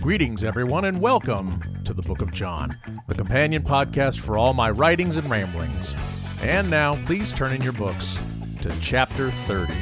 Greetings, 0.00 0.42
everyone, 0.42 0.86
and 0.86 1.00
welcome 1.00 1.60
to 1.84 1.92
the 1.92 2.00
Book 2.00 2.22
of 2.22 2.32
John, 2.32 2.70
the 3.08 3.14
companion 3.14 3.62
podcast 3.62 4.20
for 4.20 4.38
all 4.38 4.54
my 4.54 4.70
writings 4.70 5.18
and 5.18 5.28
ramblings. 5.30 5.94
And 6.40 6.70
now, 6.70 6.96
please 7.04 7.30
turn 7.30 7.52
in 7.52 7.60
your 7.60 7.74
books 7.74 8.18
to 8.62 8.74
chapter 8.80 9.30
30. 9.30 9.72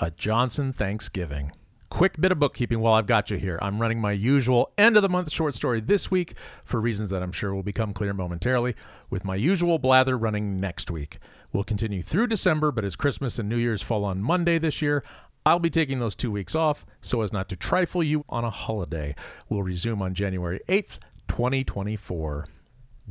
A 0.00 0.10
Johnson 0.10 0.72
Thanksgiving. 0.72 1.52
Quick 1.90 2.20
bit 2.20 2.32
of 2.32 2.38
bookkeeping 2.38 2.80
while 2.80 2.94
I've 2.94 3.06
got 3.06 3.30
you 3.30 3.38
here. 3.38 3.58
I'm 3.62 3.80
running 3.80 4.00
my 4.00 4.12
usual 4.12 4.72
end 4.76 4.96
of 4.96 5.02
the 5.02 5.08
month 5.08 5.32
short 5.32 5.54
story 5.54 5.80
this 5.80 6.10
week 6.10 6.34
for 6.64 6.80
reasons 6.80 7.10
that 7.10 7.22
I'm 7.22 7.32
sure 7.32 7.54
will 7.54 7.62
become 7.62 7.92
clear 7.92 8.12
momentarily, 8.12 8.74
with 9.10 9.24
my 9.24 9.36
usual 9.36 9.78
blather 9.78 10.18
running 10.18 10.60
next 10.60 10.90
week. 10.90 11.18
We'll 11.52 11.64
continue 11.64 12.02
through 12.02 12.26
December, 12.26 12.70
but 12.70 12.84
as 12.84 12.96
Christmas 12.96 13.38
and 13.38 13.48
New 13.48 13.56
Year's 13.56 13.82
fall 13.82 14.04
on 14.04 14.20
Monday 14.20 14.58
this 14.58 14.82
year, 14.82 15.02
I'll 15.46 15.58
be 15.58 15.70
taking 15.70 15.98
those 15.98 16.14
two 16.14 16.30
weeks 16.30 16.54
off 16.54 16.84
so 17.00 17.22
as 17.22 17.32
not 17.32 17.48
to 17.48 17.56
trifle 17.56 18.02
you 18.02 18.24
on 18.28 18.44
a 18.44 18.50
holiday. 18.50 19.14
We'll 19.48 19.62
resume 19.62 20.02
on 20.02 20.12
January 20.12 20.60
8th, 20.68 20.98
2024. 21.26 22.46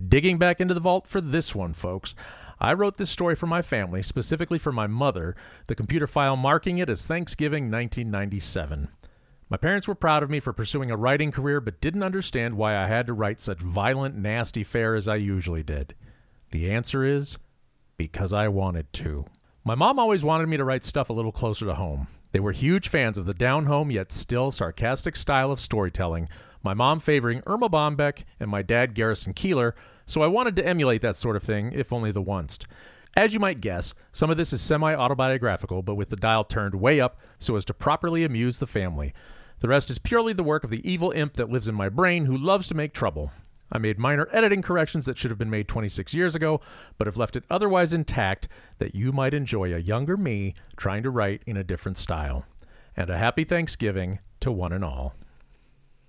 Digging 0.07 0.37
back 0.37 0.61
into 0.61 0.75
the 0.75 0.79
vault 0.79 1.07
for 1.07 1.19
this 1.19 1.55
one, 1.55 1.73
folks. 1.73 2.13
I 2.59 2.73
wrote 2.73 2.97
this 2.97 3.09
story 3.09 3.35
for 3.35 3.47
my 3.47 3.63
family, 3.63 4.03
specifically 4.03 4.59
for 4.59 4.71
my 4.71 4.85
mother, 4.85 5.35
the 5.65 5.75
computer 5.75 6.05
file 6.05 6.35
marking 6.35 6.77
it 6.77 6.89
as 6.89 7.05
Thanksgiving 7.05 7.71
1997. 7.71 8.89
My 9.49 9.57
parents 9.57 9.87
were 9.87 9.95
proud 9.95 10.21
of 10.21 10.29
me 10.29 10.39
for 10.39 10.53
pursuing 10.53 10.91
a 10.91 10.97
writing 10.97 11.31
career, 11.31 11.59
but 11.59 11.81
didn't 11.81 12.03
understand 12.03 12.57
why 12.57 12.77
I 12.77 12.85
had 12.85 13.07
to 13.07 13.13
write 13.13 13.41
such 13.41 13.59
violent, 13.59 14.15
nasty 14.15 14.63
fare 14.63 14.95
as 14.95 15.07
I 15.07 15.15
usually 15.15 15.63
did. 15.63 15.95
The 16.51 16.69
answer 16.69 17.03
is 17.03 17.37
because 17.97 18.31
I 18.31 18.47
wanted 18.47 18.93
to. 18.93 19.25
My 19.63 19.75
mom 19.75 19.99
always 19.99 20.23
wanted 20.23 20.47
me 20.47 20.57
to 20.57 20.63
write 20.63 20.83
stuff 20.83 21.09
a 21.09 21.13
little 21.13 21.31
closer 21.31 21.65
to 21.65 21.75
home. 21.75 22.07
They 22.31 22.39
were 22.39 22.51
huge 22.51 22.87
fans 22.87 23.17
of 23.17 23.25
the 23.25 23.33
down 23.33 23.65
home 23.65 23.91
yet 23.91 24.11
still 24.11 24.51
sarcastic 24.51 25.15
style 25.15 25.51
of 25.51 25.59
storytelling, 25.59 26.29
my 26.63 26.73
mom 26.73 26.99
favoring 26.99 27.41
Erma 27.47 27.69
Bombeck 27.69 28.23
and 28.39 28.49
my 28.49 28.61
dad 28.61 28.93
Garrison 28.93 29.33
Keillor, 29.33 29.73
so 30.05 30.21
I 30.21 30.27
wanted 30.27 30.55
to 30.57 30.67
emulate 30.67 31.01
that 31.01 31.17
sort 31.17 31.35
of 31.35 31.43
thing, 31.43 31.71
if 31.73 31.91
only 31.91 32.11
the 32.11 32.21
once. 32.21 32.59
As 33.15 33.33
you 33.33 33.39
might 33.39 33.61
guess, 33.61 33.93
some 34.11 34.29
of 34.29 34.37
this 34.37 34.53
is 34.53 34.61
semi 34.61 34.93
autobiographical, 34.93 35.81
but 35.81 35.95
with 35.95 36.09
the 36.09 36.15
dial 36.15 36.43
turned 36.43 36.75
way 36.75 36.99
up 37.01 37.19
so 37.39 37.55
as 37.55 37.65
to 37.65 37.73
properly 37.73 38.23
amuse 38.23 38.59
the 38.59 38.67
family. 38.67 39.13
The 39.59 39.67
rest 39.67 39.89
is 39.89 39.97
purely 39.97 40.33
the 40.33 40.43
work 40.43 40.63
of 40.63 40.69
the 40.69 40.87
evil 40.87 41.11
imp 41.11 41.33
that 41.33 41.49
lives 41.49 41.67
in 41.67 41.73
my 41.73 41.89
brain 41.89 42.25
who 42.25 42.37
loves 42.37 42.67
to 42.67 42.75
make 42.75 42.93
trouble. 42.93 43.31
I 43.71 43.77
made 43.77 43.99
minor 43.99 44.27
editing 44.31 44.61
corrections 44.61 45.05
that 45.05 45.17
should 45.17 45.31
have 45.31 45.37
been 45.37 45.49
made 45.49 45.67
26 45.67 46.13
years 46.13 46.35
ago, 46.35 46.61
but 46.97 47.07
have 47.07 47.17
left 47.17 47.35
it 47.35 47.43
otherwise 47.49 47.93
intact 47.93 48.47
that 48.79 48.95
you 48.95 49.11
might 49.11 49.33
enjoy 49.33 49.73
a 49.73 49.79
younger 49.79 50.15
me 50.15 50.53
trying 50.77 51.03
to 51.03 51.09
write 51.09 51.41
in 51.45 51.57
a 51.57 51.63
different 51.63 51.97
style. 51.97 52.45
And 52.95 53.09
a 53.09 53.17
happy 53.17 53.43
Thanksgiving 53.43 54.19
to 54.39 54.51
one 54.51 54.71
and 54.71 54.85
all. 54.85 55.15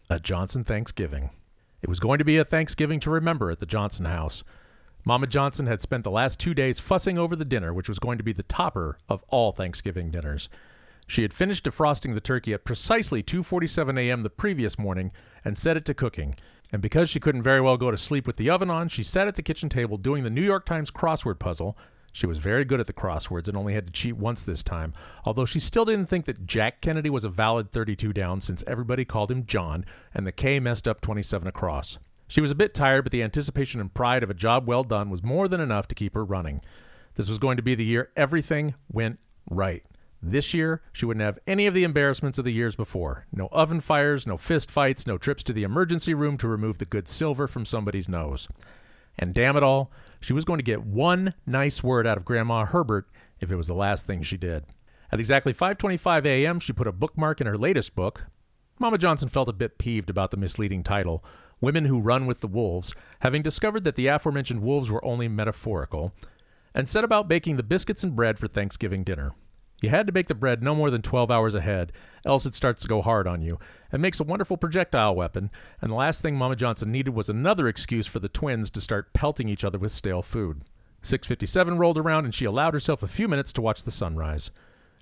A 0.08 0.20
Johnson 0.20 0.64
Thanksgiving. 0.64 1.30
It 1.82 1.88
was 1.88 2.00
going 2.00 2.18
to 2.18 2.24
be 2.24 2.38
a 2.38 2.44
Thanksgiving 2.44 3.00
to 3.00 3.10
remember 3.10 3.50
at 3.50 3.60
the 3.60 3.66
Johnson 3.66 4.06
house. 4.06 4.42
Mama 5.04 5.26
Johnson 5.26 5.66
had 5.66 5.80
spent 5.80 6.04
the 6.04 6.10
last 6.10 6.38
two 6.38 6.54
days 6.54 6.80
fussing 6.80 7.18
over 7.18 7.36
the 7.36 7.44
dinner, 7.44 7.72
which 7.72 7.88
was 7.88 7.98
going 7.98 8.18
to 8.18 8.24
be 8.24 8.32
the 8.32 8.42
topper 8.42 8.98
of 9.08 9.24
all 9.28 9.52
Thanksgiving 9.52 10.10
dinners. 10.10 10.48
She 11.06 11.22
had 11.22 11.32
finished 11.32 11.64
defrosting 11.64 12.14
the 12.14 12.20
turkey 12.20 12.52
at 12.52 12.66
precisely 12.66 13.22
2:47 13.22 13.98
a.m. 13.98 14.22
the 14.22 14.30
previous 14.30 14.78
morning 14.78 15.10
and 15.44 15.56
set 15.56 15.76
it 15.76 15.86
to 15.86 15.94
cooking. 15.94 16.36
And 16.72 16.82
because 16.82 17.08
she 17.08 17.20
couldn't 17.20 17.42
very 17.42 17.60
well 17.60 17.76
go 17.76 17.90
to 17.90 17.96
sleep 17.96 18.26
with 18.26 18.36
the 18.36 18.50
oven 18.50 18.70
on, 18.70 18.88
she 18.88 19.02
sat 19.02 19.28
at 19.28 19.36
the 19.36 19.42
kitchen 19.42 19.68
table 19.68 19.96
doing 19.96 20.22
the 20.22 20.30
New 20.30 20.42
York 20.42 20.66
Times 20.66 20.90
crossword 20.90 21.38
puzzle. 21.38 21.76
She 22.12 22.26
was 22.26 22.38
very 22.38 22.64
good 22.64 22.80
at 22.80 22.86
the 22.86 22.92
crosswords 22.92 23.48
and 23.48 23.56
only 23.56 23.74
had 23.74 23.86
to 23.86 23.92
cheat 23.92 24.16
once 24.16 24.42
this 24.42 24.62
time, 24.62 24.92
although 25.24 25.44
she 25.44 25.60
still 25.60 25.84
didn't 25.84 26.08
think 26.08 26.26
that 26.26 26.46
Jack 26.46 26.80
Kennedy 26.80 27.10
was 27.10 27.24
a 27.24 27.28
valid 27.28 27.70
32 27.70 28.12
down 28.12 28.40
since 28.40 28.64
everybody 28.66 29.04
called 29.04 29.30
him 29.30 29.46
John 29.46 29.84
and 30.12 30.26
the 30.26 30.32
K 30.32 30.58
messed 30.58 30.88
up 30.88 31.00
27 31.00 31.46
across. 31.46 31.98
She 32.26 32.40
was 32.40 32.50
a 32.50 32.56
bit 32.56 32.74
tired, 32.74 33.04
but 33.04 33.12
the 33.12 33.22
anticipation 33.22 33.80
and 33.80 33.92
pride 33.92 34.22
of 34.22 34.30
a 34.30 34.34
job 34.34 34.66
well 34.66 34.84
done 34.84 35.08
was 35.08 35.22
more 35.22 35.48
than 35.48 35.60
enough 35.60 35.88
to 35.88 35.94
keep 35.94 36.14
her 36.14 36.24
running. 36.24 36.60
This 37.14 37.28
was 37.28 37.38
going 37.38 37.56
to 37.56 37.62
be 37.62 37.74
the 37.74 37.84
year 37.84 38.10
everything 38.16 38.74
went 38.92 39.18
right. 39.50 39.84
This 40.20 40.52
year, 40.52 40.82
she 40.92 41.06
wouldn't 41.06 41.24
have 41.24 41.38
any 41.46 41.66
of 41.66 41.74
the 41.74 41.84
embarrassments 41.84 42.38
of 42.38 42.44
the 42.44 42.52
years 42.52 42.74
before. 42.74 43.26
No 43.32 43.48
oven 43.52 43.80
fires, 43.80 44.26
no 44.26 44.36
fist 44.36 44.70
fights, 44.70 45.06
no 45.06 45.16
trips 45.16 45.44
to 45.44 45.52
the 45.52 45.62
emergency 45.62 46.12
room 46.12 46.36
to 46.38 46.48
remove 46.48 46.78
the 46.78 46.84
good 46.84 47.06
silver 47.06 47.46
from 47.46 47.64
somebody's 47.64 48.08
nose. 48.08 48.48
And 49.16 49.32
damn 49.32 49.56
it 49.56 49.62
all, 49.62 49.92
she 50.20 50.32
was 50.32 50.44
going 50.44 50.58
to 50.58 50.64
get 50.64 50.84
one 50.84 51.34
nice 51.46 51.82
word 51.82 52.06
out 52.06 52.16
of 52.16 52.24
Grandma 52.24 52.64
Herbert 52.64 53.08
if 53.40 53.50
it 53.52 53.56
was 53.56 53.68
the 53.68 53.74
last 53.74 54.06
thing 54.06 54.22
she 54.22 54.36
did. 54.36 54.64
At 55.12 55.20
exactly 55.20 55.54
5:25 55.54 56.26
a.m., 56.26 56.60
she 56.60 56.72
put 56.72 56.88
a 56.88 56.92
bookmark 56.92 57.40
in 57.40 57.46
her 57.46 57.56
latest 57.56 57.94
book. 57.94 58.24
Mama 58.80 58.98
Johnson 58.98 59.28
felt 59.28 59.48
a 59.48 59.52
bit 59.52 59.78
peeved 59.78 60.10
about 60.10 60.30
the 60.30 60.36
misleading 60.36 60.82
title, 60.82 61.24
Women 61.60 61.86
Who 61.86 62.00
Run 62.00 62.26
with 62.26 62.40
the 62.40 62.46
Wolves, 62.46 62.92
having 63.20 63.42
discovered 63.42 63.84
that 63.84 63.96
the 63.96 64.06
aforementioned 64.06 64.62
wolves 64.62 64.90
were 64.90 65.04
only 65.04 65.28
metaphorical, 65.28 66.12
and 66.74 66.88
set 66.88 67.02
about 67.04 67.28
baking 67.28 67.56
the 67.56 67.62
biscuits 67.62 68.04
and 68.04 68.14
bread 68.14 68.38
for 68.38 68.46
Thanksgiving 68.46 69.02
dinner. 69.02 69.32
You 69.80 69.90
had 69.90 70.06
to 70.06 70.12
bake 70.12 70.28
the 70.28 70.34
bread 70.34 70.62
no 70.62 70.74
more 70.74 70.90
than 70.90 71.02
12 71.02 71.30
hours 71.30 71.54
ahead, 71.54 71.92
else 72.24 72.46
it 72.46 72.54
starts 72.54 72.82
to 72.82 72.88
go 72.88 73.00
hard 73.00 73.28
on 73.28 73.42
you, 73.42 73.58
and 73.92 74.02
makes 74.02 74.18
a 74.18 74.24
wonderful 74.24 74.56
projectile 74.56 75.14
weapon, 75.14 75.50
and 75.80 75.90
the 75.90 75.96
last 75.96 76.20
thing 76.20 76.36
Mama 76.36 76.56
Johnson 76.56 76.90
needed 76.90 77.14
was 77.14 77.28
another 77.28 77.68
excuse 77.68 78.06
for 78.06 78.18
the 78.18 78.28
twins 78.28 78.70
to 78.70 78.80
start 78.80 79.12
pelting 79.12 79.48
each 79.48 79.64
other 79.64 79.78
with 79.78 79.92
stale 79.92 80.22
food. 80.22 80.62
657 81.02 81.78
rolled 81.78 81.98
around 81.98 82.24
and 82.24 82.34
she 82.34 82.44
allowed 82.44 82.74
herself 82.74 83.02
a 83.02 83.08
few 83.08 83.28
minutes 83.28 83.52
to 83.52 83.62
watch 83.62 83.84
the 83.84 83.90
sunrise. 83.92 84.50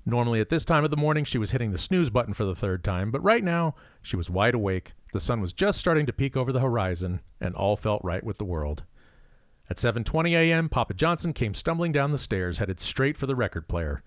Normally 0.04 0.40
at 0.40 0.50
this 0.50 0.64
time 0.64 0.84
of 0.84 0.90
the 0.90 0.96
morning 0.96 1.24
she 1.24 1.38
was 1.38 1.50
hitting 1.50 1.72
the 1.72 1.78
snooze 1.78 2.10
button 2.10 2.34
for 2.34 2.44
the 2.44 2.54
third 2.54 2.84
time, 2.84 3.10
but 3.10 3.24
right 3.24 3.42
now 3.42 3.74
she 4.02 4.14
was 4.14 4.30
wide 4.30 4.54
awake. 4.54 4.92
The 5.12 5.20
sun 5.20 5.40
was 5.40 5.52
just 5.52 5.78
starting 5.78 6.06
to 6.06 6.12
peek 6.12 6.36
over 6.36 6.52
the 6.52 6.60
horizon, 6.60 7.22
and 7.40 7.54
all 7.54 7.76
felt 7.76 8.04
right 8.04 8.22
with 8.22 8.38
the 8.38 8.44
world. 8.44 8.84
At 9.68 9.78
7:20 9.78 10.32
a.m., 10.32 10.68
Papa 10.68 10.94
Johnson 10.94 11.32
came 11.32 11.54
stumbling 11.54 11.90
down 11.90 12.12
the 12.12 12.18
stairs, 12.18 12.58
headed 12.58 12.78
straight 12.78 13.16
for 13.16 13.26
the 13.26 13.34
record 13.34 13.66
player. 13.66 14.02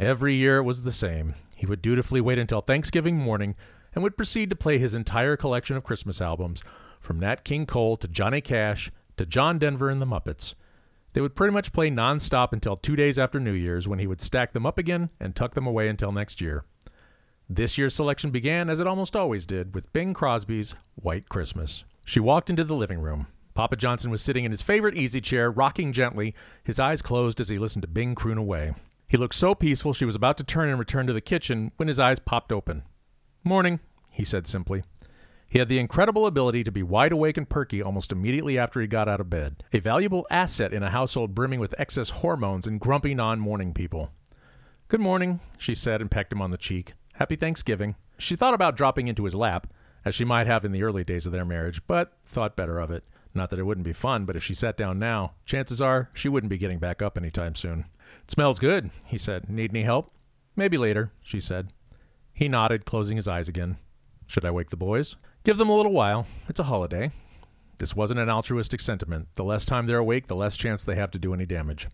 Every 0.00 0.34
year 0.34 0.56
it 0.56 0.62
was 0.62 0.82
the 0.82 0.92
same. 0.92 1.34
He 1.54 1.66
would 1.66 1.82
dutifully 1.82 2.22
wait 2.22 2.38
until 2.38 2.62
Thanksgiving 2.62 3.18
morning 3.18 3.54
and 3.94 4.02
would 4.02 4.16
proceed 4.16 4.48
to 4.48 4.56
play 4.56 4.78
his 4.78 4.94
entire 4.94 5.36
collection 5.36 5.76
of 5.76 5.84
Christmas 5.84 6.22
albums, 6.22 6.62
from 7.00 7.20
Nat 7.20 7.44
King 7.44 7.66
Cole 7.66 7.98
to 7.98 8.08
Johnny 8.08 8.40
Cash 8.40 8.90
to 9.18 9.26
John 9.26 9.58
Denver 9.58 9.90
and 9.90 10.00
the 10.00 10.06
Muppets. 10.06 10.54
They 11.12 11.20
would 11.20 11.36
pretty 11.36 11.52
much 11.52 11.74
play 11.74 11.90
nonstop 11.90 12.54
until 12.54 12.76
two 12.76 12.96
days 12.96 13.18
after 13.18 13.38
New 13.38 13.52
Year's, 13.52 13.86
when 13.86 13.98
he 13.98 14.06
would 14.06 14.22
stack 14.22 14.54
them 14.54 14.64
up 14.64 14.78
again 14.78 15.10
and 15.20 15.36
tuck 15.36 15.52
them 15.52 15.66
away 15.66 15.86
until 15.86 16.12
next 16.12 16.40
year. 16.40 16.64
This 17.46 17.76
year's 17.76 17.94
selection 17.94 18.30
began, 18.30 18.70
as 18.70 18.80
it 18.80 18.86
almost 18.86 19.14
always 19.14 19.44
did, 19.44 19.74
with 19.74 19.92
Bing 19.92 20.14
Crosby's 20.14 20.76
White 20.94 21.28
Christmas. 21.28 21.84
She 22.04 22.20
walked 22.20 22.48
into 22.48 22.64
the 22.64 22.74
living 22.74 23.00
room. 23.00 23.26
Papa 23.52 23.76
Johnson 23.76 24.10
was 24.10 24.22
sitting 24.22 24.46
in 24.46 24.50
his 24.50 24.62
favorite 24.62 24.96
easy 24.96 25.20
chair, 25.20 25.50
rocking 25.50 25.92
gently, 25.92 26.34
his 26.64 26.80
eyes 26.80 27.02
closed 27.02 27.38
as 27.38 27.50
he 27.50 27.58
listened 27.58 27.82
to 27.82 27.88
Bing 27.88 28.14
croon 28.14 28.38
away. 28.38 28.72
He 29.10 29.16
looked 29.16 29.34
so 29.34 29.56
peaceful 29.56 29.92
she 29.92 30.04
was 30.04 30.14
about 30.14 30.36
to 30.36 30.44
turn 30.44 30.68
and 30.68 30.78
return 30.78 31.08
to 31.08 31.12
the 31.12 31.20
kitchen 31.20 31.72
when 31.76 31.88
his 31.88 31.98
eyes 31.98 32.20
popped 32.20 32.52
open. 32.52 32.84
Morning, 33.42 33.80
he 34.12 34.22
said 34.22 34.46
simply. 34.46 34.84
He 35.48 35.58
had 35.58 35.66
the 35.66 35.80
incredible 35.80 36.26
ability 36.26 36.62
to 36.62 36.70
be 36.70 36.84
wide 36.84 37.10
awake 37.10 37.36
and 37.36 37.48
perky 37.48 37.82
almost 37.82 38.12
immediately 38.12 38.56
after 38.56 38.80
he 38.80 38.86
got 38.86 39.08
out 39.08 39.20
of 39.20 39.28
bed, 39.28 39.64
a 39.72 39.80
valuable 39.80 40.28
asset 40.30 40.72
in 40.72 40.84
a 40.84 40.90
household 40.90 41.34
brimming 41.34 41.58
with 41.58 41.74
excess 41.76 42.10
hormones 42.10 42.68
and 42.68 42.78
grumpy 42.78 43.12
non 43.12 43.40
morning 43.40 43.74
people. 43.74 44.12
Good 44.86 45.00
morning, 45.00 45.40
she 45.58 45.74
said 45.74 46.00
and 46.00 46.08
pecked 46.08 46.32
him 46.32 46.40
on 46.40 46.52
the 46.52 46.56
cheek. 46.56 46.92
Happy 47.14 47.34
Thanksgiving. 47.34 47.96
She 48.16 48.36
thought 48.36 48.54
about 48.54 48.76
dropping 48.76 49.08
into 49.08 49.24
his 49.24 49.34
lap, 49.34 49.66
as 50.04 50.14
she 50.14 50.24
might 50.24 50.46
have 50.46 50.64
in 50.64 50.70
the 50.70 50.84
early 50.84 51.02
days 51.02 51.26
of 51.26 51.32
their 51.32 51.44
marriage, 51.44 51.82
but 51.88 52.12
thought 52.24 52.54
better 52.54 52.78
of 52.78 52.92
it. 52.92 53.02
Not 53.34 53.50
that 53.50 53.58
it 53.58 53.64
wouldn't 53.64 53.84
be 53.84 53.92
fun, 53.92 54.24
but 54.24 54.36
if 54.36 54.42
she 54.42 54.54
sat 54.54 54.76
down 54.76 54.98
now, 54.98 55.34
chances 55.44 55.80
are 55.80 56.10
she 56.12 56.28
wouldn't 56.28 56.50
be 56.50 56.58
getting 56.58 56.78
back 56.78 57.00
up 57.00 57.16
any 57.16 57.30
time 57.30 57.54
soon. 57.54 57.84
It 58.24 58.30
smells 58.30 58.58
good, 58.58 58.90
he 59.06 59.18
said. 59.18 59.48
Need 59.48 59.70
any 59.70 59.84
help? 59.84 60.12
Maybe 60.56 60.76
later, 60.76 61.12
she 61.22 61.40
said. 61.40 61.72
He 62.32 62.48
nodded, 62.48 62.84
closing 62.84 63.16
his 63.16 63.28
eyes 63.28 63.48
again. 63.48 63.78
Should 64.26 64.44
I 64.44 64.50
wake 64.50 64.70
the 64.70 64.76
boys? 64.76 65.16
Give 65.44 65.58
them 65.58 65.68
a 65.68 65.76
little 65.76 65.92
while. 65.92 66.26
It's 66.48 66.60
a 66.60 66.64
holiday. 66.64 67.12
This 67.78 67.96
wasn't 67.96 68.20
an 68.20 68.28
altruistic 68.28 68.80
sentiment. 68.80 69.28
The 69.36 69.44
less 69.44 69.64
time 69.64 69.86
they're 69.86 69.98
awake, 69.98 70.26
the 70.26 70.36
less 70.36 70.56
chance 70.56 70.84
they 70.84 70.96
have 70.96 71.10
to 71.12 71.18
do 71.18 71.32
any 71.32 71.46
damage. 71.46 71.88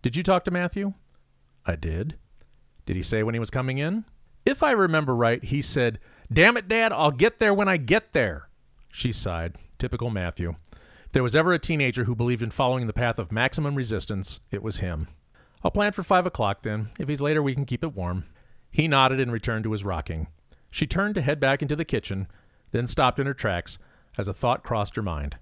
Did 0.00 0.16
you 0.16 0.22
talk 0.22 0.44
to 0.44 0.50
Matthew? 0.50 0.94
I 1.64 1.76
did. 1.76 2.16
Did 2.86 2.96
he 2.96 3.02
say 3.02 3.22
when 3.22 3.34
he 3.34 3.38
was 3.38 3.50
coming 3.50 3.78
in? 3.78 4.04
If 4.44 4.62
I 4.62 4.72
remember 4.72 5.14
right, 5.14 5.42
he 5.42 5.62
said, 5.62 6.00
Damn 6.32 6.56
it, 6.56 6.66
Dad, 6.66 6.92
I'll 6.92 7.12
get 7.12 7.38
there 7.38 7.54
when 7.54 7.68
I 7.68 7.76
get 7.76 8.12
there. 8.12 8.48
She 8.90 9.12
sighed. 9.12 9.54
Typical 9.82 10.10
Matthew. 10.10 10.54
If 11.06 11.10
there 11.10 11.24
was 11.24 11.34
ever 11.34 11.52
a 11.52 11.58
teenager 11.58 12.04
who 12.04 12.14
believed 12.14 12.40
in 12.40 12.52
following 12.52 12.86
the 12.86 12.92
path 12.92 13.18
of 13.18 13.32
maximum 13.32 13.74
resistance, 13.74 14.38
it 14.52 14.62
was 14.62 14.76
him. 14.76 15.08
I'll 15.64 15.72
plan 15.72 15.90
for 15.90 16.04
five 16.04 16.24
o'clock 16.24 16.62
then. 16.62 16.90
If 17.00 17.08
he's 17.08 17.20
later, 17.20 17.42
we 17.42 17.52
can 17.52 17.64
keep 17.64 17.82
it 17.82 17.92
warm. 17.92 18.22
He 18.70 18.86
nodded 18.86 19.18
and 19.18 19.32
returned 19.32 19.64
to 19.64 19.72
his 19.72 19.82
rocking. 19.82 20.28
She 20.70 20.86
turned 20.86 21.16
to 21.16 21.20
head 21.20 21.40
back 21.40 21.62
into 21.62 21.74
the 21.74 21.84
kitchen, 21.84 22.28
then 22.70 22.86
stopped 22.86 23.18
in 23.18 23.26
her 23.26 23.34
tracks 23.34 23.76
as 24.16 24.28
a 24.28 24.32
thought 24.32 24.62
crossed 24.62 24.94
her 24.94 25.02
mind. 25.02 25.36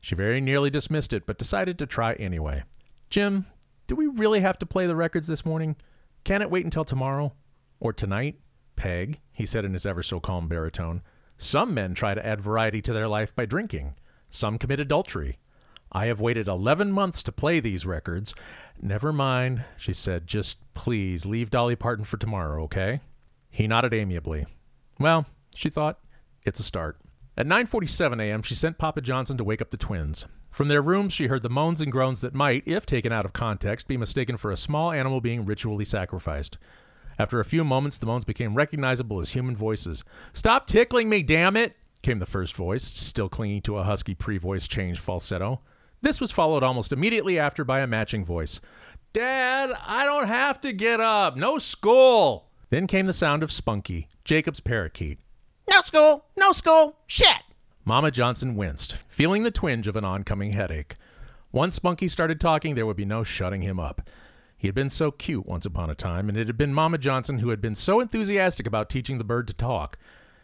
She 0.00 0.14
very 0.14 0.40
nearly 0.40 0.70
dismissed 0.70 1.12
it, 1.12 1.26
but 1.26 1.36
decided 1.36 1.78
to 1.78 1.84
try 1.84 2.14
anyway. 2.14 2.62
Jim, 3.10 3.44
do 3.88 3.94
we 3.94 4.06
really 4.06 4.40
have 4.40 4.58
to 4.60 4.64
play 4.64 4.86
the 4.86 4.96
records 4.96 5.26
this 5.26 5.44
morning? 5.44 5.76
Can 6.24 6.40
it 6.40 6.50
wait 6.50 6.64
until 6.64 6.86
tomorrow? 6.86 7.34
Or 7.78 7.92
tonight? 7.92 8.40
Peg, 8.74 9.20
he 9.32 9.44
said 9.44 9.66
in 9.66 9.74
his 9.74 9.84
ever 9.84 10.02
so 10.02 10.18
calm 10.18 10.48
baritone. 10.48 11.02
Some 11.42 11.74
men 11.74 11.94
try 11.94 12.14
to 12.14 12.24
add 12.24 12.40
variety 12.40 12.80
to 12.82 12.92
their 12.92 13.08
life 13.08 13.34
by 13.34 13.46
drinking. 13.46 13.96
Some 14.30 14.58
commit 14.58 14.78
adultery. 14.78 15.38
I 15.90 16.06
have 16.06 16.20
waited 16.20 16.46
11 16.46 16.92
months 16.92 17.20
to 17.24 17.32
play 17.32 17.58
these 17.58 17.84
records. 17.84 18.32
Never 18.80 19.12
mind, 19.12 19.64
she 19.76 19.92
said. 19.92 20.28
Just 20.28 20.58
please 20.74 21.26
leave 21.26 21.50
Dolly 21.50 21.74
Parton 21.74 22.04
for 22.04 22.16
tomorrow, 22.16 22.62
okay? 22.62 23.00
He 23.50 23.66
nodded 23.66 23.92
amiably. 23.92 24.46
Well, 25.00 25.26
she 25.52 25.68
thought, 25.68 25.98
it's 26.46 26.60
a 26.60 26.62
start. 26.62 26.98
At 27.36 27.48
9:47 27.48 28.22
a.m., 28.22 28.42
she 28.42 28.54
sent 28.54 28.78
Papa 28.78 29.00
Johnson 29.00 29.36
to 29.36 29.44
wake 29.44 29.60
up 29.60 29.72
the 29.72 29.76
twins. 29.76 30.26
From 30.48 30.68
their 30.68 30.80
rooms, 30.80 31.12
she 31.12 31.26
heard 31.26 31.42
the 31.42 31.50
moans 31.50 31.80
and 31.80 31.90
groans 31.90 32.20
that 32.20 32.34
might, 32.34 32.62
if 32.66 32.86
taken 32.86 33.10
out 33.10 33.24
of 33.24 33.32
context, 33.32 33.88
be 33.88 33.96
mistaken 33.96 34.36
for 34.36 34.52
a 34.52 34.56
small 34.56 34.92
animal 34.92 35.20
being 35.20 35.44
ritually 35.44 35.84
sacrificed. 35.84 36.56
After 37.18 37.40
a 37.40 37.44
few 37.44 37.64
moments, 37.64 37.98
the 37.98 38.06
moans 38.06 38.24
became 38.24 38.54
recognizable 38.54 39.20
as 39.20 39.30
human 39.30 39.56
voices. 39.56 40.04
Stop 40.32 40.66
tickling 40.66 41.08
me, 41.08 41.22
damn 41.22 41.56
it! 41.56 41.76
came 42.02 42.18
the 42.18 42.26
first 42.26 42.56
voice, 42.56 42.84
still 42.84 43.28
clinging 43.28 43.62
to 43.62 43.78
a 43.78 43.84
husky 43.84 44.14
pre 44.14 44.38
voice 44.38 44.66
change 44.66 44.98
falsetto. 44.98 45.60
This 46.00 46.20
was 46.20 46.32
followed 46.32 46.64
almost 46.64 46.92
immediately 46.92 47.38
after 47.38 47.64
by 47.64 47.80
a 47.80 47.86
matching 47.86 48.24
voice. 48.24 48.60
Dad, 49.12 49.72
I 49.86 50.04
don't 50.04 50.26
have 50.26 50.60
to 50.62 50.72
get 50.72 51.00
up. 51.00 51.36
No 51.36 51.58
school. 51.58 52.50
Then 52.70 52.86
came 52.86 53.06
the 53.06 53.12
sound 53.12 53.42
of 53.42 53.52
Spunky, 53.52 54.08
Jacob's 54.24 54.60
parakeet. 54.60 55.20
No 55.70 55.80
school, 55.82 56.24
no 56.36 56.52
school, 56.52 56.96
shit. 57.06 57.42
Mama 57.84 58.10
Johnson 58.10 58.56
winced, 58.56 58.96
feeling 59.08 59.42
the 59.42 59.50
twinge 59.50 59.86
of 59.86 59.96
an 59.96 60.04
oncoming 60.04 60.52
headache. 60.52 60.94
Once 61.52 61.74
Spunky 61.74 62.08
started 62.08 62.40
talking, 62.40 62.74
there 62.74 62.86
would 62.86 62.96
be 62.96 63.04
no 63.04 63.22
shutting 63.22 63.62
him 63.62 63.78
up. 63.78 64.08
He 64.62 64.68
had 64.68 64.76
been 64.76 64.90
so 64.90 65.10
cute 65.10 65.44
once 65.44 65.66
upon 65.66 65.90
a 65.90 65.94
time, 65.96 66.28
and 66.28 66.38
it 66.38 66.46
had 66.46 66.56
been 66.56 66.72
Mama 66.72 66.96
Johnson 66.96 67.40
who 67.40 67.48
had 67.48 67.60
been 67.60 67.74
so 67.74 67.98
enthusiastic 67.98 68.64
about 68.64 68.88
teaching 68.88 69.18
the 69.18 69.24
bird 69.24 69.48
to 69.48 69.54
talk. 69.54 69.98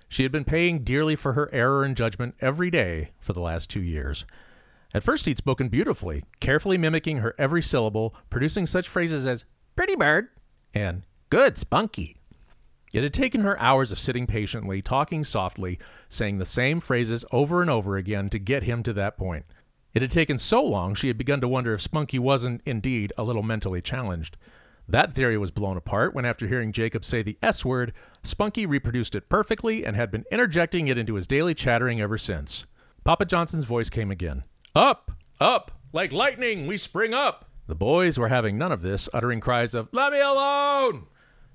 She 0.09 0.25
had 0.25 0.33
been 0.33 0.43
paying 0.45 0.83
dearly 0.83 1.15
for 1.15 1.35
her 1.35 1.49
error 1.55 1.85
in 1.85 1.95
judgment 1.95 2.35
every 2.41 2.69
day 2.69 3.13
for 3.21 3.33
the 3.33 3.41
last 3.41 3.71
two 3.71 3.81
years. 3.81 4.25
At 4.93 5.05
first, 5.05 5.27
he'd 5.27 5.39
spoken 5.39 5.69
beautifully, 5.69 6.25
carefully 6.41 6.77
mimicking 6.77 7.19
her 7.19 7.33
every 7.39 7.63
syllable, 7.63 8.13
producing 8.29 8.67
such 8.67 8.89
phrases 8.89 9.25
as 9.25 9.45
pretty 9.77 9.95
bird 9.95 10.31
and 10.75 11.05
good 11.31 11.57
spunky. 11.57 12.17
It 12.93 13.05
had 13.05 13.15
taken 13.15 13.43
her 13.43 13.57
hours 13.61 13.93
of 13.93 14.01
sitting 14.01 14.27
patiently, 14.27 14.83
talking 14.83 15.23
softly, 15.23 15.79
saying 16.09 16.39
the 16.39 16.45
same 16.45 16.81
phrases 16.81 17.25
over 17.31 17.63
and 17.63 17.71
over 17.71 17.97
again 17.97 18.31
to 18.31 18.41
get 18.41 18.65
him 18.65 18.83
to 18.83 18.93
that 18.95 19.17
point. 19.17 19.45
It 19.99 20.03
had 20.03 20.11
taken 20.13 20.39
so 20.39 20.63
long 20.63 20.95
she 20.95 21.09
had 21.09 21.19
begun 21.19 21.41
to 21.41 21.49
wonder 21.49 21.75
if 21.75 21.83
Spunky 21.83 22.21
wasn't, 22.21 22.61
indeed, 22.65 23.13
a 23.19 23.25
little 23.25 23.43
mentally 23.43 23.83
challenged. 23.83 24.37
That 24.89 25.13
theory 25.13 25.37
was 25.37 25.51
blown 25.51 25.77
apart 25.77 26.15
when, 26.15 26.25
after 26.25 26.47
hearing 26.47 26.71
Jacob 26.71 27.05
say 27.05 27.21
the 27.21 27.37
S 27.43 27.65
word, 27.65 27.93
Spunky 28.23 28.65
reproduced 28.65 29.17
it 29.17 29.29
perfectly 29.29 29.85
and 29.85 29.97
had 29.97 30.13
been 30.13 30.25
interjecting 30.31 30.87
it 30.87 30.99
into 30.99 31.17
his 31.17 31.27
daily 31.27 31.53
chattering 31.53 32.01
ever 32.01 32.17
since. 32.17 32.65
Papa 33.03 33.25
Johnson's 33.25 33.65
voice 33.65 33.91
came 33.91 34.13
again. 34.13 34.45
Up, 34.73 35.11
up, 35.41 35.73
like 35.93 36.13
lightning, 36.13 36.69
we 36.69 36.79
spring 36.79 37.13
up. 37.13 37.47
The 37.67 37.75
boys 37.75 38.19
were 38.19 38.29
having 38.29 38.57
none 38.57 38.71
of 38.71 38.83
this, 38.83 39.09
uttering 39.13 39.41
cries 39.41 39.75
of, 39.75 39.89
Let 39.91 40.13
me 40.13 40.21
alone! 40.21 41.09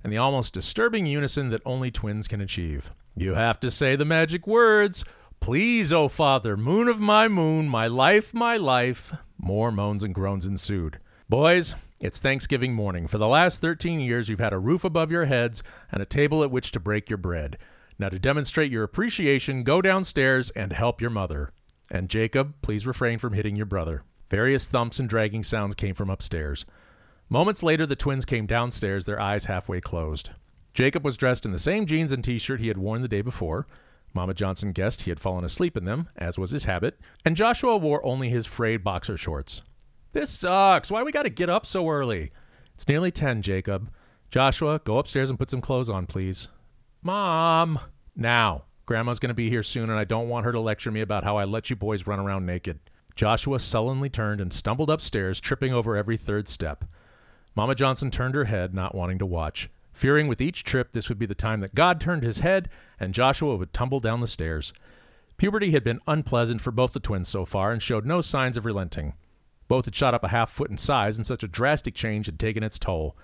and 0.03 0.11
the 0.11 0.17
almost 0.17 0.53
disturbing 0.53 1.05
unison 1.05 1.49
that 1.51 1.61
only 1.65 1.91
twins 1.91 2.27
can 2.27 2.41
achieve. 2.41 2.91
You 3.15 3.35
have 3.35 3.61
to 3.61 3.71
say 3.71 3.95
the 3.95 4.03
magic 4.03 4.45
words. 4.45 5.05
Please, 5.43 5.91
O 5.91 6.03
oh 6.03 6.07
Father, 6.07 6.55
moon 6.55 6.87
of 6.87 7.01
my 7.01 7.27
moon, 7.27 7.67
my 7.67 7.85
life, 7.85 8.33
my 8.33 8.55
life. 8.55 9.13
More 9.37 9.73
moans 9.73 10.01
and 10.01 10.15
groans 10.15 10.45
ensued. 10.45 10.99
Boys, 11.27 11.75
it's 11.99 12.21
Thanksgiving 12.21 12.73
morning. 12.73 13.07
For 13.07 13.17
the 13.17 13.27
last 13.27 13.59
13 13.59 13.99
years, 13.99 14.29
you've 14.29 14.39
had 14.39 14.53
a 14.53 14.57
roof 14.57 14.85
above 14.85 15.11
your 15.11 15.25
heads 15.25 15.61
and 15.91 16.01
a 16.01 16.05
table 16.05 16.43
at 16.43 16.49
which 16.49 16.71
to 16.71 16.79
break 16.79 17.09
your 17.09 17.17
bread. 17.17 17.57
Now, 17.99 18.07
to 18.07 18.19
demonstrate 18.19 18.71
your 18.71 18.83
appreciation, 18.85 19.65
go 19.65 19.81
downstairs 19.81 20.49
and 20.51 20.71
help 20.71 21.01
your 21.01 21.09
mother. 21.09 21.51
And 21.91 22.07
Jacob, 22.07 22.53
please 22.61 22.87
refrain 22.87 23.19
from 23.19 23.33
hitting 23.33 23.57
your 23.57 23.65
brother. 23.65 24.05
Various 24.29 24.69
thumps 24.69 24.97
and 24.97 25.09
dragging 25.09 25.43
sounds 25.43 25.75
came 25.75 25.93
from 25.93 26.09
upstairs. 26.09 26.65
Moments 27.27 27.61
later, 27.61 27.85
the 27.85 27.97
twins 27.97 28.23
came 28.23 28.45
downstairs, 28.45 29.05
their 29.05 29.19
eyes 29.19 29.43
halfway 29.43 29.81
closed. 29.81 30.29
Jacob 30.73 31.03
was 31.03 31.17
dressed 31.17 31.45
in 31.45 31.51
the 31.51 31.59
same 31.59 31.85
jeans 31.85 32.13
and 32.13 32.23
t 32.23 32.39
shirt 32.39 32.61
he 32.61 32.69
had 32.69 32.77
worn 32.77 33.01
the 33.01 33.09
day 33.09 33.21
before. 33.21 33.67
Mama 34.13 34.33
Johnson 34.33 34.71
guessed 34.71 35.04
he 35.04 35.12
had 35.12 35.19
fallen 35.19 35.44
asleep 35.44 35.75
in 35.75 35.86
them, 35.86 36.10
as 36.15 36.38
was 36.38 36.51
his 36.51 36.65
habit, 36.65 37.00
and 37.25 37.36
Joshua 37.36 37.77
wore 37.77 38.06
only 38.06 38.30
his 38.30 38.45
frayed 38.45 38.83
boxer 38.83 39.18
shorts. 39.18 39.63
This 40.12 40.30
sucks. 40.30 40.92
Why 40.92 41.01
we 41.01 41.12
got 41.12 41.24
to 41.24 41.30
get 41.30 41.50
up 41.50 41.65
so 41.65 41.89
early? 41.89 42.31
It's 42.75 42.88
nearly 42.88 43.12
10, 43.12 43.42
Jacob. 43.42 43.89
Joshua, 44.30 44.80
go 44.83 45.00
upstairs 45.00 45.30
and 45.30 45.39
put 45.39 45.50
some 45.50 45.62
clothes 45.62 45.89
on, 45.89 46.06
please. 46.06 46.48
Mom! 47.01 47.80
Now. 48.15 48.63
Grandma's 48.86 49.19
going 49.19 49.30
to 49.30 49.33
be 49.33 49.50
here 49.50 49.63
soon, 49.63 49.89
and 49.89 49.98
I 49.98 50.04
don't 50.04 50.27
want 50.27 50.45
her 50.45 50.51
to 50.51 50.60
lecture 50.60 50.92
me 50.92 51.01
about 51.01 51.24
how 51.24 51.38
I 51.38 51.45
let 51.45 51.69
you 51.69 51.75
boys 51.75 52.06
run 52.06 52.19
around 52.19 52.45
naked. 52.45 52.80
Joshua 53.15 53.60
sullenly 53.60 54.10
turned 54.10 54.42
and 54.42 54.51
stumbled 54.51 54.89
upstairs, 54.89 55.39
tripping 55.39 55.74
over 55.74 55.95
every 55.95 56.18
third 56.18 56.48
step. 56.48 56.83
Mama 57.56 57.75
Johnson 57.75 58.12
turned 58.12 58.36
her 58.36 58.45
head, 58.45 58.74
not 58.74 58.94
wanting 58.94 59.19
to 59.19 59.25
watch, 59.25 59.69
fearing 59.93 60.27
with 60.27 60.41
each 60.41 60.63
trip 60.63 60.91
this 60.91 61.07
would 61.07 61.19
be 61.19 61.25
the 61.25 61.35
time 61.35 61.61
that 61.61 61.75
God 61.75 62.01
turned 62.01 62.23
his 62.23 62.39
head 62.39 62.69
and 62.99 63.13
Joshua 63.13 63.55
would 63.55 63.73
tumble 63.73 63.99
down 63.99 64.21
the 64.21 64.27
stairs. 64.27 64.73
Puberty 65.37 65.71
had 65.71 65.83
been 65.83 65.99
unpleasant 66.07 66.61
for 66.61 66.71
both 66.71 66.93
the 66.93 66.99
twins 66.99 67.27
so 67.27 67.45
far 67.45 67.71
and 67.71 67.81
showed 67.81 68.05
no 68.05 68.21
signs 68.21 68.57
of 68.57 68.65
relenting. 68.65 69.13
Both 69.67 69.85
had 69.85 69.95
shot 69.95 70.13
up 70.13 70.23
a 70.23 70.29
half 70.29 70.51
foot 70.51 70.69
in 70.69 70.77
size, 70.77 71.17
and 71.17 71.25
such 71.25 71.43
a 71.43 71.47
drastic 71.47 71.95
change 71.95 72.27
had 72.27 72.37
taken 72.37 72.63
its 72.63 72.77
toll. 72.77 73.17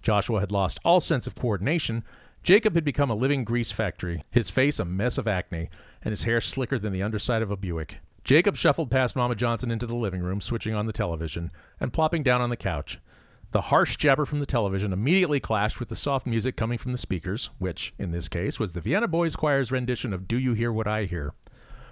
Joshua 0.00 0.40
had 0.40 0.50
lost 0.50 0.80
all 0.84 1.00
sense 1.00 1.26
of 1.26 1.34
coordination. 1.34 2.02
Jacob 2.42 2.74
had 2.74 2.84
become 2.84 3.10
a 3.10 3.14
living 3.14 3.44
grease 3.44 3.70
factory, 3.70 4.24
his 4.30 4.50
face 4.50 4.78
a 4.78 4.84
mess 4.84 5.16
of 5.16 5.28
acne, 5.28 5.70
and 6.02 6.10
his 6.10 6.24
hair 6.24 6.40
slicker 6.40 6.78
than 6.78 6.92
the 6.92 7.02
underside 7.02 7.42
of 7.42 7.50
a 7.50 7.56
Buick. 7.56 7.98
Jacob 8.24 8.56
shuffled 8.56 8.90
past 8.90 9.16
Mama 9.16 9.34
Johnson 9.34 9.70
into 9.70 9.86
the 9.86 9.94
living 9.94 10.22
room, 10.22 10.40
switching 10.40 10.74
on 10.74 10.86
the 10.86 10.92
television, 10.92 11.50
and 11.78 11.92
plopping 11.92 12.22
down 12.22 12.40
on 12.40 12.50
the 12.50 12.56
couch. 12.56 12.98
The 13.52 13.60
harsh 13.60 13.98
jabber 13.98 14.24
from 14.24 14.40
the 14.40 14.46
television 14.46 14.94
immediately 14.94 15.38
clashed 15.38 15.78
with 15.78 15.90
the 15.90 15.94
soft 15.94 16.26
music 16.26 16.56
coming 16.56 16.78
from 16.78 16.92
the 16.92 16.98
speakers, 16.98 17.50
which, 17.58 17.92
in 17.98 18.10
this 18.10 18.26
case, 18.26 18.58
was 18.58 18.72
the 18.72 18.80
Vienna 18.80 19.06
Boys 19.06 19.36
Choir's 19.36 19.70
rendition 19.70 20.14
of 20.14 20.26
Do 20.26 20.38
You 20.38 20.54
Hear 20.54 20.72
What 20.72 20.86
I 20.86 21.04
Hear, 21.04 21.34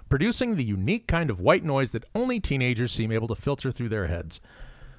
producing 0.09 0.55
the 0.55 0.63
unique 0.63 1.05
kind 1.05 1.29
of 1.29 1.39
white 1.39 1.63
noise 1.63 1.91
that 1.91 2.05
only 2.15 2.39
teenagers 2.39 2.91
seem 2.91 3.11
able 3.11 3.27
to 3.27 3.35
filter 3.35 3.71
through 3.71 3.89
their 3.89 4.07
heads. 4.07 4.39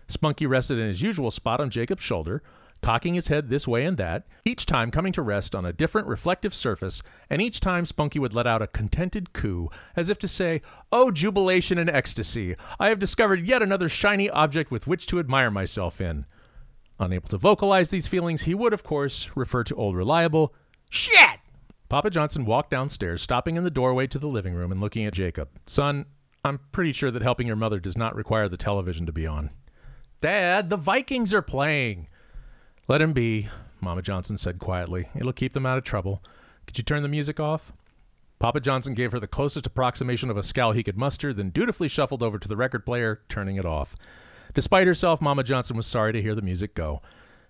Spunky 0.06 0.46
rested 0.46 0.78
in 0.78 0.86
his 0.86 1.02
usual 1.02 1.32
spot 1.32 1.60
on 1.60 1.68
Jacob's 1.68 2.04
shoulder, 2.04 2.44
cocking 2.80 3.14
his 3.14 3.26
head 3.26 3.48
this 3.48 3.66
way 3.66 3.84
and 3.84 3.96
that, 3.96 4.28
each 4.44 4.64
time 4.64 4.92
coming 4.92 5.12
to 5.14 5.22
rest 5.22 5.56
on 5.56 5.66
a 5.66 5.72
different 5.72 6.06
reflective 6.06 6.54
surface, 6.54 7.02
and 7.28 7.42
each 7.42 7.58
time 7.58 7.84
Spunky 7.84 8.20
would 8.20 8.34
let 8.34 8.46
out 8.46 8.62
a 8.62 8.68
contented 8.68 9.32
coo, 9.32 9.68
as 9.96 10.08
if 10.08 10.16
to 10.20 10.28
say, 10.28 10.62
Oh, 10.92 11.10
jubilation 11.10 11.76
and 11.76 11.90
ecstasy! 11.90 12.54
I 12.78 12.86
have 12.86 13.00
discovered 13.00 13.40
yet 13.44 13.62
another 13.62 13.88
shiny 13.88 14.30
object 14.30 14.70
with 14.70 14.86
which 14.86 15.08
to 15.08 15.18
admire 15.18 15.50
myself 15.50 16.00
in. 16.00 16.24
Unable 16.98 17.28
to 17.28 17.38
vocalize 17.38 17.90
these 17.90 18.06
feelings, 18.06 18.42
he 18.42 18.54
would, 18.54 18.72
of 18.72 18.84
course, 18.84 19.30
refer 19.34 19.64
to 19.64 19.74
old 19.74 19.96
reliable 19.96 20.54
shit. 20.90 21.40
Papa 21.88 22.10
Johnson 22.10 22.44
walked 22.44 22.70
downstairs, 22.70 23.20
stopping 23.20 23.56
in 23.56 23.64
the 23.64 23.70
doorway 23.70 24.06
to 24.06 24.18
the 24.18 24.28
living 24.28 24.54
room 24.54 24.72
and 24.72 24.80
looking 24.80 25.04
at 25.04 25.12
Jacob. 25.12 25.48
Son, 25.66 26.06
I'm 26.44 26.60
pretty 26.72 26.92
sure 26.92 27.10
that 27.10 27.22
helping 27.22 27.46
your 27.46 27.56
mother 27.56 27.80
does 27.80 27.96
not 27.96 28.16
require 28.16 28.48
the 28.48 28.56
television 28.56 29.06
to 29.06 29.12
be 29.12 29.26
on. 29.26 29.50
Dad, 30.20 30.70
the 30.70 30.76
Vikings 30.76 31.34
are 31.34 31.42
playing. 31.42 32.08
Let 32.88 33.02
him 33.02 33.12
be, 33.12 33.48
Mama 33.80 34.02
Johnson 34.02 34.36
said 34.36 34.58
quietly. 34.58 35.08
It'll 35.14 35.32
keep 35.32 35.52
them 35.52 35.66
out 35.66 35.78
of 35.78 35.84
trouble. 35.84 36.22
Could 36.66 36.78
you 36.78 36.84
turn 36.84 37.02
the 37.02 37.08
music 37.08 37.40
off? 37.40 37.72
Papa 38.38 38.60
Johnson 38.60 38.94
gave 38.94 39.12
her 39.12 39.20
the 39.20 39.28
closest 39.28 39.66
approximation 39.66 40.30
of 40.30 40.36
a 40.36 40.42
scowl 40.42 40.72
he 40.72 40.82
could 40.82 40.96
muster, 40.96 41.32
then 41.32 41.50
dutifully 41.50 41.88
shuffled 41.88 42.22
over 42.22 42.38
to 42.38 42.48
the 42.48 42.56
record 42.56 42.84
player, 42.84 43.20
turning 43.28 43.56
it 43.56 43.64
off. 43.64 43.94
Despite 44.54 44.86
herself, 44.86 45.20
Mama 45.20 45.44
Johnson 45.44 45.76
was 45.76 45.86
sorry 45.86 46.12
to 46.12 46.22
hear 46.22 46.34
the 46.34 46.42
music 46.42 46.74
go. 46.74 47.00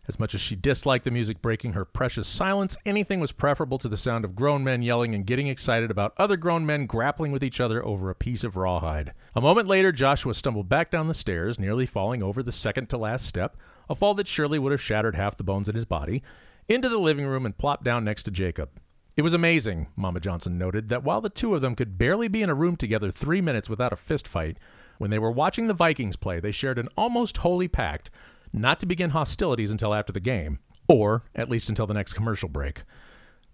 As 0.09 0.18
much 0.18 0.35
as 0.35 0.40
she 0.40 0.56
disliked 0.56 1.04
the 1.04 1.12
music 1.12 1.40
breaking 1.40 1.75
her 1.75 1.85
precious 1.85 2.26
silence, 2.26 2.76
anything 2.85 3.21
was 3.21 3.30
preferable 3.30 3.78
to 3.78 3.88
the 3.88 3.97
sound 3.97 4.25
of 4.25 4.35
grown 4.35 4.64
men 4.64 4.82
yelling 4.82 5.14
and 5.14 5.26
getting 5.26 5.47
excited 5.47 5.92
about 5.92 6.12
other 6.16 6.37
grown 6.37 6.66
men 6.66 6.87
grappling 6.87 7.30
with 7.30 7.44
each 7.44 7.61
other 7.61 7.85
over 7.85 8.11
a 8.11 8.14
piece 8.14 8.42
of 8.42 8.56
rawhide. 8.56 9.14
A 9.37 9.40
moment 9.40 9.68
later, 9.68 9.92
Joshua 9.92 10.35
stumbled 10.35 10.68
back 10.68 10.90
down 10.90 11.06
the 11.06 11.14
stairs, 11.14 11.59
nearly 11.59 11.87
falling 11.87 12.21
over 12.21 12.42
the 12.42 12.50
second 12.50 12.88
to 12.88 12.99
last 12.99 13.26
step, 13.26 13.56
a 13.88 13.94
fall 13.94 14.14
that 14.14 14.26
surely 14.26 14.59
would 14.59 14.73
have 14.73 14.82
shattered 14.82 15.14
half 15.14 15.37
the 15.37 15.44
bones 15.44 15.68
in 15.68 15.76
his 15.76 15.85
body, 15.85 16.23
into 16.68 16.88
the 16.88 16.99
living 16.99 17.26
room 17.26 17.47
and 17.47 17.59
plopped 17.59 17.85
down 17.85 18.04
next 18.04 18.25
to 18.25 18.32
Jacob. 18.32 18.71
It 19.16 19.23
was 19.23 19.35
amazing, 19.35 19.88
Mama 19.94 20.21
Johnson 20.21 20.59
noted, 20.59 20.88
that 20.88 21.04
while 21.04 21.21
the 21.21 21.28
two 21.28 21.54
of 21.54 21.61
them 21.61 21.76
could 21.76 21.99
barely 21.99 22.28
be 22.28 22.42
in 22.42 22.50
a 22.50 22.54
room 22.54 22.76
together 22.76 23.11
three 23.11 23.40
minutes 23.40 23.68
without 23.68 23.92
a 23.92 23.97
fist 23.97 24.26
fight, 24.26 24.59
when 25.02 25.11
they 25.11 25.18
were 25.18 25.32
watching 25.32 25.66
the 25.66 25.75
Vikings 25.75 26.14
play, 26.14 26.38
they 26.38 26.52
shared 26.52 26.78
an 26.78 26.88
almost 26.97 27.38
holy 27.38 27.66
pact 27.66 28.09
not 28.52 28.78
to 28.78 28.87
begin 28.87 29.11
hostilities 29.11 29.73
until 29.73 29.92
after 29.92 30.12
the 30.12 30.21
game, 30.21 30.61
or 30.88 31.25
at 31.35 31.50
least 31.50 31.68
until 31.68 31.88
the 31.88 31.94
next 31.94 32.12
commercial 32.12 32.49
break. 32.49 32.85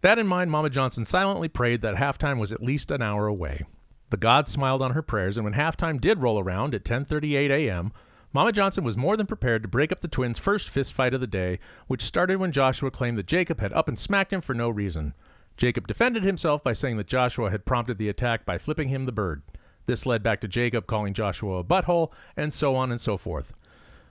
That 0.03 0.19
in 0.19 0.27
mind, 0.27 0.51
Mama 0.51 0.69
Johnson 0.69 1.07
silently 1.07 1.49
prayed 1.49 1.81
that 1.81 1.95
halftime 1.95 2.39
was 2.39 2.53
at 2.53 2.63
least 2.63 2.91
an 2.91 3.01
hour 3.01 3.27
away. 3.27 3.65
The 4.11 4.19
gods 4.19 4.53
smiled 4.53 4.83
on 4.83 4.93
her 4.93 5.01
prayers, 5.01 5.39
and 5.39 5.45
when 5.45 5.55
halftime 5.55 5.99
did 5.99 6.21
roll 6.21 6.39
around 6.39 6.75
at 6.75 6.85
10:38 6.85 7.51
a.m., 7.51 7.93
Mama 8.35 8.53
Johnson 8.53 8.85
was 8.85 8.99
more 8.99 9.17
than 9.17 9.27
prepared 9.27 9.63
to 9.63 9.69
break 9.69 9.91
up 9.91 10.03
the 10.03 10.07
twins' 10.07 10.39
first 10.39 10.69
fistfight 10.69 11.15
of 11.15 11.23
the 11.23 11.27
day, 11.27 11.59
which 11.87 12.03
started 12.03 12.37
when 12.37 12.53
Joshua 12.53 12.91
claimed 12.91 13.17
that 13.17 13.27
Jacob 13.27 13.61
had 13.61 13.73
up 13.73 13.89
and 13.89 13.99
smacked 13.99 14.35
him 14.35 14.43
for 14.43 14.53
no 14.53 14.69
reason. 14.69 15.15
Jacob 15.57 15.87
defended 15.87 16.25
himself 16.25 16.63
by 16.63 16.75
saying 16.75 16.99
that 16.99 17.07
Joshua 17.07 17.51
had 17.51 17.65
prompted 17.65 17.97
the 17.97 18.11
attack 18.11 18.45
by 18.45 18.59
flipping 18.59 18.89
him 18.89 19.07
the 19.07 19.13
bird. 19.13 19.41
This 19.89 20.05
led 20.05 20.23
back 20.23 20.43
to 20.43 20.49
Jacob 20.49 20.87
calling 20.87 21.15
Joshua 21.15 21.61
a 21.61 21.65
butthole, 21.65 22.13
and 22.37 22.53
so 22.53 22.77
on 22.77 22.91
and 22.91 23.01
so 23.01 23.17
forth. 23.17 23.55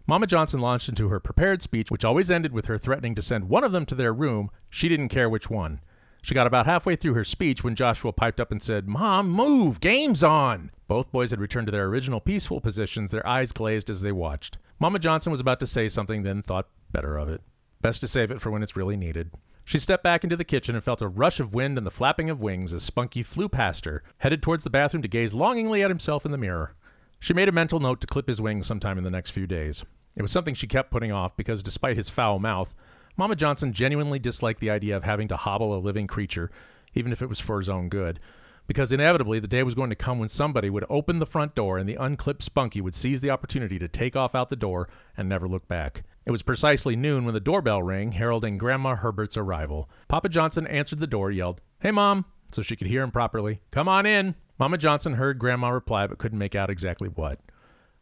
Mama 0.07 0.25
Johnson 0.25 0.59
launched 0.59 0.89
into 0.89 1.09
her 1.09 1.19
prepared 1.19 1.61
speech, 1.61 1.91
which 1.91 2.03
always 2.03 2.31
ended 2.31 2.51
with 2.51 2.65
her 2.65 2.79
threatening 2.79 3.13
to 3.13 3.21
send 3.21 3.47
one 3.47 3.63
of 3.63 3.71
them 3.71 3.85
to 3.85 3.93
their 3.93 4.11
room. 4.11 4.49
She 4.71 4.89
didn't 4.89 5.09
care 5.09 5.29
which 5.29 5.51
one. 5.51 5.81
She 6.23 6.33
got 6.33 6.47
about 6.47 6.65
halfway 6.65 6.95
through 6.95 7.13
her 7.13 7.23
speech 7.23 7.63
when 7.63 7.75
Joshua 7.75 8.11
piped 8.11 8.39
up 8.39 8.51
and 8.51 8.61
said, 8.61 8.87
Mom, 8.87 9.29
move! 9.29 9.79
Game's 9.79 10.23
on! 10.23 10.71
Both 10.87 11.11
boys 11.11 11.29
had 11.29 11.39
returned 11.39 11.67
to 11.67 11.71
their 11.71 11.85
original 11.85 12.21
peaceful 12.21 12.59
positions, 12.59 13.11
their 13.11 13.25
eyes 13.27 13.51
glazed 13.51 13.91
as 13.91 14.01
they 14.01 14.11
watched. 14.11 14.57
Mama 14.79 14.97
Johnson 14.97 15.31
was 15.31 15.39
about 15.39 15.59
to 15.59 15.67
say 15.67 15.87
something, 15.87 16.23
then 16.23 16.41
thought 16.41 16.69
better 16.91 17.17
of 17.17 17.29
it. 17.29 17.43
Best 17.81 18.01
to 18.01 18.07
save 18.07 18.31
it 18.31 18.41
for 18.41 18.49
when 18.49 18.63
it's 18.63 18.75
really 18.75 18.97
needed. 18.97 19.29
She 19.67 19.79
stepped 19.79 20.01
back 20.01 20.23
into 20.23 20.37
the 20.37 20.45
kitchen 20.45 20.75
and 20.75 20.83
felt 20.83 21.01
a 21.01 21.09
rush 21.09 21.41
of 21.41 21.53
wind 21.53 21.77
and 21.77 21.85
the 21.85 21.91
flapping 21.91 22.29
of 22.29 22.39
wings 22.39 22.73
as 22.73 22.83
Spunky 22.83 23.21
flew 23.21 23.49
past 23.49 23.83
her, 23.83 24.01
headed 24.19 24.41
towards 24.41 24.63
the 24.63 24.69
bathroom 24.69 25.01
to 25.01 25.09
gaze 25.09 25.33
longingly 25.33 25.83
at 25.83 25.89
himself 25.89 26.25
in 26.25 26.31
the 26.31 26.37
mirror. 26.37 26.73
She 27.19 27.33
made 27.33 27.49
a 27.49 27.51
mental 27.51 27.81
note 27.81 27.99
to 27.99 28.07
clip 28.07 28.29
his 28.29 28.39
wings 28.39 28.65
sometime 28.65 28.97
in 28.97 29.03
the 29.03 29.09
next 29.09 29.31
few 29.31 29.45
days. 29.45 29.83
It 30.15 30.21
was 30.21 30.31
something 30.31 30.53
she 30.53 30.67
kept 30.67 30.89
putting 30.89 31.11
off 31.11 31.35
because, 31.35 31.61
despite 31.61 31.97
his 31.97 32.07
foul 32.07 32.39
mouth, 32.39 32.73
Mama 33.17 33.35
Johnson 33.35 33.73
genuinely 33.73 34.19
disliked 34.19 34.61
the 34.61 34.69
idea 34.69 34.95
of 34.95 35.03
having 35.03 35.27
to 35.27 35.35
hobble 35.35 35.75
a 35.75 35.83
living 35.83 36.07
creature, 36.07 36.49
even 36.93 37.11
if 37.11 37.21
it 37.21 37.27
was 37.27 37.41
for 37.41 37.59
his 37.59 37.67
own 37.67 37.89
good, 37.89 38.21
because 38.67 38.93
inevitably 38.93 39.41
the 39.41 39.49
day 39.49 39.63
was 39.63 39.75
going 39.75 39.89
to 39.89 39.97
come 39.97 40.17
when 40.17 40.29
somebody 40.29 40.69
would 40.69 40.85
open 40.89 41.19
the 41.19 41.25
front 41.25 41.55
door 41.55 41.77
and 41.77 41.89
the 41.89 41.95
unclipped 41.95 42.41
Spunky 42.41 42.79
would 42.79 42.95
seize 42.95 43.19
the 43.19 43.31
opportunity 43.31 43.77
to 43.79 43.89
take 43.89 44.15
off 44.15 44.33
out 44.33 44.49
the 44.49 44.55
door 44.55 44.87
and 45.17 45.27
never 45.27 45.45
look 45.45 45.67
back. 45.67 46.03
It 46.27 46.31
was 46.31 46.43
precisely 46.43 46.97
noon 46.97 47.23
when 47.23 47.33
the 47.33 47.39
doorbell 47.39 47.81
rang, 47.81 48.11
heralding 48.11 48.57
Grandma 48.57 48.97
Herbert's 48.97 49.37
arrival. 49.37 49.89
Papa 50.09 50.27
Johnson 50.27 50.67
answered 50.67 50.99
the 50.99 51.07
door, 51.07 51.31
yelled, 51.31 51.61
Hey, 51.79 51.91
Mom, 51.91 52.25
so 52.51 52.61
she 52.61 52.75
could 52.75 52.87
hear 52.87 53.01
him 53.01 53.11
properly. 53.11 53.61
Come 53.71 53.87
on 53.87 54.05
in. 54.05 54.35
Mama 54.59 54.77
Johnson 54.77 55.13
heard 55.13 55.39
Grandma 55.39 55.69
reply 55.69 56.05
but 56.05 56.17
couldn't 56.17 56.37
make 56.37 56.53
out 56.53 56.69
exactly 56.69 57.07
what. 57.07 57.39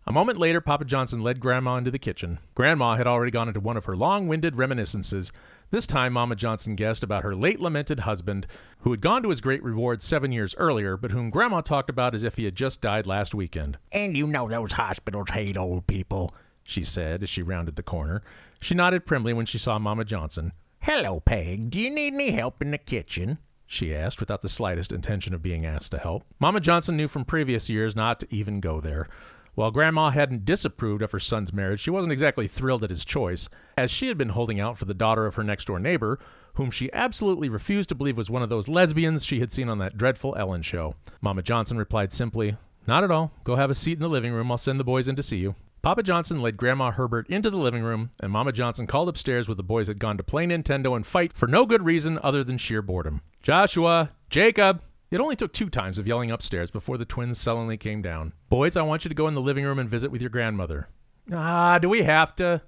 A 0.08 0.12
moment 0.12 0.40
later, 0.40 0.60
Papa 0.60 0.86
Johnson 0.86 1.22
led 1.22 1.40
Grandma 1.40 1.78
into 1.78 1.92
the 1.92 2.00
kitchen. 2.00 2.40
Grandma 2.56 2.96
had 2.96 3.06
already 3.06 3.30
gone 3.30 3.48
into 3.48 3.60
one 3.60 3.78
of 3.78 3.86
her 3.86 3.96
long 3.96 4.28
winded 4.28 4.56
reminiscences. 4.56 5.32
This 5.70 5.86
time, 5.86 6.14
Mama 6.14 6.36
Johnson 6.36 6.76
guessed 6.76 7.04
about 7.04 7.24
her 7.24 7.36
late 7.36 7.60
lamented 7.60 8.02
husband, 8.02 8.48
who 8.80 8.90
had 8.90 9.02
gone 9.02 9.22
to 9.22 9.30
his 9.30 9.42
great 9.42 9.62
reward 9.62 10.02
seven 10.02 10.32
years 10.32 10.56
earlier, 10.58 10.98
but 10.98 11.12
whom 11.12 11.30
Grandma 11.30 11.62
talked 11.62 11.92
about 11.92 12.16
as 12.16 12.24
if 12.24 12.38
he 12.38 12.46
had 12.46 12.56
just 12.56 12.82
died 12.82 13.06
last 13.06 13.36
weekend. 13.36 13.78
And 13.92 14.18
you 14.18 14.26
know 14.26 14.50
those 14.50 14.72
hospitals 14.72 15.30
hate 15.30 15.58
old 15.58 15.86
people, 15.86 16.34
she 16.66 16.84
said 16.84 17.24
as 17.24 17.30
she 17.30 17.42
rounded 17.42 17.78
the 17.78 17.84
corner. 17.84 18.22
She 18.60 18.76
nodded 18.76 19.06
primly 19.06 19.32
when 19.32 19.46
she 19.46 19.58
saw 19.58 19.80
Mama 19.80 20.04
Johnson. 20.04 20.52
Hello, 20.82 21.20
Peg. 21.20 21.70
Do 21.70 21.80
you 21.80 21.90
need 21.90 22.14
any 22.14 22.32
help 22.32 22.62
in 22.62 22.72
the 22.72 22.78
kitchen? 22.78 23.38
she 23.68 23.96
asked, 23.96 24.20
without 24.20 24.42
the 24.42 24.50
slightest 24.50 24.92
intention 24.92 25.34
of 25.34 25.42
being 25.42 25.66
asked 25.66 25.92
to 25.92 25.98
help. 25.98 26.24
Mama 26.40 26.60
Johnson 26.60 26.98
knew 26.98 27.08
from 27.08 27.26
previous 27.26 27.70
years 27.70 27.96
not 27.96 28.20
to 28.20 28.28
even 28.30 28.60
go 28.60 28.80
there. 28.82 29.08
While 29.56 29.72
Grandma 29.72 30.10
hadn't 30.10 30.46
disapproved 30.46 31.02
of 31.02 31.12
her 31.12 31.20
son's 31.20 31.54
marriage, 31.54 31.80
she 31.80 31.90
wasn't 31.90 32.12
exactly 32.12 32.48
thrilled 32.48 32.84
at 32.84 32.90
his 32.90 33.06
choice, 33.06 33.48
as 33.78 33.90
she 33.90 34.08
had 34.08 34.18
been 34.18 34.30
holding 34.30 34.60
out 34.60 34.78
for 34.78 34.86
the 34.86 34.94
daughter 34.94 35.26
of 35.26 35.36
her 35.36 35.44
next 35.44 35.66
door 35.66 35.80
neighbor, 35.80 36.20
whom 36.56 36.70
she 36.70 36.92
absolutely 36.94 37.48
refused 37.48 37.90
to 37.90 37.96
believe 37.96 38.18
was 38.18 38.30
one 38.30 38.44
of 38.44 38.50
those 38.50 38.68
lesbians 38.68 39.24
she 39.24 39.40
had 39.40 39.52
seen 39.52 39.70
on 39.70 39.78
that 39.80 39.98
dreadful 39.98 40.36
Ellen 40.38 40.62
show. 40.62 40.96
Mama 41.22 41.42
Johnson 41.42 41.78
replied 41.78 42.12
simply, 42.12 42.58
Not 42.86 43.04
at 43.04 43.12
all. 43.12 43.32
Go 43.44 43.56
have 43.56 43.70
a 43.70 43.76
seat 43.76 43.94
in 43.94 44.02
the 44.02 44.10
living 44.10 44.34
room. 44.34 44.52
I'll 44.52 44.58
send 44.58 44.80
the 44.80 44.84
boys 44.84 45.08
in 45.08 45.16
to 45.16 45.24
see 45.24 45.38
you. 45.38 45.56
Papa 45.86 46.02
Johnson 46.02 46.42
led 46.42 46.58
Grandma 46.58 46.90
Herbert 46.90 47.30
into 47.30 47.52
the 47.52 47.58
living 47.58 47.84
room, 47.84 48.10
and 48.20 48.32
Mama 48.32 48.52
Johnson 48.52 48.88
called 48.88 49.08
upstairs 49.08 49.48
where 49.48 49.54
the 49.54 49.62
boys 49.62 49.86
had 49.86 50.00
gone 50.00 50.18
to 50.18 50.24
play 50.24 50.48
Nintendo 50.48 50.96
and 50.96 51.06
fight 51.06 51.32
for 51.32 51.46
no 51.46 51.68
good 51.68 51.86
reason 51.86 52.18
other 52.24 52.44
than 52.44 52.58
sheer 52.58 52.82
boredom. 52.82 53.22
Joshua! 53.44 54.10
Jacob! 54.32 54.82
It 55.12 55.20
only 55.20 55.36
took 55.36 55.54
two 55.54 55.70
times 55.70 56.00
of 56.00 56.08
yelling 56.08 56.32
upstairs 56.32 56.72
before 56.72 56.98
the 56.98 57.06
twins 57.06 57.40
sullenly 57.40 57.78
came 57.78 58.02
down. 58.02 58.34
Boys, 58.50 58.76
I 58.76 58.82
want 58.82 59.06
you 59.06 59.10
to 59.10 59.16
go 59.16 59.28
in 59.28 59.36
the 59.36 59.42
living 59.42 59.64
room 59.64 59.78
and 59.78 59.88
visit 59.88 60.10
with 60.10 60.22
your 60.22 60.32
grandmother. 60.32 60.90
Ah, 61.32 61.78
do 61.78 61.88
we 61.88 62.02
have 62.02 62.36
to? 62.38 62.64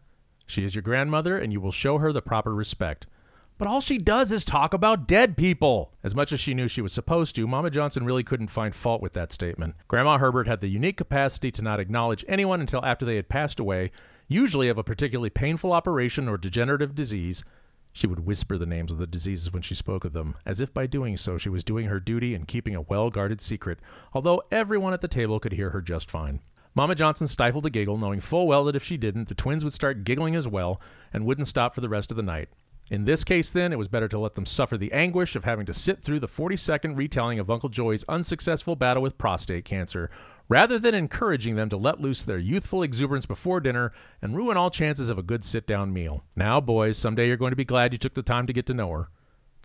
She 0.45 0.63
is 0.63 0.75
your 0.75 0.83
grandmother, 0.83 1.39
and 1.39 1.51
you 1.51 1.59
will 1.59 1.71
show 1.71 1.97
her 1.97 2.13
the 2.13 2.21
proper 2.21 2.53
respect. 2.53 3.07
But 3.57 3.67
all 3.67 3.81
she 3.81 3.97
does 3.97 4.31
is 4.31 4.45
talk 4.45 4.73
about 4.73 5.07
dead 5.07 5.35
people. 5.35 5.91
As 6.03 6.13
much 6.13 6.31
as 6.31 6.39
she 6.39 6.53
knew 6.53 6.67
she 6.67 6.81
was 6.81 6.93
supposed 6.93 7.35
to, 7.35 7.47
Mama 7.47 7.71
Johnson 7.71 8.05
really 8.05 8.23
couldn't 8.23 8.49
find 8.49 8.75
fault 8.75 9.01
with 9.01 9.13
that 9.13 9.31
statement. 9.31 9.75
Grandma 9.87 10.19
Herbert 10.19 10.47
had 10.47 10.59
the 10.59 10.67
unique 10.67 10.97
capacity 10.97 11.49
to 11.51 11.63
not 11.63 11.79
acknowledge 11.79 12.23
anyone 12.27 12.61
until 12.61 12.85
after 12.85 13.05
they 13.05 13.15
had 13.15 13.29
passed 13.29 13.59
away, 13.59 13.91
usually 14.27 14.69
of 14.69 14.77
a 14.77 14.83
particularly 14.83 15.31
painful 15.31 15.73
operation 15.73 16.27
or 16.27 16.37
degenerative 16.37 16.93
disease, 16.93 17.43
she 17.97 18.05
would 18.05 18.27
whisper 18.27 18.59
the 18.59 18.67
names 18.67 18.91
of 18.91 18.99
the 18.99 19.07
diseases 19.07 19.51
when 19.51 19.63
she 19.63 19.73
spoke 19.73 20.05
of 20.05 20.13
them, 20.13 20.35
as 20.45 20.61
if 20.61 20.71
by 20.71 20.85
doing 20.85 21.17
so 21.17 21.39
she 21.39 21.49
was 21.49 21.63
doing 21.63 21.87
her 21.87 21.99
duty 21.99 22.35
and 22.35 22.47
keeping 22.47 22.75
a 22.75 22.81
well 22.81 23.09
guarded 23.09 23.41
secret, 23.41 23.79
although 24.13 24.43
everyone 24.51 24.93
at 24.93 25.01
the 25.01 25.07
table 25.07 25.39
could 25.39 25.53
hear 25.53 25.71
her 25.71 25.81
just 25.81 26.11
fine. 26.11 26.41
Mama 26.75 26.93
Johnson 26.93 27.27
stifled 27.27 27.65
a 27.65 27.71
giggle, 27.71 27.97
knowing 27.97 28.19
full 28.19 28.45
well 28.45 28.65
that 28.65 28.75
if 28.75 28.83
she 28.83 28.97
didn't, 28.97 29.29
the 29.29 29.33
twins 29.33 29.63
would 29.63 29.73
start 29.73 30.03
giggling 30.03 30.35
as 30.35 30.47
well 30.47 30.79
and 31.11 31.25
wouldn't 31.25 31.47
stop 31.47 31.73
for 31.73 31.81
the 31.81 31.89
rest 31.89 32.11
of 32.11 32.17
the 32.17 32.21
night. 32.21 32.49
In 32.89 33.03
this 33.03 33.25
case, 33.25 33.51
then, 33.51 33.73
it 33.73 33.77
was 33.77 33.89
better 33.89 34.07
to 34.07 34.17
let 34.17 34.35
them 34.35 34.45
suffer 34.45 34.77
the 34.77 34.93
anguish 34.93 35.35
of 35.35 35.43
having 35.43 35.65
to 35.65 35.73
sit 35.73 36.01
through 36.01 36.21
the 36.21 36.27
40 36.27 36.55
second 36.55 36.95
retelling 36.95 37.37
of 37.37 37.49
Uncle 37.49 37.67
Joey's 37.67 38.05
unsuccessful 38.07 38.77
battle 38.77 39.03
with 39.03 39.17
prostate 39.17 39.65
cancer, 39.65 40.09
rather 40.47 40.79
than 40.79 40.95
encouraging 40.95 41.55
them 41.55 41.67
to 41.67 41.75
let 41.75 41.99
loose 41.99 42.23
their 42.23 42.37
youthful 42.37 42.83
exuberance 42.83 43.25
before 43.25 43.59
dinner 43.59 43.91
and 44.21 44.37
ruin 44.37 44.55
all 44.55 44.69
chances 44.69 45.09
of 45.09 45.17
a 45.17 45.23
good 45.23 45.43
sit 45.43 45.67
down 45.67 45.91
meal. 45.91 46.23
Now, 46.35 46.61
boys, 46.61 46.97
someday 46.97 47.27
you're 47.27 47.35
going 47.35 47.51
to 47.51 47.57
be 47.57 47.65
glad 47.65 47.91
you 47.91 47.97
took 47.97 48.13
the 48.13 48.23
time 48.23 48.47
to 48.47 48.53
get 48.53 48.65
to 48.67 48.73
know 48.73 48.91
her. 48.91 49.09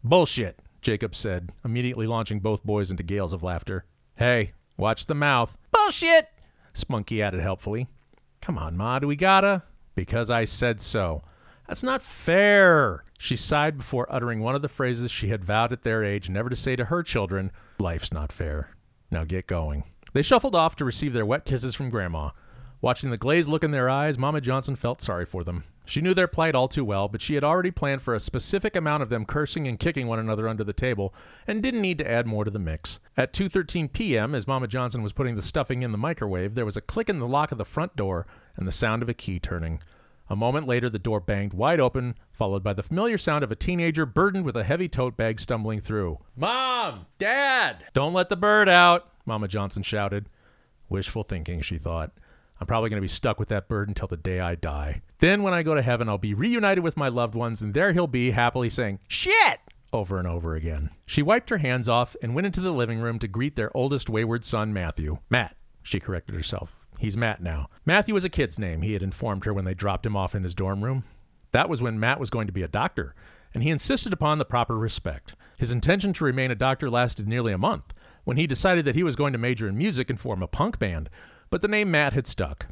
Bullshit, 0.03 0.59
Jacob 0.81 1.15
said, 1.15 1.53
immediately 1.65 2.09
launching 2.09 2.41
both 2.41 2.65
boys 2.65 2.91
into 2.91 3.05
gales 3.05 3.33
of 3.33 3.45
laughter. 3.45 3.85
Hey, 4.17 4.53
watch 4.77 5.07
the 5.07 5.15
mouth. 5.15 5.57
Bullshit, 5.71 6.29
Spunky 6.73 7.23
added 7.23 7.41
helpfully. 7.41 7.87
Come 8.41 8.59
on, 8.59 8.77
Ma, 8.77 8.99
do 8.99 9.07
we 9.07 9.15
gotta? 9.15 9.63
Because 9.95 10.29
I 10.29 10.45
said 10.45 10.81
so. 10.81 11.23
That's 11.73 11.83
not 11.83 12.03
fair. 12.03 13.03
She 13.19 13.35
sighed 13.35 13.79
before 13.79 14.07
uttering 14.13 14.41
one 14.41 14.55
of 14.55 14.61
the 14.61 14.69
phrases 14.69 15.11
she 15.11 15.29
had 15.29 15.43
vowed 15.43 15.73
at 15.73 15.85
their 15.85 16.05
age 16.05 16.29
never 16.29 16.51
to 16.51 16.55
say 16.55 16.77
to 16.77 16.85
her 16.85 17.03
children 17.03 17.51
Life's 17.79 18.13
not 18.13 18.31
fair. 18.31 18.77
Now 19.11 19.25
get 19.25 19.47
going. 19.47 19.85
They 20.13 20.21
shuffled 20.21 20.55
off 20.55 20.77
to 20.77 20.85
receive 20.85 21.15
their 21.15 21.25
wet 21.25 21.47
kisses 21.47 21.75
from 21.75 21.89
Grandma. 21.89 22.33
Watching 22.83 23.09
the 23.09 23.17
glazed 23.17 23.49
look 23.49 23.65
in 23.65 23.71
their 23.71 23.89
eyes, 23.89 24.19
Mama 24.19 24.43
Johnson 24.43 24.77
felt 24.77 25.01
sorry 25.01 25.25
for 25.25 25.45
them. 25.45 25.65
She 25.87 26.03
knew 26.03 26.13
their 26.13 26.29
plight 26.29 26.55
all 26.55 26.69
too 26.69 26.85
well, 26.85 27.09
but 27.09 27.23
she 27.23 27.37
had 27.37 27.43
already 27.43 27.71
planned 27.71 28.03
for 28.03 28.15
a 28.15 28.21
specific 28.21 28.77
amount 28.77 29.03
of 29.03 29.09
them 29.09 29.25
cursing 29.25 29.67
and 29.67 29.81
kicking 29.81 30.07
one 30.07 30.19
another 30.19 30.51
under 30.51 30.65
the 30.65 30.75
table, 30.75 31.15
and 31.47 31.63
didn't 31.63 31.81
need 31.81 31.97
to 31.97 32.11
add 32.11 32.27
more 32.27 32.45
to 32.45 32.51
the 32.51 32.59
mix. 32.59 32.99
At 33.17 33.33
2:13 33.33 33.95
p.m., 33.95 34.35
as 34.35 34.47
Mama 34.47 34.69
Johnson 34.69 35.03
was 35.03 35.15
putting 35.15 35.37
the 35.37 35.41
stuffing 35.41 35.83
in 35.83 35.91
the 35.91 35.97
microwave, 35.97 36.55
there 36.55 36.67
was 36.67 36.77
a 36.77 36.83
click 36.83 37.09
in 37.09 37.19
the 37.19 37.27
lock 37.27 37.51
of 37.51 37.57
the 37.57 37.65
front 37.65 37.97
door 37.97 38.27
and 38.59 38.69
the 38.69 38.73
sound 38.73 39.03
of 39.03 39.09
a 39.09 39.15
key 39.15 39.39
turning. 39.39 39.81
A 40.33 40.35
moment 40.35 40.67
later, 40.67 40.89
the 40.89 40.99
door 40.99 41.21
banged 41.21 41.53
wide 41.53 41.79
open, 41.79 42.15
followed 42.31 42.65
by 42.65 42.73
the 42.73 42.83
familiar 42.83 43.19
sound 43.19 43.45
of 43.45 43.53
a 43.53 43.55
teenager 43.55 44.07
burdened 44.07 44.47
with 44.47 44.57
a 44.57 44.65
heavy 44.65 44.89
tote 44.89 45.15
bag 45.15 45.39
stumbling 45.39 45.83
through. 45.83 46.21
Mom! 46.35 47.05
Dad! 47.19 47.85
Don't 47.93 48.15
let 48.15 48.31
the 48.31 48.37
bird 48.37 48.67
out! 48.67 49.13
Mama 49.27 49.47
Johnson 49.47 49.83
shouted. 49.83 50.31
Wishful 50.89 51.23
thinking, 51.23 51.61
she 51.61 51.77
thought. 51.77 52.13
I'm 52.59 52.67
probably 52.67 52.89
going 52.89 52.97
to 52.97 53.05
be 53.05 53.09
stuck 53.09 53.39
with 53.39 53.51
that 53.51 53.69
bird 53.69 53.89
until 53.89 54.09
the 54.09 54.17
day 54.17 54.41
I 54.41 54.55
die. 54.55 55.03
Then, 55.19 55.43
when 55.43 55.53
I 55.53 55.63
go 55.63 55.75
to 55.75 55.83
heaven, 55.83 56.09
I'll 56.09 56.17
be 56.17 56.33
reunited 56.33 56.83
with 56.83 56.97
my 56.97 57.09
loved 57.09 57.35
ones, 57.35 57.61
and 57.61 57.75
there 57.75 57.93
he'll 57.93 58.07
be, 58.07 58.31
happily 58.31 58.71
saying, 58.71 59.01
Shit! 59.09 59.59
over 59.93 60.19
and 60.19 60.27
over 60.27 60.55
again. 60.55 60.89
She 61.05 61.21
wiped 61.21 61.51
her 61.51 61.59
hands 61.59 61.91
off 61.91 62.17
and 62.23 62.35
went 62.35 62.47
into 62.47 62.63
the 62.63 62.73
living 62.73 63.01
room 63.01 63.19
to 63.19 63.29
greet 63.29 63.55
their 63.55 63.77
oldest 63.77 64.09
wayward 64.09 64.47
son, 64.47 64.73
Matthew. 64.73 65.19
Matt, 65.29 65.57
she 65.83 66.01
corrected 66.01 66.35
herself. 66.35 66.82
He's 67.03 67.17
Matt 67.17 67.43
now. 67.43 67.69
Matthew 67.85 68.15
was 68.15 68.25
a 68.25 68.29
kid's 68.29 68.61
name, 68.61 68.83
he 68.83 68.93
had 68.93 69.03
informed 69.03 69.45
her 69.45 69.53
when 69.53 69.65
they 69.65 69.75
dropped 69.75 70.07
him 70.07 70.17
off 70.17 70.37
in 70.37 70.45
his 70.45 70.55
dorm 70.55 70.85
room. 70.85 71.03
That 71.51 71.69
was 71.69 71.83
when 71.83 71.99
Matt 71.99 72.21
was 72.21 72.31
going 72.31 72.47
to 72.47 72.53
be 72.53 72.63
a 72.63 72.69
doctor, 72.69 73.17
and 73.53 73.65
he 73.65 73.71
insisted 73.71 74.13
upon 74.13 74.39
the 74.39 74.45
proper 74.45 74.79
respect. 74.79 75.35
His 75.59 75.73
intention 75.73 76.13
to 76.13 76.25
remain 76.25 76.53
a 76.53 76.55
doctor 76.55 76.89
lasted 76.89 77.27
nearly 77.27 77.53
a 77.53 77.59
month 77.59 77.93
when 78.23 78.37
he 78.37 78.47
decided 78.47 78.85
that 78.85 78.95
he 78.95 79.03
was 79.03 79.17
going 79.17 79.33
to 79.33 79.39
major 79.39 79.67
in 79.67 79.77
music 79.77 80.11
and 80.11 80.21
form 80.21 80.45
a 80.45 80.47
punk 80.47 80.79
band, 80.79 81.11
but 81.51 81.61
the 81.61 81.67
name 81.67 81.91
Matt 81.91 82.13
had 82.13 82.29
stuck. 82.29 82.67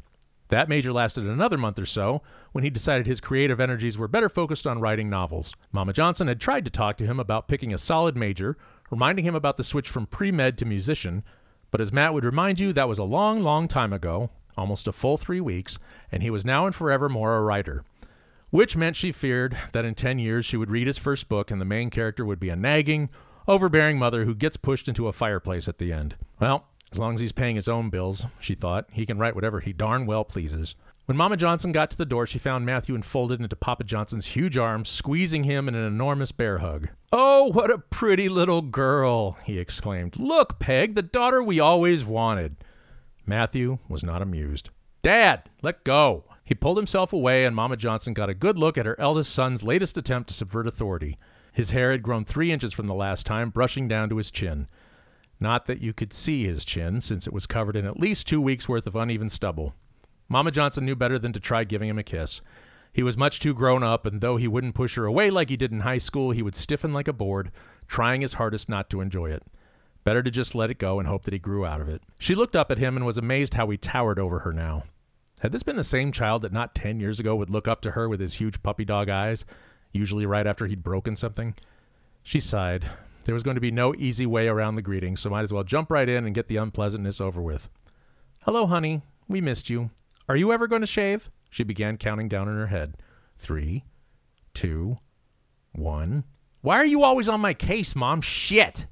That 0.47 0.69
major 0.69 0.93
lasted 0.93 1.25
another 1.25 1.57
month 1.57 1.77
or 1.77 1.85
so 1.85 2.21
when 2.53 2.63
he 2.63 2.69
decided 2.69 3.07
his 3.07 3.19
creative 3.19 3.59
energies 3.59 3.97
were 3.97 4.07
better 4.07 4.29
focused 4.29 4.65
on 4.65 4.79
writing 4.79 5.09
novels. 5.09 5.53
Mama 5.73 5.91
Johnson 5.91 6.29
had 6.29 6.39
tried 6.39 6.63
to 6.63 6.71
talk 6.71 6.95
to 6.99 7.05
him 7.05 7.19
about 7.19 7.49
picking 7.49 7.73
a 7.73 7.77
solid 7.77 8.15
major, 8.15 8.57
reminding 8.89 9.25
him 9.25 9.35
about 9.35 9.57
the 9.57 9.63
switch 9.65 9.89
from 9.89 10.07
pre 10.07 10.31
med 10.31 10.57
to 10.57 10.63
musician, 10.63 11.25
but 11.71 11.81
as 11.81 11.91
Matt 11.93 12.13
would 12.13 12.25
remind 12.25 12.59
you, 12.59 12.73
that 12.73 12.89
was 12.89 12.99
a 12.99 13.03
long, 13.03 13.41
long 13.41 13.67
time 13.67 13.93
ago, 13.93 14.29
almost 14.57 14.87
a 14.87 14.91
full 14.91 15.17
three 15.17 15.41
weeks, 15.41 15.79
and 16.11 16.21
he 16.21 16.29
was 16.29 16.45
now 16.45 16.65
and 16.65 16.75
forevermore 16.75 17.35
a 17.35 17.41
writer. 17.41 17.83
Which 18.49 18.75
meant 18.75 18.97
she 18.97 19.13
feared 19.13 19.57
that 19.71 19.85
in 19.85 19.95
10 19.95 20.19
years 20.19 20.45
she 20.45 20.57
would 20.57 20.69
read 20.69 20.87
his 20.87 20.97
first 20.97 21.29
book 21.29 21.49
and 21.49 21.61
the 21.61 21.65
main 21.65 21.89
character 21.89 22.25
would 22.25 22.39
be 22.39 22.49
a 22.49 22.55
nagging, 22.57 23.09
overbearing 23.47 23.97
mother 23.97 24.25
who 24.25 24.35
gets 24.35 24.57
pushed 24.57 24.89
into 24.89 25.07
a 25.07 25.13
fireplace 25.13 25.69
at 25.69 25.77
the 25.77 25.93
end. 25.93 26.15
Well, 26.39 26.65
as 26.91 26.99
long 26.99 27.15
as 27.15 27.21
he's 27.21 27.31
paying 27.31 27.55
his 27.55 27.69
own 27.69 27.89
bills, 27.89 28.25
she 28.41 28.53
thought, 28.53 28.87
he 28.91 29.05
can 29.05 29.17
write 29.17 29.35
whatever 29.35 29.61
he 29.61 29.71
darn 29.71 30.05
well 30.05 30.25
pleases. 30.25 30.75
When 31.05 31.17
Mama 31.17 31.35
Johnson 31.35 31.71
got 31.71 31.89
to 31.91 31.97
the 31.97 32.05
door, 32.05 32.27
she 32.27 32.37
found 32.37 32.65
Matthew 32.65 32.93
enfolded 32.95 33.41
into 33.41 33.55
Papa 33.55 33.83
Johnson's 33.83 34.27
huge 34.27 34.55
arms, 34.57 34.87
squeezing 34.87 35.43
him 35.43 35.67
in 35.67 35.75
an 35.75 35.83
enormous 35.83 36.31
bear 36.31 36.59
hug. 36.59 36.89
Oh, 37.11 37.51
what 37.51 37.71
a 37.71 37.79
pretty 37.79 38.29
little 38.29 38.61
girl, 38.61 39.37
he 39.43 39.57
exclaimed. 39.57 40.19
Look, 40.19 40.59
Peg, 40.59 40.95
the 40.95 41.01
daughter 41.01 41.41
we 41.41 41.59
always 41.59 42.05
wanted. 42.05 42.55
Matthew 43.25 43.79
was 43.89 44.03
not 44.03 44.21
amused. 44.21 44.69
Dad, 45.01 45.49
let 45.63 45.83
go. 45.83 46.23
He 46.45 46.53
pulled 46.53 46.77
himself 46.77 47.13
away, 47.13 47.45
and 47.45 47.55
Mama 47.55 47.77
Johnson 47.77 48.13
got 48.13 48.29
a 48.29 48.35
good 48.35 48.57
look 48.57 48.77
at 48.77 48.85
her 48.85 48.99
eldest 48.99 49.33
son's 49.33 49.63
latest 49.63 49.97
attempt 49.97 50.29
to 50.29 50.35
subvert 50.35 50.67
authority. 50.67 51.17
His 51.51 51.71
hair 51.71 51.91
had 51.91 52.03
grown 52.03 52.25
three 52.25 52.51
inches 52.51 52.73
from 52.73 52.87
the 52.87 52.93
last 52.93 53.25
time, 53.25 53.49
brushing 53.49 53.87
down 53.87 54.09
to 54.09 54.17
his 54.17 54.31
chin. 54.31 54.67
Not 55.39 55.65
that 55.65 55.81
you 55.81 55.93
could 55.93 56.13
see 56.13 56.45
his 56.45 56.63
chin, 56.63 57.01
since 57.01 57.25
it 57.25 57.33
was 57.33 57.47
covered 57.47 57.75
in 57.75 57.85
at 57.85 57.99
least 57.99 58.27
two 58.27 58.39
weeks' 58.39 58.69
worth 58.69 58.85
of 58.85 58.95
uneven 58.95 59.29
stubble. 59.29 59.73
Mama 60.31 60.49
Johnson 60.49 60.85
knew 60.85 60.95
better 60.95 61.19
than 61.19 61.33
to 61.33 61.41
try 61.41 61.65
giving 61.65 61.89
him 61.89 61.99
a 61.99 62.03
kiss. 62.03 62.39
He 62.93 63.03
was 63.03 63.17
much 63.17 63.41
too 63.41 63.53
grown 63.53 63.83
up, 63.83 64.05
and 64.05 64.21
though 64.21 64.37
he 64.37 64.47
wouldn't 64.47 64.75
push 64.75 64.95
her 64.95 65.03
away 65.03 65.29
like 65.29 65.49
he 65.49 65.57
did 65.57 65.73
in 65.73 65.81
high 65.81 65.97
school, 65.97 66.31
he 66.31 66.41
would 66.41 66.55
stiffen 66.55 66.93
like 66.93 67.09
a 67.09 67.13
board, 67.13 67.51
trying 67.89 68.21
his 68.21 68.31
hardest 68.31 68.69
not 68.69 68.89
to 68.91 69.01
enjoy 69.01 69.29
it. 69.29 69.43
Better 70.05 70.23
to 70.23 70.31
just 70.31 70.55
let 70.55 70.71
it 70.71 70.77
go 70.77 70.99
and 70.99 71.07
hope 71.07 71.23
that 71.23 71.33
he 71.33 71.37
grew 71.37 71.65
out 71.65 71.81
of 71.81 71.89
it. 71.89 72.01
She 72.17 72.33
looked 72.33 72.55
up 72.55 72.71
at 72.71 72.77
him 72.77 72.95
and 72.95 73.05
was 73.05 73.17
amazed 73.17 73.55
how 73.55 73.69
he 73.69 73.75
towered 73.75 74.19
over 74.19 74.39
her 74.39 74.53
now. 74.53 74.85
Had 75.41 75.51
this 75.51 75.63
been 75.63 75.75
the 75.75 75.83
same 75.83 76.13
child 76.13 76.43
that 76.43 76.53
not 76.53 76.75
ten 76.75 77.01
years 77.01 77.19
ago 77.19 77.35
would 77.35 77.49
look 77.49 77.67
up 77.67 77.81
to 77.81 77.91
her 77.91 78.07
with 78.07 78.21
his 78.21 78.35
huge 78.35 78.63
puppy 78.63 78.85
dog 78.85 79.09
eyes, 79.09 79.43
usually 79.91 80.25
right 80.25 80.47
after 80.47 80.65
he'd 80.65 80.81
broken 80.81 81.17
something? 81.17 81.55
She 82.23 82.39
sighed. 82.39 82.89
There 83.25 83.35
was 83.35 83.43
going 83.43 83.55
to 83.55 83.61
be 83.61 83.69
no 83.69 83.93
easy 83.95 84.25
way 84.25 84.47
around 84.47 84.75
the 84.75 84.81
greeting, 84.81 85.17
so 85.17 85.29
might 85.29 85.43
as 85.43 85.51
well 85.51 85.65
jump 85.65 85.91
right 85.91 86.07
in 86.07 86.25
and 86.25 86.33
get 86.33 86.47
the 86.47 86.55
unpleasantness 86.55 87.19
over 87.19 87.41
with. 87.41 87.69
Hello, 88.43 88.65
honey. 88.65 89.01
We 89.27 89.41
missed 89.41 89.69
you. 89.69 89.89
Are 90.31 90.37
you 90.37 90.53
ever 90.53 90.65
going 90.65 90.79
to 90.79 90.87
shave? 90.87 91.29
She 91.49 91.65
began 91.65 91.97
counting 91.97 92.29
down 92.29 92.47
in 92.47 92.55
her 92.55 92.67
head. 92.67 92.95
Three, 93.37 93.83
two, 94.53 94.97
one. 95.73 96.23
Why 96.61 96.77
are 96.77 96.85
you 96.85 97.03
always 97.03 97.27
on 97.27 97.41
my 97.41 97.53
case, 97.53 97.97
Mom? 97.97 98.21
Shit! 98.21 98.85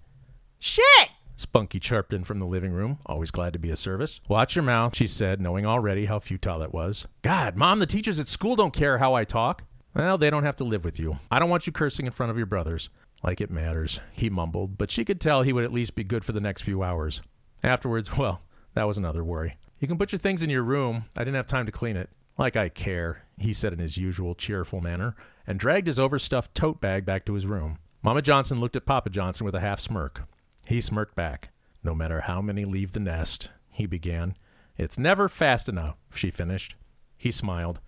Shit! 0.59 1.11
Spunky 1.37 1.79
chirped 1.79 2.11
in 2.11 2.25
from 2.25 2.39
the 2.39 2.45
living 2.45 2.73
room, 2.73 2.99
always 3.05 3.31
glad 3.31 3.53
to 3.53 3.59
be 3.59 3.71
of 3.71 3.79
service. 3.79 4.19
Watch 4.27 4.57
your 4.57 4.63
mouth, 4.63 4.97
she 4.97 5.07
said, 5.07 5.39
knowing 5.39 5.65
already 5.65 6.07
how 6.07 6.19
futile 6.19 6.61
it 6.61 6.73
was. 6.73 7.07
God, 7.21 7.55
Mom, 7.55 7.79
the 7.79 7.85
teachers 7.85 8.19
at 8.19 8.27
school 8.27 8.57
don't 8.57 8.73
care 8.73 8.97
how 8.97 9.13
I 9.13 9.23
talk. 9.23 9.63
Well, 9.95 10.17
they 10.17 10.29
don't 10.29 10.43
have 10.43 10.57
to 10.57 10.65
live 10.65 10.83
with 10.83 10.99
you. 10.99 11.19
I 11.31 11.39
don't 11.39 11.49
want 11.49 11.65
you 11.65 11.71
cursing 11.71 12.05
in 12.05 12.11
front 12.11 12.31
of 12.31 12.37
your 12.37 12.47
brothers. 12.47 12.89
Like 13.23 13.39
it 13.39 13.49
matters, 13.49 14.01
he 14.11 14.29
mumbled, 14.29 14.77
but 14.77 14.91
she 14.91 15.05
could 15.05 15.21
tell 15.21 15.43
he 15.43 15.53
would 15.53 15.63
at 15.63 15.71
least 15.71 15.95
be 15.95 16.03
good 16.03 16.25
for 16.25 16.33
the 16.33 16.41
next 16.41 16.63
few 16.63 16.83
hours. 16.83 17.21
Afterwards, 17.63 18.17
well, 18.17 18.41
that 18.73 18.87
was 18.87 18.97
another 18.97 19.23
worry. 19.23 19.55
You 19.79 19.87
can 19.87 19.97
put 19.97 20.11
your 20.11 20.19
things 20.19 20.43
in 20.43 20.49
your 20.49 20.63
room. 20.63 21.05
I 21.15 21.21
didn't 21.21 21.35
have 21.35 21.47
time 21.47 21.65
to 21.65 21.71
clean 21.71 21.95
it. 21.95 22.09
Like 22.37 22.55
I 22.55 22.69
care, 22.69 23.23
he 23.37 23.53
said 23.53 23.73
in 23.73 23.79
his 23.79 23.97
usual 23.97 24.35
cheerful 24.35 24.81
manner, 24.81 25.15
and 25.47 25.59
dragged 25.59 25.87
his 25.87 25.99
overstuffed 25.99 26.53
tote 26.53 26.79
bag 26.81 27.05
back 27.05 27.25
to 27.25 27.33
his 27.33 27.45
room. 27.45 27.79
Mama 28.01 28.21
Johnson 28.21 28.59
looked 28.59 28.75
at 28.75 28.85
Papa 28.85 29.09
Johnson 29.09 29.45
with 29.45 29.55
a 29.55 29.59
half 29.59 29.79
smirk. 29.79 30.23
He 30.65 30.79
smirked 30.79 31.15
back. 31.15 31.49
No 31.83 31.95
matter 31.95 32.21
how 32.21 32.41
many 32.41 32.65
leave 32.65 32.91
the 32.91 32.99
nest, 32.99 33.49
he 33.69 33.85
began. 33.85 34.35
It's 34.77 34.97
never 34.97 35.27
fast 35.27 35.67
enough, 35.67 35.95
she 36.13 36.29
finished. 36.29 36.75
He 37.17 37.31
smiled. 37.31 37.79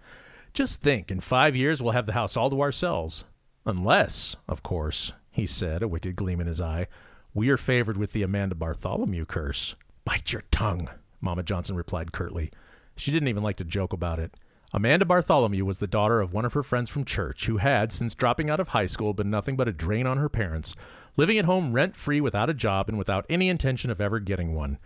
Just 0.53 0.81
think, 0.81 1.11
in 1.11 1.21
five 1.21 1.55
years 1.55 1.81
we'll 1.81 1.93
have 1.93 2.05
the 2.05 2.13
house 2.13 2.35
all 2.35 2.49
to 2.49 2.61
ourselves. 2.61 3.23
Unless, 3.65 4.35
of 4.47 4.63
course, 4.63 5.13
he 5.29 5.45
said, 5.45 5.81
a 5.81 5.87
wicked 5.87 6.15
gleam 6.17 6.41
in 6.41 6.47
his 6.47 6.59
eye, 6.59 6.87
we 7.33 7.49
are 7.49 7.57
favored 7.57 7.95
with 7.95 8.11
the 8.11 8.23
Amanda 8.23 8.55
Bartholomew 8.55 9.25
curse. 9.25 9.75
Bite 10.03 10.33
your 10.33 10.43
tongue, 10.51 10.89
Mama 11.21 11.43
Johnson 11.43 11.75
replied 11.75 12.11
curtly. 12.11 12.51
She 12.95 13.11
didn't 13.11 13.29
even 13.29 13.43
like 13.43 13.57
to 13.57 13.63
joke 13.63 13.93
about 13.93 14.19
it. 14.19 14.35
Amanda 14.73 15.05
Bartholomew 15.05 15.65
was 15.65 15.79
the 15.79 15.87
daughter 15.87 16.21
of 16.21 16.33
one 16.33 16.45
of 16.45 16.53
her 16.53 16.63
friends 16.63 16.89
from 16.89 17.03
church 17.03 17.45
who 17.45 17.57
had, 17.57 17.91
since 17.91 18.15
dropping 18.15 18.49
out 18.49 18.61
of 18.61 18.69
high 18.69 18.85
school, 18.85 19.13
been 19.13 19.29
nothing 19.29 19.57
but 19.57 19.67
a 19.67 19.73
drain 19.73 20.07
on 20.07 20.17
her 20.17 20.29
parents, 20.29 20.75
living 21.17 21.37
at 21.37 21.45
home 21.45 21.73
rent 21.73 21.95
free 21.95 22.21
without 22.21 22.49
a 22.49 22.53
job 22.53 22.87
and 22.87 22.97
without 22.97 23.25
any 23.29 23.49
intention 23.49 23.91
of 23.91 23.99
ever 23.99 24.19
getting 24.19 24.55
one. 24.55 24.77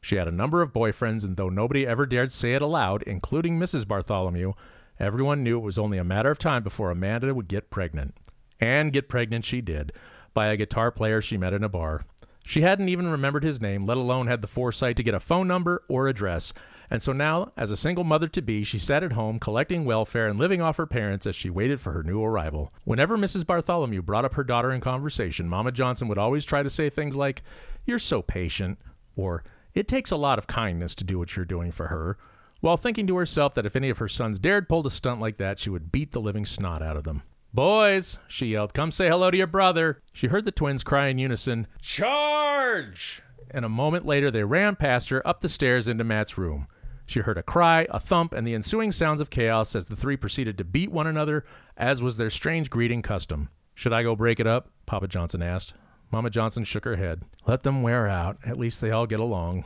She 0.00 0.14
had 0.14 0.28
a 0.28 0.32
number 0.32 0.62
of 0.62 0.72
boyfriends, 0.72 1.24
and 1.24 1.36
though 1.36 1.48
nobody 1.48 1.84
ever 1.84 2.06
dared 2.06 2.30
say 2.30 2.54
it 2.54 2.62
aloud, 2.62 3.02
including 3.02 3.58
Mrs. 3.58 3.86
Bartholomew, 3.86 4.52
everyone 5.00 5.42
knew 5.42 5.58
it 5.58 5.62
was 5.62 5.78
only 5.78 5.98
a 5.98 6.04
matter 6.04 6.30
of 6.30 6.38
time 6.38 6.62
before 6.62 6.92
Amanda 6.92 7.34
would 7.34 7.48
get 7.48 7.70
pregnant. 7.70 8.14
And 8.60 8.92
get 8.92 9.08
pregnant 9.08 9.44
she 9.44 9.60
did, 9.60 9.92
by 10.34 10.46
a 10.46 10.56
guitar 10.56 10.92
player 10.92 11.20
she 11.20 11.36
met 11.36 11.52
in 11.52 11.64
a 11.64 11.68
bar. 11.68 12.04
She 12.44 12.62
hadn't 12.62 12.88
even 12.88 13.08
remembered 13.08 13.44
his 13.44 13.60
name, 13.60 13.86
let 13.86 13.96
alone 13.96 14.26
had 14.26 14.42
the 14.42 14.48
foresight 14.48 14.96
to 14.96 15.02
get 15.02 15.14
a 15.14 15.20
phone 15.20 15.46
number 15.46 15.84
or 15.88 16.08
address, 16.08 16.52
and 16.92 17.02
so 17.02 17.14
now, 17.14 17.52
as 17.56 17.70
a 17.70 17.76
single 17.76 18.04
mother 18.04 18.28
to 18.28 18.42
be, 18.42 18.64
she 18.64 18.78
sat 18.78 19.02
at 19.02 19.12
home 19.12 19.38
collecting 19.38 19.86
welfare 19.86 20.28
and 20.28 20.38
living 20.38 20.60
off 20.60 20.76
her 20.76 20.84
parents 20.84 21.26
as 21.26 21.34
she 21.34 21.48
waited 21.48 21.80
for 21.80 21.92
her 21.92 22.02
new 22.02 22.22
arrival. 22.22 22.70
Whenever 22.84 23.16
Mrs. 23.16 23.46
Bartholomew 23.46 24.02
brought 24.02 24.26
up 24.26 24.34
her 24.34 24.44
daughter 24.44 24.70
in 24.70 24.82
conversation, 24.82 25.48
Mama 25.48 25.72
Johnson 25.72 26.06
would 26.08 26.18
always 26.18 26.44
try 26.44 26.62
to 26.62 26.68
say 26.68 26.90
things 26.90 27.16
like, 27.16 27.42
You're 27.86 27.98
so 27.98 28.20
patient, 28.20 28.78
or 29.16 29.42
It 29.72 29.88
takes 29.88 30.10
a 30.10 30.18
lot 30.18 30.38
of 30.38 30.46
kindness 30.46 30.94
to 30.96 31.04
do 31.04 31.18
what 31.18 31.34
you're 31.34 31.46
doing 31.46 31.72
for 31.72 31.86
her, 31.86 32.18
while 32.60 32.76
thinking 32.76 33.06
to 33.06 33.16
herself 33.16 33.54
that 33.54 33.64
if 33.64 33.74
any 33.74 33.88
of 33.88 33.96
her 33.96 34.08
sons 34.08 34.38
dared 34.38 34.68
pull 34.68 34.86
a 34.86 34.90
stunt 34.90 35.18
like 35.18 35.38
that, 35.38 35.58
she 35.58 35.70
would 35.70 35.92
beat 35.92 36.12
the 36.12 36.20
living 36.20 36.44
snot 36.44 36.82
out 36.82 36.98
of 36.98 37.04
them. 37.04 37.22
Boys, 37.54 38.18
she 38.26 38.46
yelled, 38.46 38.72
come 38.72 38.90
say 38.90 39.08
hello 39.08 39.30
to 39.30 39.36
your 39.36 39.46
brother. 39.46 40.00
She 40.12 40.28
heard 40.28 40.46
the 40.46 40.50
twins 40.50 40.82
cry 40.82 41.08
in 41.08 41.18
unison, 41.18 41.66
Charge! 41.82 43.22
And 43.50 43.66
a 43.66 43.68
moment 43.68 44.06
later, 44.06 44.30
they 44.30 44.44
ran 44.44 44.74
past 44.74 45.10
her 45.10 45.26
up 45.28 45.42
the 45.42 45.50
stairs 45.50 45.86
into 45.86 46.02
Matt's 46.02 46.38
room. 46.38 46.66
She 47.04 47.20
heard 47.20 47.36
a 47.36 47.42
cry, 47.42 47.86
a 47.90 48.00
thump, 48.00 48.32
and 48.32 48.46
the 48.46 48.54
ensuing 48.54 48.90
sounds 48.90 49.20
of 49.20 49.28
chaos 49.28 49.76
as 49.76 49.88
the 49.88 49.96
three 49.96 50.16
proceeded 50.16 50.56
to 50.56 50.64
beat 50.64 50.90
one 50.90 51.06
another, 51.06 51.44
as 51.76 52.00
was 52.00 52.16
their 52.16 52.30
strange 52.30 52.70
greeting 52.70 53.02
custom. 53.02 53.50
Should 53.74 53.92
I 53.92 54.02
go 54.02 54.16
break 54.16 54.40
it 54.40 54.46
up? 54.46 54.70
Papa 54.86 55.08
Johnson 55.08 55.42
asked. 55.42 55.74
Mama 56.10 56.30
Johnson 56.30 56.64
shook 56.64 56.86
her 56.86 56.96
head. 56.96 57.22
Let 57.46 57.64
them 57.64 57.82
wear 57.82 58.08
out. 58.08 58.38
At 58.46 58.58
least 58.58 58.80
they 58.80 58.90
all 58.90 59.06
get 59.06 59.20
along. 59.20 59.64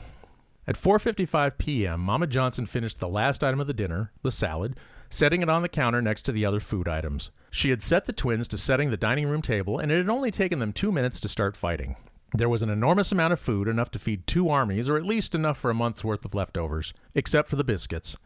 At 0.67 0.77
4:55 0.77 1.59
p.m., 1.59 2.01
Mama 2.01 2.27
Johnson 2.27 2.67
finished 2.67 2.99
the 2.99 3.07
last 3.07 3.45
item 3.45 3.61
of 3.61 3.69
the 3.69 3.75
dinner, 3.75 4.11
the 4.23 4.33
salad, 4.33 4.77
setting 5.11 5.43
it 5.43 5.49
on 5.49 5.63
the 5.63 5.69
counter 5.69 6.03
next 6.03 6.23
to 6.23 6.33
the 6.33 6.45
other 6.45 6.61
food 6.61 6.89
items. 6.89 7.31
She 7.51 7.71
had 7.71 7.83
set 7.83 8.07
the 8.07 8.13
twins 8.13 8.49
to 8.49 8.59
setting 8.59 8.91
the 8.91 8.97
dining 8.97 9.27
room 9.27 9.43
table, 9.43 9.79
and 9.79 9.91
it 9.91 9.97
had 9.97 10.09
only 10.09 10.31
taken 10.31 10.59
them 10.59 10.73
2 10.73 10.93
minutes 10.93 11.21
to 11.21 11.29
start 11.29 11.57
fighting. 11.57 11.97
There 12.35 12.49
was 12.49 12.63
an 12.63 12.71
enormous 12.71 13.13
amount 13.13 13.33
of 13.33 13.41
food, 13.41 13.69
enough 13.69 13.91
to 13.93 13.99
feed 13.99 14.27
two 14.27 14.49
armies, 14.49 14.89
or 14.89 14.97
at 14.97 15.07
least 15.07 15.35
enough 15.35 15.59
for 15.59 15.71
a 15.71 15.75
month's 15.75 16.05
worth 16.05 16.25
of 16.25 16.35
leftovers, 16.35 16.93
except 17.15 17.49
for 17.49 17.57
the 17.57 17.65
biscuits. 17.65 18.17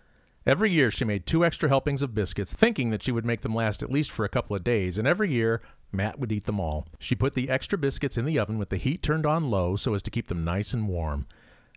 Every 0.46 0.70
year 0.70 0.90
she 0.90 1.04
made 1.04 1.26
two 1.26 1.44
extra 1.44 1.68
helpings 1.68 2.02
of 2.02 2.14
biscuits, 2.14 2.54
thinking 2.54 2.90
that 2.90 3.02
she 3.02 3.12
would 3.12 3.26
make 3.26 3.42
them 3.42 3.54
last 3.54 3.82
at 3.82 3.92
least 3.92 4.10
for 4.10 4.24
a 4.24 4.30
couple 4.30 4.56
of 4.56 4.64
days, 4.64 4.96
and 4.96 5.06
every 5.06 5.30
year 5.30 5.60
Matt 5.92 6.18
would 6.18 6.32
eat 6.32 6.46
them 6.46 6.58
all. 6.58 6.86
She 6.98 7.14
put 7.14 7.34
the 7.34 7.50
extra 7.50 7.76
biscuits 7.76 8.16
in 8.16 8.24
the 8.24 8.38
oven 8.38 8.56
with 8.56 8.70
the 8.70 8.78
heat 8.78 9.02
turned 9.02 9.26
on 9.26 9.50
low 9.50 9.76
so 9.76 9.92
as 9.94 10.02
to 10.04 10.10
keep 10.10 10.28
them 10.28 10.44
nice 10.44 10.72
and 10.72 10.88
warm. 10.88 11.26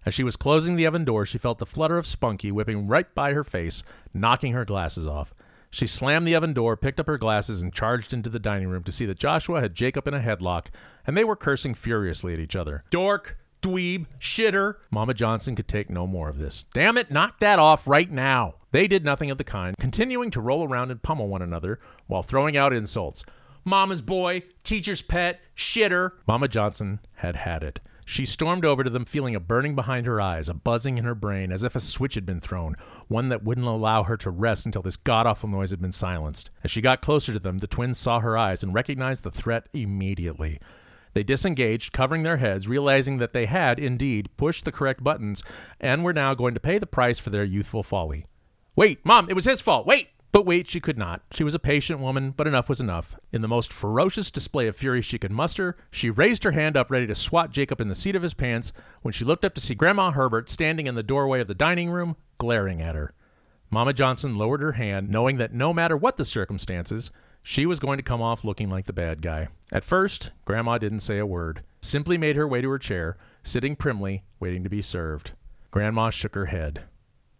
As 0.05 0.13
she 0.13 0.23
was 0.23 0.35
closing 0.35 0.75
the 0.75 0.85
oven 0.85 1.05
door, 1.05 1.25
she 1.25 1.37
felt 1.37 1.59
the 1.59 1.65
flutter 1.65 1.97
of 1.97 2.07
Spunky 2.07 2.51
whipping 2.51 2.87
right 2.87 3.13
by 3.15 3.33
her 3.33 3.43
face, 3.43 3.83
knocking 4.13 4.53
her 4.53 4.65
glasses 4.65 5.07
off. 5.07 5.33
She 5.71 5.87
slammed 5.87 6.27
the 6.27 6.35
oven 6.35 6.53
door, 6.53 6.77
picked 6.77 6.99
up 6.99 7.07
her 7.07 7.17
glasses, 7.17 7.61
and 7.61 7.73
charged 7.73 8.13
into 8.13 8.29
the 8.29 8.37
dining 8.37 8.67
room 8.67 8.83
to 8.83 8.91
see 8.91 9.05
that 9.07 9.17
Joshua 9.17 9.61
had 9.61 9.73
Jacob 9.73 10.07
in 10.07 10.13
a 10.13 10.19
headlock, 10.19 10.67
and 11.07 11.17
they 11.17 11.23
were 11.23 11.35
cursing 11.35 11.73
furiously 11.73 12.33
at 12.33 12.39
each 12.39 12.55
other. 12.55 12.83
Dork! 12.91 13.37
Dweeb! 13.63 14.05
Shitter! 14.19 14.75
Mama 14.91 15.13
Johnson 15.13 15.55
could 15.55 15.67
take 15.67 15.89
no 15.89 16.05
more 16.05 16.29
of 16.29 16.37
this. 16.37 16.65
Damn 16.73 16.97
it, 16.97 17.09
knock 17.09 17.39
that 17.39 17.57
off 17.57 17.87
right 17.87 18.11
now! 18.11 18.55
They 18.71 18.87
did 18.87 19.05
nothing 19.05 19.31
of 19.31 19.37
the 19.37 19.43
kind, 19.43 19.75
continuing 19.79 20.29
to 20.31 20.41
roll 20.41 20.67
around 20.67 20.91
and 20.91 21.01
pummel 21.01 21.27
one 21.27 21.41
another 21.41 21.79
while 22.07 22.23
throwing 22.23 22.57
out 22.57 22.73
insults. 22.73 23.23
Mama's 23.65 24.01
boy, 24.01 24.43
teacher's 24.63 25.01
pet, 25.01 25.39
shitter. 25.55 26.11
Mama 26.27 26.47
Johnson 26.47 26.99
had 27.15 27.37
had 27.37 27.63
it. 27.63 27.79
She 28.05 28.25
stormed 28.25 28.65
over 28.65 28.83
to 28.83 28.89
them, 28.89 29.05
feeling 29.05 29.35
a 29.35 29.39
burning 29.39 29.75
behind 29.75 30.05
her 30.05 30.19
eyes, 30.19 30.49
a 30.49 30.53
buzzing 30.53 30.97
in 30.97 31.05
her 31.05 31.15
brain, 31.15 31.51
as 31.51 31.63
if 31.63 31.75
a 31.75 31.79
switch 31.79 32.15
had 32.15 32.25
been 32.25 32.39
thrown, 32.39 32.75
one 33.07 33.29
that 33.29 33.43
wouldn't 33.43 33.67
allow 33.67 34.03
her 34.03 34.17
to 34.17 34.29
rest 34.29 34.65
until 34.65 34.81
this 34.81 34.97
god 34.97 35.25
awful 35.25 35.49
noise 35.49 35.71
had 35.71 35.81
been 35.81 35.91
silenced. 35.91 36.49
As 36.63 36.71
she 36.71 36.81
got 36.81 37.01
closer 37.01 37.33
to 37.33 37.39
them, 37.39 37.59
the 37.59 37.67
twins 37.67 37.97
saw 37.97 38.19
her 38.19 38.37
eyes 38.37 38.63
and 38.63 38.73
recognized 38.73 39.23
the 39.23 39.31
threat 39.31 39.67
immediately. 39.73 40.59
They 41.13 41.23
disengaged, 41.23 41.93
covering 41.93 42.23
their 42.23 42.37
heads, 42.37 42.67
realizing 42.67 43.17
that 43.17 43.33
they 43.33 43.45
had, 43.45 43.79
indeed, 43.79 44.29
pushed 44.35 44.65
the 44.65 44.71
correct 44.71 45.03
buttons 45.03 45.43
and 45.79 46.03
were 46.03 46.13
now 46.13 46.33
going 46.33 46.55
to 46.55 46.59
pay 46.59 46.79
the 46.79 46.87
price 46.87 47.19
for 47.19 47.29
their 47.29 47.43
youthful 47.43 47.83
folly. 47.83 48.25
Wait, 48.75 49.05
Mom, 49.05 49.29
it 49.29 49.33
was 49.33 49.45
his 49.45 49.61
fault. 49.61 49.85
Wait! 49.85 50.09
But 50.33 50.47
wait, 50.47 50.67
she 50.67 50.79
could 50.79 50.97
not. 50.97 51.21
She 51.31 51.43
was 51.43 51.53
a 51.53 51.59
patient 51.59 51.99
woman, 51.99 52.31
but 52.31 52.47
enough 52.47 52.67
was 52.67 52.81
enough. 52.81 53.15
In 53.31 53.43
the 53.43 53.47
most 53.47 53.71
ferocious 53.71 54.31
display 54.31 54.65
of 54.65 54.75
fury 54.75 55.03
she 55.03 55.19
could 55.19 55.31
muster, 55.31 55.77
she 55.91 56.09
raised 56.09 56.43
her 56.43 56.53
hand 56.53 56.75
up 56.75 56.89
ready 56.89 57.05
to 57.05 57.13
swat 57.13 57.51
Jacob 57.51 57.79
in 57.79 57.87
the 57.87 57.93
seat 57.93 58.15
of 58.15 58.23
his 58.23 58.33
pants 58.33 58.73
when 59.03 59.11
she 59.11 59.23
looked 59.23 59.45
up 59.45 59.53
to 59.53 59.61
see 59.61 59.75
Grandma 59.75 60.09
Herbert 60.09 60.49
standing 60.49 60.87
in 60.87 60.95
the 60.95 61.03
doorway 61.03 61.39
of 61.39 61.47
the 61.47 61.53
dining 61.53 61.91
room, 61.91 62.15
glaring 62.39 62.81
at 62.81 62.95
her. 62.95 63.13
Mama 63.69 63.93
Johnson 63.93 64.35
lowered 64.35 64.61
her 64.61 64.71
hand, 64.71 65.07
knowing 65.07 65.37
that 65.37 65.53
no 65.53 65.71
matter 65.71 65.95
what 65.95 66.17
the 66.17 66.25
circumstances, 66.25 67.11
she 67.43 67.67
was 67.67 67.79
going 67.79 67.97
to 67.97 68.03
come 68.03 68.21
off 68.21 68.43
looking 68.43 68.71
like 68.71 68.87
the 68.87 68.93
bad 68.93 69.21
guy. 69.21 69.49
At 69.71 69.83
first, 69.83 70.31
Grandma 70.45 70.79
didn't 70.79 71.01
say 71.01 71.19
a 71.19 71.27
word, 71.27 71.61
simply 71.79 72.17
made 72.17 72.37
her 72.37 72.47
way 72.47 72.61
to 72.61 72.69
her 72.71 72.79
chair, 72.79 73.17
sitting 73.43 73.75
primly, 73.75 74.23
waiting 74.39 74.63
to 74.63 74.69
be 74.69 74.81
served. 74.81 75.33
Grandma 75.69 76.09
shook 76.09 76.33
her 76.33 76.47
head. 76.47 76.85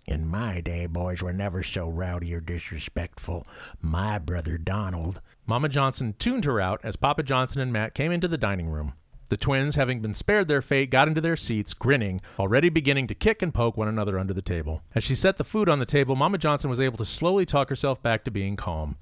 In 0.05 0.27
my 0.27 0.59
day, 0.59 0.85
boys 0.85 1.21
were 1.21 1.31
never 1.31 1.63
so 1.63 1.87
rowdy 1.87 2.33
or 2.33 2.41
disrespectful. 2.41 3.47
My 3.81 4.19
brother 4.19 4.57
Donald. 4.57 5.21
Mama 5.45 5.69
Johnson 5.69 6.13
tuned 6.19 6.45
her 6.45 6.59
out 6.59 6.81
as 6.83 6.95
Papa 6.95 7.23
Johnson 7.23 7.61
and 7.61 7.71
Matt 7.71 7.93
came 7.93 8.11
into 8.11 8.27
the 8.27 8.37
dining 8.37 8.67
room. 8.67 8.93
The 9.29 9.37
twins, 9.37 9.75
having 9.75 10.01
been 10.01 10.13
spared 10.13 10.47
their 10.47 10.61
fate, 10.61 10.91
got 10.91 11.07
into 11.07 11.21
their 11.21 11.37
seats, 11.37 11.73
grinning, 11.73 12.19
already 12.37 12.69
beginning 12.69 13.07
to 13.07 13.15
kick 13.15 13.41
and 13.41 13.53
poke 13.53 13.77
one 13.77 13.87
another 13.87 14.19
under 14.19 14.33
the 14.33 14.41
table. 14.41 14.83
As 14.93 15.03
she 15.03 15.15
set 15.15 15.37
the 15.37 15.43
food 15.43 15.69
on 15.69 15.79
the 15.79 15.85
table, 15.85 16.15
Mama 16.15 16.37
Johnson 16.37 16.69
was 16.69 16.81
able 16.81 16.97
to 16.97 17.05
slowly 17.05 17.45
talk 17.45 17.69
herself 17.69 18.03
back 18.03 18.25
to 18.25 18.31
being 18.31 18.55
calm. 18.55 18.97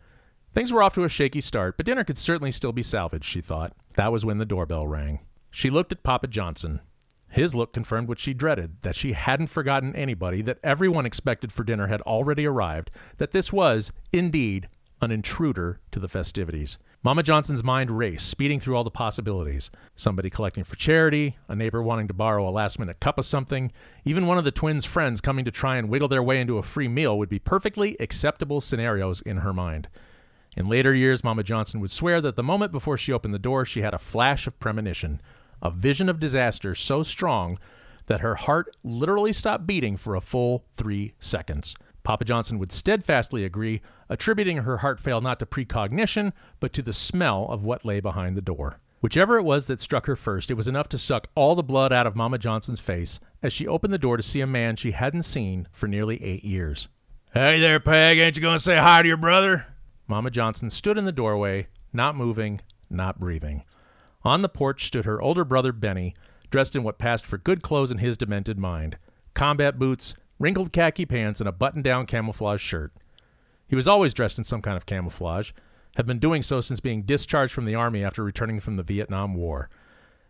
Things 0.54 0.72
were 0.72 0.84
off 0.84 0.94
to 0.94 1.04
a 1.04 1.10
shaky 1.10 1.42
start, 1.42 1.78
but 1.78 1.86
dinner 1.86 2.04
could 2.04 2.18
certainly 2.18 2.52
still 2.52 2.72
be 2.72 2.84
salvaged, 2.84 3.26
she 3.26 3.42
thought. 3.42 3.74
That 3.96 4.12
was 4.12 4.24
when 4.24 4.38
the 4.38 4.46
doorbell 4.46 4.88
rang. 4.88 5.20
She 5.50 5.70
looked 5.70 5.92
at 5.92 6.04
Papa 6.04 6.28
Johnson. 6.28 6.82
His 7.32 7.56
look 7.56 7.72
confirmed 7.72 8.10
what 8.10 8.20
she 8.20 8.34
dreaded 8.34 8.82
that 8.82 8.96
she 8.96 9.14
hadn't 9.14 9.48
forgotten 9.48 9.96
anybody, 9.96 10.42
that 10.42 10.60
everyone 10.64 11.06
expected 11.06 11.54
for 11.54 11.64
dinner 11.64 11.88
had 11.88 12.02
already 12.02 12.46
arrived, 12.46 12.92
that 13.18 13.32
this 13.32 13.54
was, 13.54 13.94
indeed, 14.12 14.68
an 15.02 15.12
intruder 15.12 15.80
to 15.92 16.00
the 16.00 16.10
festivities. 16.10 16.78
Mama 17.04 17.24
Johnson's 17.24 17.64
mind 17.64 17.90
raced, 17.90 18.28
speeding 18.28 18.60
through 18.60 18.76
all 18.76 18.84
the 18.84 18.92
possibilities. 18.92 19.72
Somebody 19.96 20.30
collecting 20.30 20.66
for 20.66 20.76
charity, 20.76 21.38
a 21.48 21.56
neighbor 21.56 21.82
wanting 21.82 22.10
to 22.10 22.14
borrow 22.14 22.48
a 22.48 22.52
last 22.52 22.78
minute 22.78 23.00
cup 23.00 23.18
of 23.18 23.26
something, 23.26 23.72
even 24.04 24.28
one 24.28 24.38
of 24.38 24.44
the 24.44 24.52
twins' 24.52 24.86
friends 24.86 25.22
coming 25.22 25.46
to 25.46 25.52
try 25.52 25.78
and 25.78 25.90
wiggle 25.90 26.10
their 26.10 26.22
way 26.22 26.42
into 26.42 26.58
a 26.58 26.64
free 26.64 26.90
meal 26.90 27.18
would 27.18 27.30
be 27.30 27.40
perfectly 27.40 27.96
acceptable 28.02 28.60
scenarios 28.60 29.22
in 29.22 29.38
her 29.38 29.54
mind. 29.54 29.88
In 30.58 30.68
later 30.68 30.94
years, 30.94 31.24
Mama 31.24 31.44
Johnson 31.44 31.80
would 31.80 31.92
swear 31.92 32.20
that 32.20 32.36
the 32.36 32.44
moment 32.44 32.74
before 32.74 32.98
she 32.98 33.14
opened 33.14 33.34
the 33.34 33.40
door, 33.40 33.66
she 33.66 33.82
had 33.82 33.94
a 33.94 33.98
flash 33.98 34.48
of 34.48 34.60
premonition, 34.60 35.22
a 35.62 35.72
vision 35.72 36.10
of 36.10 36.20
disaster 36.20 36.76
so 36.76 37.04
strong 37.04 37.58
that 38.08 38.22
her 38.22 38.36
heart 38.36 38.76
literally 38.84 39.34
stopped 39.34 39.68
beating 39.68 39.98
for 39.98 40.16
a 40.16 40.22
full 40.22 40.64
three 40.76 41.14
seconds. 41.20 41.76
Papa 42.04 42.26
Johnson 42.26 42.58
would 42.60 42.72
steadfastly 42.72 43.46
agree, 43.46 43.82
attributing 44.10 44.58
her 44.58 44.78
heart 44.78 45.00
fail 45.00 45.22
not 45.22 45.40
to 45.40 45.46
precognition, 45.46 46.34
but 46.60 46.74
to 46.74 46.82
the 46.82 46.94
smell 46.94 47.46
of 47.50 47.64
what 47.64 47.86
lay 47.86 48.00
behind 48.00 48.36
the 48.36 48.42
door. 48.42 48.80
Whichever 49.02 49.38
it 49.38 49.44
was 49.44 49.68
that 49.68 49.82
struck 49.82 50.06
her 50.06 50.16
first, 50.16 50.52
it 50.52 50.56
was 50.56 50.68
enough 50.68 50.90
to 50.90 50.98
suck 50.98 51.28
all 51.36 51.56
the 51.56 51.64
blood 51.64 51.92
out 51.92 52.06
of 52.06 52.16
Mama 52.16 52.38
Johnson's 52.38 52.80
face 52.80 53.20
as 53.42 53.52
she 53.52 53.68
opened 53.68 53.94
the 53.94 53.98
door 53.98 54.18
to 54.18 54.24
see 54.24 54.42
a 54.42 54.48
man 54.48 54.76
she 54.76 54.92
hadn't 54.92 55.24
seen 55.24 55.68
for 55.72 55.88
nearly 55.88 56.24
eight 56.24 56.44
years. 56.44 56.88
Hey 57.34 57.60
there, 57.60 57.80
Peg. 57.80 58.18
Ain't 58.20 58.36
you 58.36 58.42
going 58.42 58.58
to 58.58 58.64
say 58.64 58.78
hi 58.78 59.02
to 59.02 59.08
your 59.08 59.18
brother? 59.18 59.66
Mama 60.08 60.30
Johnson 60.30 60.70
stood 60.70 60.98
in 60.98 61.06
the 61.06 61.12
doorway, 61.12 61.68
not 61.94 62.16
moving, 62.16 62.62
not 62.90 63.20
breathing. 63.20 63.64
On 64.24 64.42
the 64.42 64.50
porch 64.50 64.86
stood 64.86 65.06
her 65.06 65.22
older 65.22 65.44
brother 65.44 65.72
Benny, 65.72 66.14
dressed 66.50 66.76
in 66.76 66.84
what 66.84 67.00
passed 67.00 67.26
for 67.26 67.38
good 67.38 67.62
clothes 67.62 67.92
in 67.92 67.98
his 67.98 68.18
demented 68.18 68.60
mind 68.60 68.98
combat 69.34 69.80
boots, 69.80 70.14
wrinkled 70.40 70.74
khaki 70.74 71.06
pants, 71.06 71.40
and 71.40 71.48
a 71.48 71.54
button 71.54 71.82
down 71.82 72.06
camouflage 72.06 72.62
shirt. 72.62 72.92
He 73.68 73.76
was 73.76 73.88
always 73.88 74.14
dressed 74.14 74.38
in 74.38 74.44
some 74.44 74.62
kind 74.62 74.76
of 74.76 74.86
camouflage, 74.86 75.52
had 75.96 76.06
been 76.06 76.20
doing 76.20 76.44
so 76.44 76.62
since 76.62 76.80
being 76.80 77.04
discharged 77.04 77.54
from 77.54 77.66
the 77.66 77.76
Army 77.76 78.04
after 78.04 78.24
returning 78.24 78.60
from 78.60 78.76
the 78.76 78.84
Vietnam 78.84 79.34
War. 79.34 79.70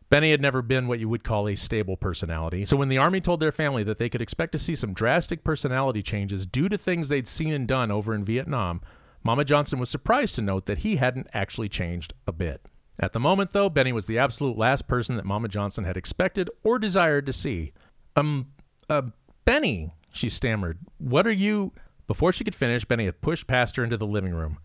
Benny 0.09 0.31
had 0.31 0.41
never 0.41 0.61
been 0.61 0.87
what 0.87 0.99
you 0.99 1.07
would 1.09 1.23
call 1.23 1.47
a 1.47 1.55
stable 1.55 1.97
personality, 1.97 2.65
so 2.65 2.77
when 2.77 2.89
the 2.89 2.97
Army 2.97 3.21
told 3.21 3.39
their 3.39 3.51
family 3.51 3.83
that 3.83 3.97
they 3.97 4.09
could 4.09 4.21
expect 4.21 4.51
to 4.51 4.59
see 4.59 4.75
some 4.75 4.93
drastic 4.93 5.43
personality 5.43 6.03
changes 6.03 6.45
due 6.45 6.69
to 6.69 6.77
things 6.77 7.09
they'd 7.09 7.27
seen 7.27 7.53
and 7.53 7.67
done 7.67 7.89
over 7.89 8.13
in 8.13 8.23
Vietnam, 8.23 8.81
Mama 9.23 9.45
Johnson 9.45 9.79
was 9.79 9.89
surprised 9.89 10.35
to 10.35 10.41
note 10.41 10.65
that 10.65 10.79
he 10.79 10.97
hadn't 10.97 11.27
actually 11.33 11.69
changed 11.69 12.13
a 12.27 12.31
bit. 12.31 12.67
At 13.01 13.13
the 13.13 13.19
moment, 13.19 13.51
though, 13.51 13.67
Benny 13.67 13.91
was 13.91 14.05
the 14.05 14.19
absolute 14.19 14.57
last 14.57 14.87
person 14.87 15.15
that 15.15 15.25
Mama 15.25 15.47
Johnson 15.47 15.83
had 15.83 15.97
expected 15.97 16.51
or 16.63 16.77
desired 16.77 17.25
to 17.25 17.33
see. 17.33 17.73
Um, 18.15 18.51
uh, 18.87 19.01
Benny, 19.43 19.91
she 20.13 20.29
stammered, 20.29 20.77
what 20.99 21.25
are 21.25 21.31
you. 21.31 21.73
Before 22.05 22.31
she 22.31 22.43
could 22.43 22.55
finish, 22.55 22.85
Benny 22.85 23.05
had 23.05 23.21
pushed 23.21 23.47
past 23.47 23.75
her 23.77 23.83
into 23.83 23.97
the 23.97 24.05
living 24.05 24.33
room. 24.33 24.59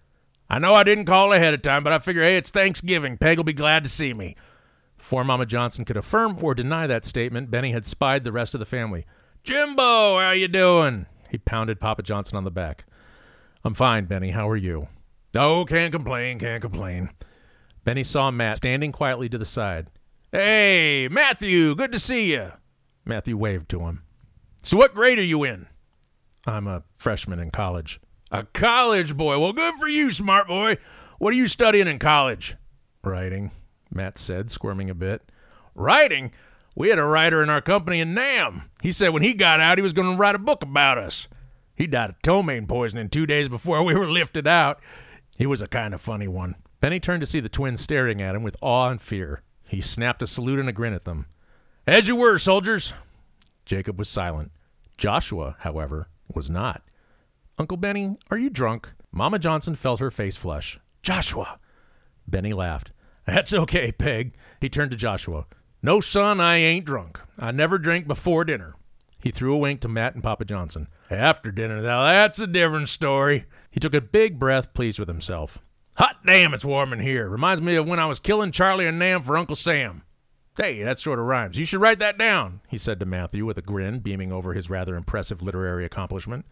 I 0.51 0.59
know 0.59 0.75
I 0.75 0.85
didn't 0.85 1.07
call 1.07 1.33
ahead 1.33 1.55
of 1.55 1.63
time, 1.63 1.83
but 1.83 1.93
I 1.93 1.99
figure, 1.99 2.23
hey, 2.23 2.37
it's 2.37 2.51
Thanksgiving. 2.51 3.17
Peg'll 3.17 3.43
be 3.45 3.53
glad 3.53 3.85
to 3.85 3.91
see 3.91 4.13
me. 4.13 4.37
Before 4.99 5.25
Mama 5.25 5.47
Johnson 5.47 5.85
could 5.85 5.97
affirm 5.97 6.39
or 6.43 6.55
deny 6.55 6.87
that 6.87 7.05
statement, 7.05 7.51
Benny 7.51 7.73
had 7.73 7.87
spied 7.87 8.25
the 8.25 8.33
rest 8.33 8.55
of 8.55 8.59
the 8.59 8.67
family. 8.67 9.07
Jimbo, 9.45 10.19
how 10.19 10.33
you 10.33 10.49
doing? 10.49 11.07
He 11.31 11.39
pounded 11.39 11.81
Papa 11.81 12.03
Johnson 12.03 12.37
on 12.37 12.45
the 12.45 12.51
back. 12.51 12.85
I'm 13.65 13.75
fine, 13.75 14.05
Benny. 14.07 14.31
How 14.31 14.49
are 14.49 14.57
you? 14.57 14.89
Oh, 15.35 15.65
can't 15.65 15.93
complain, 15.93 16.39
can't 16.39 16.63
complain. 16.63 17.11
Benny 17.87 18.03
saw 18.03 18.33
Matt 18.33 18.57
standing 18.57 18.91
quietly 18.91 19.29
to 19.29 19.39
the 19.39 19.45
side. 19.45 19.87
Hey, 20.33 21.07
Matthew, 21.09 21.77
good 21.77 21.93
to 21.93 22.01
see 22.01 22.33
you. 22.33 22.51
Matthew 23.05 23.37
waved 23.37 23.69
to 23.69 23.83
him. 23.83 24.03
So, 24.65 24.77
what 24.77 24.93
grade 24.93 25.21
are 25.21 25.23
you 25.23 25.45
in? 25.45 25.69
I'm 26.49 26.67
a 26.67 26.83
freshman 26.99 27.39
in 27.39 27.53
college. 27.53 28.01
A 28.33 28.43
college 28.43 29.17
boy. 29.17 29.39
Well, 29.39 29.53
good 29.53 29.77
for 29.77 29.87
you, 29.87 30.13
smart 30.13 30.49
boy. 30.49 30.79
What 31.21 31.33
are 31.33 31.37
you 31.37 31.47
studying 31.47 31.87
in 31.87 32.01
college? 32.01 32.57
Writing, 33.05 33.53
Matt 33.89 34.19
said, 34.19 34.51
squirming 34.51 34.91
a 34.91 34.95
bit. 34.95 35.23
Writing? 35.77 36.33
We 36.75 36.89
had 36.89 36.99
a 36.99 37.05
writer 37.05 37.41
in 37.41 37.51
our 37.51 37.61
company 37.61 38.01
in 38.01 38.15
Nam. 38.15 38.69
He 38.83 38.91
said 38.91 39.11
when 39.11 39.23
he 39.23 39.33
got 39.33 39.61
out, 39.61 39.79
he 39.79 39.83
was 39.83 39.93
going 39.93 40.11
to 40.11 40.19
write 40.19 40.35
a 40.35 40.41
book 40.41 40.65
about 40.65 40.99
us. 40.99 41.29
He 41.77 41.87
died 41.87 42.11
of 42.11 42.21
ptomaine 42.21 42.67
poisoning 42.67 43.11
two 43.11 43.27
days 43.27 43.49
before 43.49 43.85
we 43.85 43.95
were 43.95 44.11
lifted 44.11 44.49
out. 44.49 44.81
He 45.39 45.47
was 45.47 45.63
a 45.63 45.69
kind 45.69 45.95
of 45.95 46.01
funny 46.01 46.27
one. 46.27 46.57
Benny 46.81 47.01
turned 47.01 47.21
to 47.21 47.27
see 47.27 47.41
the 47.41 47.49
twins 47.49 47.81
staring 47.81 48.21
at 48.21 48.35
him 48.35 48.43
with 48.43 48.57
awe 48.61 48.89
and 48.89 49.01
fear. 49.01 49.43
He 49.65 49.81
snapped 49.81 50.23
a 50.23 50.27
salute 50.27 50.59
and 50.59 50.69
a 50.69 50.73
grin 50.73 50.93
at 50.93 51.05
them. 51.05 51.27
As 51.87 52.09
you 52.09 52.17
were, 52.17 52.39
soldiers. 52.39 52.93
Jacob 53.65 53.99
was 53.99 54.09
silent. 54.09 54.53
Joshua, 54.97 55.57
however, 55.61 56.09
was 56.33 56.49
not. 56.51 56.83
Uncle 57.59 57.77
Benny, 57.77 58.17
are 58.31 58.39
you 58.39 58.51
drunk? 58.51 58.93
Mama 59.11 59.39
Johnson 59.39 59.75
felt 59.75 60.01
her 60.01 60.11
face 60.11 60.37
flush. 60.37 60.79
Joshua. 61.03 61.59
Benny 62.29 62.53
laughed. 62.53 62.93
That's 63.27 63.55
okay, 63.55 63.93
Peg. 63.93 64.35
He 64.61 64.69
turned 64.69 64.91
to 64.91 64.97
Joshua. 64.97 65.47
No, 65.83 66.01
son, 66.01 66.41
I 66.41 66.57
ain't 66.57 66.85
drunk. 66.85 67.21
I 67.39 67.51
never 67.51 67.79
drink 67.79 68.07
before 68.07 68.45
dinner. 68.45 68.75
He 69.23 69.31
threw 69.31 69.55
a 69.55 69.59
wink 69.59 69.81
to 69.81 69.89
Matt 69.89 70.15
and 70.15 70.23
Papa 70.23 70.45
Johnson. 70.45 70.89
After 71.11 71.51
dinner, 71.51 71.81
now 71.83 72.05
that's 72.05 72.39
a 72.39 72.47
different 72.47 72.89
story. 72.89 73.47
He 73.71 73.81
took 73.81 73.95
a 73.95 74.01
big 74.01 74.39
breath, 74.39 74.75
pleased 74.75 74.99
with 74.99 75.09
himself. 75.09 75.59
Hot 75.97 76.17
damn, 76.27 76.53
it's 76.53 76.65
warm 76.65 76.93
in 76.93 77.01
here. 77.01 77.29
Reminds 77.29 77.63
me 77.63 77.75
of 77.77 77.87
when 77.87 77.99
I 77.99 78.05
was 78.07 78.21
killing 78.21 78.53
Charlie 78.53 78.87
and 78.87 78.99
Nam 78.99 79.23
for 79.23 79.39
Uncle 79.39 79.57
Sam. 79.57 80.03
Hey, 80.57 80.83
that 80.83 80.99
sort 80.99 81.19
of 81.19 81.25
rhymes. 81.25 81.57
You 81.57 81.65
should 81.65 81.81
write 81.81 81.99
that 82.01 82.19
down, 82.19 82.61
he 82.69 82.77
said 82.77 83.01
to 83.01 83.07
Matthew 83.07 83.47
with 83.47 83.57
a 83.57 83.63
grin, 83.63 84.01
beaming 84.01 84.31
over 84.31 84.53
his 84.53 84.69
rather 84.69 84.95
impressive 84.95 85.43
literary 85.43 85.85
accomplishment. 85.85 86.45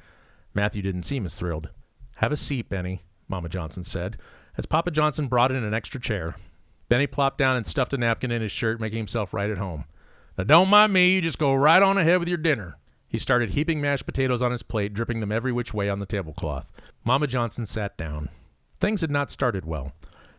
Matthew 0.55 0.81
didn't 0.81 1.05
seem 1.05 1.25
as 1.25 1.35
thrilled. 1.35 1.71
Have 2.17 2.33
a 2.33 2.37
seat, 2.37 2.69
Benny, 2.69 3.03
Mama 3.29 3.49
Johnson 3.51 3.85
said, 3.85 4.17
as 4.57 4.67
Papa 4.67 4.91
Johnson 4.91 5.27
brought 5.27 5.53
in 5.53 5.63
an 5.63 5.75
extra 5.75 6.01
chair. 6.01 6.37
Benny 6.89 7.07
plopped 7.07 7.39
down 7.39 7.57
and 7.57 7.67
stuffed 7.67 7.93
a 7.93 7.99
napkin 7.99 8.31
in 8.31 8.41
his 8.41 8.53
shirt, 8.53 8.81
making 8.81 8.99
himself 8.99 9.35
right 9.35 9.51
at 9.51 9.59
home. 9.59 9.85
Now, 10.39 10.45
don't 10.45 10.69
mind 10.69 10.93
me. 10.93 11.15
You 11.15 11.21
just 11.21 11.39
go 11.39 11.55
right 11.55 11.83
on 11.83 11.99
ahead 11.99 12.19
with 12.19 12.29
your 12.29 12.39
dinner. 12.39 12.79
He 13.09 13.19
started 13.19 13.51
heaping 13.51 13.81
mashed 13.81 14.07
potatoes 14.07 14.43
on 14.43 14.53
his 14.53 14.63
plate, 14.63 14.95
dripping 14.95 15.21
them 15.21 15.33
every 15.33 15.53
which 15.53 15.75
way 15.75 15.89
on 15.89 15.99
the 15.99 16.07
tablecloth. 16.07 16.71
Mama 17.05 17.27
Johnson 17.27 17.67
sat 17.67 17.97
down. 17.97 18.29
Things 18.85 19.01
had 19.01 19.11
not 19.11 19.31
started 19.31 19.65
well. 19.65 19.93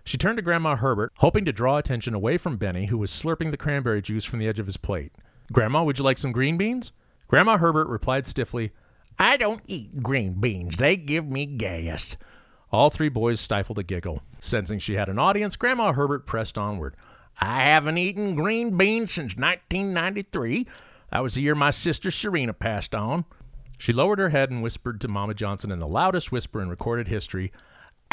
She 0.03 0.19
turned 0.19 0.37
to 0.37 0.43
Grandma 0.43 0.75
Herbert, 0.75 1.13
hoping 1.17 1.45
to 1.45 1.51
draw 1.51 1.77
attention 1.77 2.13
away 2.13 2.37
from 2.37 2.57
Benny, 2.57 2.85
who 2.85 2.97
was 2.99 3.09
slurping 3.09 3.49
the 3.49 3.57
cranberry 3.57 4.03
juice 4.03 4.23
from 4.23 4.37
the 4.37 4.47
edge 4.47 4.59
of 4.59 4.67
his 4.67 4.77
plate. 4.77 5.11
Grandma, 5.51 5.83
would 5.83 5.97
you 5.97 6.03
like 6.03 6.19
some 6.19 6.31
green 6.31 6.55
beans? 6.55 6.91
Grandma 7.27 7.57
Herbert 7.57 7.87
replied 7.87 8.27
stiffly, 8.27 8.71
I 9.17 9.35
don't 9.37 9.63
eat 9.65 10.03
green 10.03 10.39
beans. 10.39 10.75
They 10.75 10.95
give 10.95 11.25
me 11.25 11.47
gas. 11.47 12.17
All 12.71 12.91
three 12.91 13.09
boys 13.09 13.39
stifled 13.39 13.79
a 13.79 13.83
giggle. 13.83 14.21
Sensing 14.39 14.77
she 14.77 14.93
had 14.93 15.09
an 15.09 15.17
audience, 15.17 15.55
Grandma 15.55 15.93
Herbert 15.93 16.27
pressed 16.27 16.55
onward. 16.55 16.95
I 17.39 17.63
haven't 17.63 17.97
eaten 17.97 18.35
green 18.35 18.77
beans 18.77 19.11
since 19.11 19.35
1993. 19.35 20.67
That 21.11 21.23
was 21.23 21.33
the 21.33 21.41
year 21.41 21.55
my 21.55 21.71
sister 21.71 22.11
Serena 22.11 22.53
passed 22.53 22.93
on. 22.93 23.25
She 23.79 23.91
lowered 23.91 24.19
her 24.19 24.29
head 24.29 24.51
and 24.51 24.61
whispered 24.61 25.01
to 25.01 25.07
Mama 25.07 25.33
Johnson 25.33 25.71
in 25.71 25.79
the 25.79 25.87
loudest 25.87 26.31
whisper 26.31 26.61
in 26.61 26.69
recorded 26.69 27.07
history, 27.07 27.51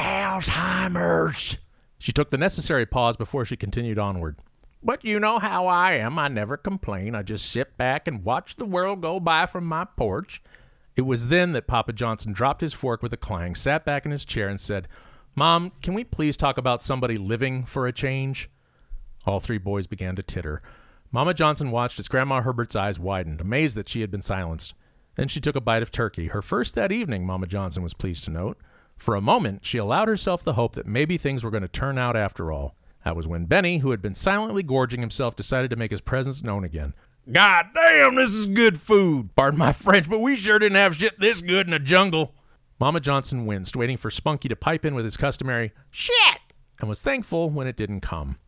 Alzheimer's. 0.03 1.59
She 1.99 2.13
took 2.13 2.31
the 2.31 2.39
necessary 2.39 2.85
pause 2.85 3.17
before 3.17 3.45
she 3.45 3.57
continued 3.57 3.99
onward. 3.99 4.37
But 4.83 5.05
you 5.05 5.21
know 5.21 5.39
how 5.39 5.69
I 5.69 5.93
am. 5.93 6.19
I 6.19 6.27
never 6.27 6.57
complain. 6.57 7.15
I 7.15 7.23
just 7.23 7.51
sit 7.51 7.77
back 7.77 8.09
and 8.09 8.25
watch 8.25 8.57
the 8.57 8.65
world 8.65 9.01
go 9.01 9.21
by 9.21 9.47
from 9.47 9.65
my 9.65 9.85
porch. 9.85 10.43
It 10.97 11.03
was 11.03 11.29
then 11.29 11.53
that 11.53 11.69
Papa 11.69 11.93
Johnson 11.93 12.33
dropped 12.33 12.61
his 12.61 12.75
fork 12.75 13.03
with 13.03 13.13
a 13.13 13.17
clang, 13.17 13.55
sat 13.55 13.85
back 13.85 14.05
in 14.05 14.11
his 14.11 14.25
chair, 14.25 14.49
and 14.49 14.61
said, 14.61 14.89
Mom, 15.37 15.71
can 15.81 15.95
we 15.95 16.03
please 16.03 16.37
talk 16.37 16.59
about 16.59 16.83
somebody 16.83 17.17
living 17.17 17.65
for 17.65 17.87
a 17.87 17.93
change? 17.93 18.51
All 19.25 19.39
three 19.39 19.59
boys 19.59 19.87
began 19.87 20.17
to 20.17 20.23
titter. 20.23 20.61
Mama 21.13 21.33
Johnson 21.33 21.71
watched 21.71 22.01
as 22.01 22.09
Grandma 22.09 22.43
Herbert's 22.43 22.75
eyes 22.75 22.99
widened, 22.99 23.41
amazed 23.41 23.77
that 23.77 23.89
she 23.89 24.01
had 24.01 24.11
been 24.11 24.23
silenced. 24.23 24.75
Then 25.15 25.29
she 25.29 25.41
took 25.41 25.57
a 25.57 25.61
bite 25.61 25.83
of 25.83 25.91
turkey, 25.93 26.27
her 26.29 26.43
first 26.43 26.75
that 26.75 26.91
evening, 26.91 27.25
Mama 27.25 27.47
Johnson 27.47 27.83
was 27.83 27.95
pleased 27.95 28.25
to 28.25 28.31
note. 28.31 28.59
For 29.03 29.17
a 29.17 29.21
moment, 29.21 29.67
she 29.67 29.79
allowed 29.79 30.07
herself 30.07 30.45
the 30.45 30.53
hope 30.53 30.75
that 30.75 30.87
maybe 30.87 31.19
things 31.19 31.43
were 31.43 31.51
going 31.51 31.65
to 31.65 31.69
turn 31.69 31.99
out 31.99 32.15
after 32.15 32.53
all. 32.53 32.77
That 33.05 33.17
was 33.17 33.27
when 33.27 33.47
Benny, 33.47 33.79
who 33.79 33.91
had 33.91 34.01
been 34.01 34.15
silently 34.15 34.63
gorging 34.63 35.01
himself, 35.01 35.35
decided 35.35 35.71
to 35.71 35.77
make 35.77 35.91
his 35.91 36.01
presence 36.01 36.45
known 36.45 36.63
again. 36.63 36.95
God 37.33 37.67
damn, 37.75 38.15
this 38.15 38.31
is 38.31 38.47
good 38.47 38.81
food. 38.81 39.35
Pardon 39.35 39.59
my 39.59 39.73
French, 39.73 40.09
but 40.09 40.21
we 40.21 40.37
sure 40.37 40.61
didn't 40.61 40.77
have 40.77 40.95
shit 40.95 41.19
this 41.19 41.41
good 41.41 41.67
in 41.67 41.73
the 41.73 41.81
jungle. 41.81 42.33
Mama 42.79 43.01
Johnson 43.01 43.45
winced, 43.45 43.75
waiting 43.75 43.97
for 43.97 44.09
Spunky 44.09 44.49
to 44.49 44.55
pipe 44.55 44.85
in 44.87 44.95
with 44.95 45.05
his 45.05 45.17
customary 45.17 45.73
shit, 45.91 46.39
and 46.79 46.89
was 46.89 47.03
thankful 47.03 47.51
when 47.51 47.67
it 47.67 47.77
didn't 47.77 48.03
come. 48.03 48.39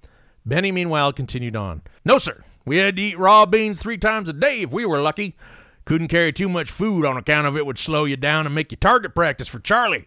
Benny, 0.46 0.70
meanwhile, 0.70 1.12
continued 1.12 1.56
on. 1.56 1.82
No, 2.04 2.16
sir. 2.18 2.44
We 2.64 2.76
had 2.76 2.94
to 2.94 3.02
eat 3.02 3.18
raw 3.18 3.44
beans 3.44 3.80
three 3.80 3.98
times 3.98 4.28
a 4.28 4.32
day 4.32 4.62
if 4.62 4.70
we 4.70 4.86
were 4.86 5.00
lucky. 5.00 5.36
Couldn't 5.84 6.08
carry 6.08 6.32
too 6.32 6.48
much 6.48 6.70
food 6.70 7.04
on 7.04 7.16
account 7.16 7.48
of 7.48 7.56
it 7.56 7.66
would 7.66 7.76
slow 7.76 8.04
you 8.04 8.16
down 8.16 8.46
and 8.46 8.54
make 8.54 8.70
you 8.70 8.76
target 8.76 9.16
practice 9.16 9.48
for 9.48 9.58
Charlie. 9.58 10.06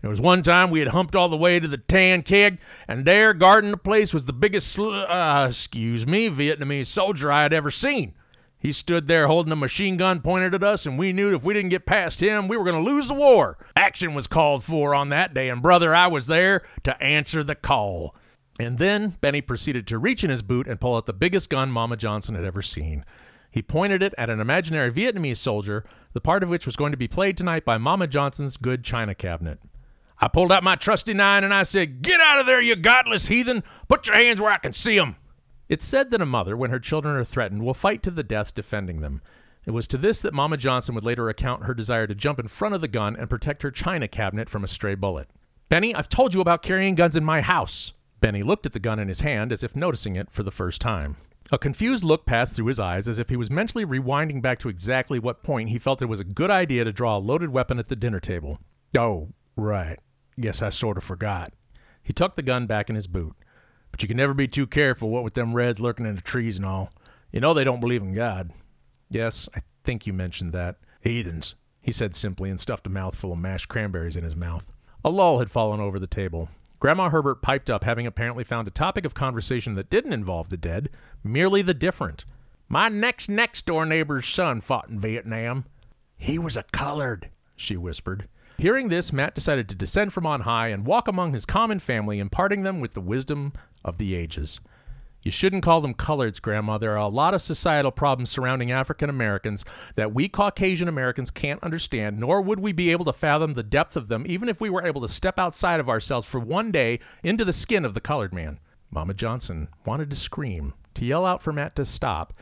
There 0.00 0.10
was 0.10 0.20
one 0.20 0.42
time 0.42 0.70
we 0.70 0.78
had 0.78 0.88
humped 0.88 1.16
all 1.16 1.28
the 1.28 1.36
way 1.36 1.58
to 1.58 1.66
the 1.66 1.76
tan 1.76 2.22
keg, 2.22 2.58
and 2.86 3.04
there, 3.04 3.34
guarding 3.34 3.72
the 3.72 3.76
place, 3.76 4.14
was 4.14 4.26
the 4.26 4.32
biggest, 4.32 4.68
sl- 4.68 4.92
uh, 4.92 5.48
excuse 5.48 6.06
me, 6.06 6.30
Vietnamese 6.30 6.86
soldier 6.86 7.32
I 7.32 7.42
had 7.42 7.52
ever 7.52 7.70
seen. 7.70 8.14
He 8.60 8.72
stood 8.72 9.06
there 9.06 9.28
holding 9.28 9.52
a 9.52 9.56
machine 9.56 9.96
gun 9.96 10.20
pointed 10.20 10.54
at 10.54 10.64
us, 10.64 10.86
and 10.86 10.98
we 10.98 11.12
knew 11.12 11.34
if 11.34 11.42
we 11.42 11.54
didn't 11.54 11.70
get 11.70 11.86
past 11.86 12.20
him, 12.20 12.48
we 12.48 12.56
were 12.56 12.64
going 12.64 12.82
to 12.82 12.90
lose 12.90 13.08
the 13.08 13.14
war. 13.14 13.56
Action 13.76 14.14
was 14.14 14.26
called 14.26 14.64
for 14.64 14.94
on 14.94 15.08
that 15.08 15.34
day, 15.34 15.48
and 15.48 15.62
brother, 15.62 15.94
I 15.94 16.08
was 16.08 16.26
there 16.26 16.62
to 16.84 17.00
answer 17.02 17.44
the 17.44 17.54
call. 17.54 18.16
And 18.58 18.78
then 18.78 19.16
Benny 19.20 19.40
proceeded 19.40 19.86
to 19.88 19.98
reach 19.98 20.24
in 20.24 20.30
his 20.30 20.42
boot 20.42 20.66
and 20.66 20.80
pull 20.80 20.96
out 20.96 21.06
the 21.06 21.12
biggest 21.12 21.50
gun 21.50 21.70
Mama 21.70 21.96
Johnson 21.96 22.34
had 22.34 22.44
ever 22.44 22.62
seen. 22.62 23.04
He 23.50 23.62
pointed 23.62 24.02
it 24.02 24.14
at 24.18 24.30
an 24.30 24.40
imaginary 24.40 24.92
Vietnamese 24.92 25.38
soldier, 25.38 25.84
the 26.12 26.20
part 26.20 26.42
of 26.42 26.48
which 26.48 26.66
was 26.66 26.76
going 26.76 26.92
to 26.92 26.98
be 26.98 27.08
played 27.08 27.36
tonight 27.36 27.64
by 27.64 27.78
Mama 27.78 28.08
Johnson's 28.08 28.56
good 28.56 28.82
china 28.82 29.14
cabinet. 29.14 29.60
I 30.20 30.28
pulled 30.28 30.50
out 30.50 30.64
my 30.64 30.74
trusty 30.74 31.14
nine 31.14 31.44
and 31.44 31.54
I 31.54 31.62
said, 31.62 32.02
Get 32.02 32.20
out 32.20 32.40
of 32.40 32.46
there, 32.46 32.60
you 32.60 32.76
godless 32.76 33.26
heathen! 33.26 33.62
Put 33.88 34.06
your 34.06 34.16
hands 34.16 34.40
where 34.40 34.52
I 34.52 34.58
can 34.58 34.72
see 34.72 34.98
'em!" 34.98 35.16
It's 35.68 35.84
said 35.84 36.10
that 36.10 36.22
a 36.22 36.26
mother, 36.26 36.56
when 36.56 36.70
her 36.70 36.80
children 36.80 37.16
are 37.16 37.24
threatened, 37.24 37.62
will 37.62 37.74
fight 37.74 38.02
to 38.02 38.10
the 38.10 38.22
death 38.22 38.54
defending 38.54 39.00
them. 39.00 39.20
It 39.66 39.72
was 39.72 39.86
to 39.88 39.98
this 39.98 40.22
that 40.22 40.32
Mama 40.32 40.56
Johnson 40.56 40.94
would 40.94 41.04
later 41.04 41.28
account 41.28 41.64
her 41.64 41.74
desire 41.74 42.06
to 42.06 42.14
jump 42.14 42.38
in 42.38 42.48
front 42.48 42.74
of 42.74 42.80
the 42.80 42.88
gun 42.88 43.14
and 43.14 43.28
protect 43.28 43.62
her 43.62 43.70
china 43.70 44.08
cabinet 44.08 44.48
from 44.48 44.64
a 44.64 44.68
stray 44.68 44.94
bullet. 44.94 45.28
Benny, 45.68 45.94
I've 45.94 46.08
told 46.08 46.32
you 46.32 46.40
about 46.40 46.62
carrying 46.62 46.94
guns 46.94 47.16
in 47.16 47.24
my 47.24 47.42
house. 47.42 47.92
Benny 48.20 48.42
looked 48.42 48.64
at 48.64 48.72
the 48.72 48.78
gun 48.78 48.98
in 48.98 49.08
his 49.08 49.20
hand 49.20 49.52
as 49.52 49.62
if 49.62 49.76
noticing 49.76 50.16
it 50.16 50.30
for 50.30 50.42
the 50.42 50.50
first 50.50 50.80
time. 50.80 51.16
A 51.52 51.58
confused 51.58 52.02
look 52.02 52.24
passed 52.24 52.56
through 52.56 52.66
his 52.66 52.80
eyes 52.80 53.08
as 53.08 53.18
if 53.18 53.28
he 53.28 53.36
was 53.36 53.50
mentally 53.50 53.84
rewinding 53.84 54.40
back 54.40 54.58
to 54.60 54.68
exactly 54.68 55.18
what 55.18 55.42
point 55.42 55.68
he 55.68 55.78
felt 55.78 56.02
it 56.02 56.06
was 56.06 56.20
a 56.20 56.24
good 56.24 56.50
idea 56.50 56.84
to 56.84 56.92
draw 56.92 57.16
a 57.16 57.20
loaded 57.20 57.50
weapon 57.50 57.78
at 57.78 57.88
the 57.88 57.96
dinner 57.96 58.20
table. 58.20 58.58
Oh, 58.96 59.28
right. 59.56 59.98
Guess 60.40 60.62
I 60.62 60.70
sort 60.70 60.96
of 60.96 61.04
forgot. 61.04 61.52
He 62.02 62.12
tucked 62.12 62.36
the 62.36 62.42
gun 62.42 62.66
back 62.66 62.88
in 62.88 62.96
his 62.96 63.06
boot. 63.06 63.34
But 63.90 64.02
you 64.02 64.08
can 64.08 64.16
never 64.16 64.34
be 64.34 64.48
too 64.48 64.66
careful, 64.66 65.10
what 65.10 65.24
with 65.24 65.34
them 65.34 65.54
Reds 65.54 65.80
lurking 65.80 66.06
in 66.06 66.14
the 66.14 66.22
trees 66.22 66.56
and 66.56 66.66
all. 66.66 66.92
You 67.32 67.40
know 67.40 67.54
they 67.54 67.64
don't 67.64 67.80
believe 67.80 68.02
in 68.02 68.14
God. 68.14 68.50
Yes, 69.10 69.48
I 69.54 69.62
think 69.84 70.06
you 70.06 70.12
mentioned 70.12 70.52
that. 70.52 70.76
Heathens, 71.00 71.54
he 71.80 71.92
said 71.92 72.14
simply 72.14 72.50
and 72.50 72.60
stuffed 72.60 72.86
a 72.86 72.90
mouthful 72.90 73.32
of 73.32 73.38
mashed 73.38 73.68
cranberries 73.68 74.16
in 74.16 74.24
his 74.24 74.36
mouth. 74.36 74.66
A 75.04 75.10
lull 75.10 75.38
had 75.38 75.50
fallen 75.50 75.80
over 75.80 75.98
the 75.98 76.06
table. 76.06 76.48
Grandma 76.80 77.08
Herbert 77.08 77.42
piped 77.42 77.70
up, 77.70 77.84
having 77.84 78.06
apparently 78.06 78.44
found 78.44 78.68
a 78.68 78.72
topic 78.72 79.04
of 79.04 79.14
conversation 79.14 79.74
that 79.74 79.90
didn't 79.90 80.12
involve 80.12 80.48
the 80.48 80.56
dead, 80.56 80.90
merely 81.24 81.62
the 81.62 81.74
different. 81.74 82.24
My 82.68 82.88
next 82.88 83.28
next 83.28 83.66
door 83.66 83.86
neighbor's 83.86 84.28
son 84.28 84.60
fought 84.60 84.88
in 84.88 84.98
Vietnam. 84.98 85.64
He 86.16 86.38
was 86.38 86.56
a 86.56 86.64
colored, 86.64 87.30
she 87.56 87.76
whispered. 87.76 88.28
Hearing 88.58 88.88
this, 88.88 89.12
Matt 89.12 89.36
decided 89.36 89.68
to 89.68 89.76
descend 89.76 90.12
from 90.12 90.26
on 90.26 90.40
high 90.40 90.68
and 90.68 90.84
walk 90.84 91.06
among 91.06 91.32
his 91.32 91.46
common 91.46 91.78
family, 91.78 92.18
imparting 92.18 92.64
them 92.64 92.80
with 92.80 92.94
the 92.94 93.00
wisdom 93.00 93.52
of 93.84 93.98
the 93.98 94.16
ages. 94.16 94.58
You 95.22 95.30
shouldn't 95.30 95.62
call 95.62 95.80
them 95.80 95.94
coloreds, 95.94 96.42
Grandma. 96.42 96.76
There 96.76 96.92
are 96.92 96.96
a 96.96 97.06
lot 97.06 97.34
of 97.34 97.42
societal 97.42 97.92
problems 97.92 98.30
surrounding 98.30 98.72
African 98.72 99.08
Americans 99.08 99.64
that 99.94 100.12
we 100.12 100.28
Caucasian 100.28 100.88
Americans 100.88 101.30
can't 101.30 101.62
understand, 101.62 102.18
nor 102.18 102.42
would 102.42 102.58
we 102.58 102.72
be 102.72 102.90
able 102.90 103.04
to 103.04 103.12
fathom 103.12 103.54
the 103.54 103.62
depth 103.62 103.96
of 103.96 104.08
them 104.08 104.24
even 104.26 104.48
if 104.48 104.60
we 104.60 104.70
were 104.70 104.84
able 104.84 105.02
to 105.02 105.08
step 105.08 105.38
outside 105.38 105.78
of 105.78 105.88
ourselves 105.88 106.26
for 106.26 106.40
one 106.40 106.72
day 106.72 106.98
into 107.22 107.44
the 107.44 107.52
skin 107.52 107.84
of 107.84 107.94
the 107.94 108.00
colored 108.00 108.34
man. 108.34 108.58
Mama 108.90 109.14
Johnson 109.14 109.68
wanted 109.86 110.10
to 110.10 110.16
scream, 110.16 110.74
to 110.94 111.04
yell 111.04 111.24
out 111.24 111.42
for 111.42 111.52
Matt 111.52 111.76
to 111.76 111.84
stop, 111.84 112.32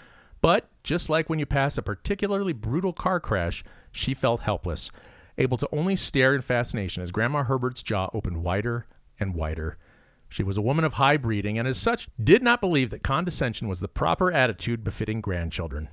but 0.41 0.69
just 0.83 1.11
like 1.11 1.29
when 1.29 1.39
you 1.39 1.47
pass 1.47 1.77
a 1.77 1.83
particularly 1.83 2.55
brutal 2.55 2.93
car 2.93 3.21
crash, 3.21 3.65
she 3.91 4.15
felt 4.15 4.43
helpless, 4.43 4.91
able 5.39 5.57
to 5.59 5.69
only 5.73 5.97
stare 5.97 6.35
in 6.35 6.41
fascination 6.41 7.03
as 7.03 7.11
Grandma 7.11 7.45
Herbert's 7.45 7.83
jaw 7.83 8.09
opened 8.13 8.43
wider 8.43 8.87
and 9.19 9.35
wider. 9.35 9.77
She 10.29 10.43
was 10.43 10.57
a 10.57 10.63
woman 10.63 10.85
of 10.85 10.95
high 10.95 11.17
breeding, 11.17 11.59
and 11.59 11.69
as 11.69 11.79
such, 11.79 12.09
did 12.23 12.43
not 12.43 12.61
believe 12.61 12.91
that 12.91 13.03
condescension 13.03 13.69
was 13.69 13.81
the 13.81 13.89
proper 13.89 14.33
attitude 14.33 14.83
befitting 14.83 15.21
grandchildren. 15.21 15.89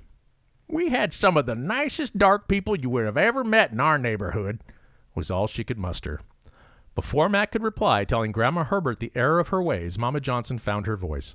We 0.67 0.89
had 0.89 1.13
some 1.13 1.38
of 1.38 1.45
the 1.45 1.56
nicest 1.56 2.17
dark 2.17 2.47
people 2.47 2.75
you 2.75 2.89
would 2.89 3.06
have 3.06 3.17
ever 3.17 3.43
met 3.43 3.71
in 3.71 3.79
our 3.79 3.97
neighborhood, 3.97 4.60
was 5.13 5.29
all 5.29 5.47
she 5.47 5.63
could 5.63 5.77
muster. 5.77 6.21
Before 6.95 7.29
Matt 7.29 7.51
could 7.51 7.63
reply, 7.63 8.06
telling 8.06 8.32
Grandma 8.32 8.63
Herbert 8.63 8.99
the 8.99 9.12
error 9.15 9.39
of 9.39 9.49
her 9.49 9.62
ways, 9.62 9.97
Mama 9.97 10.19
Johnson 10.19 10.60
found 10.60 10.86
her 10.86 10.97
voice. 10.97 11.34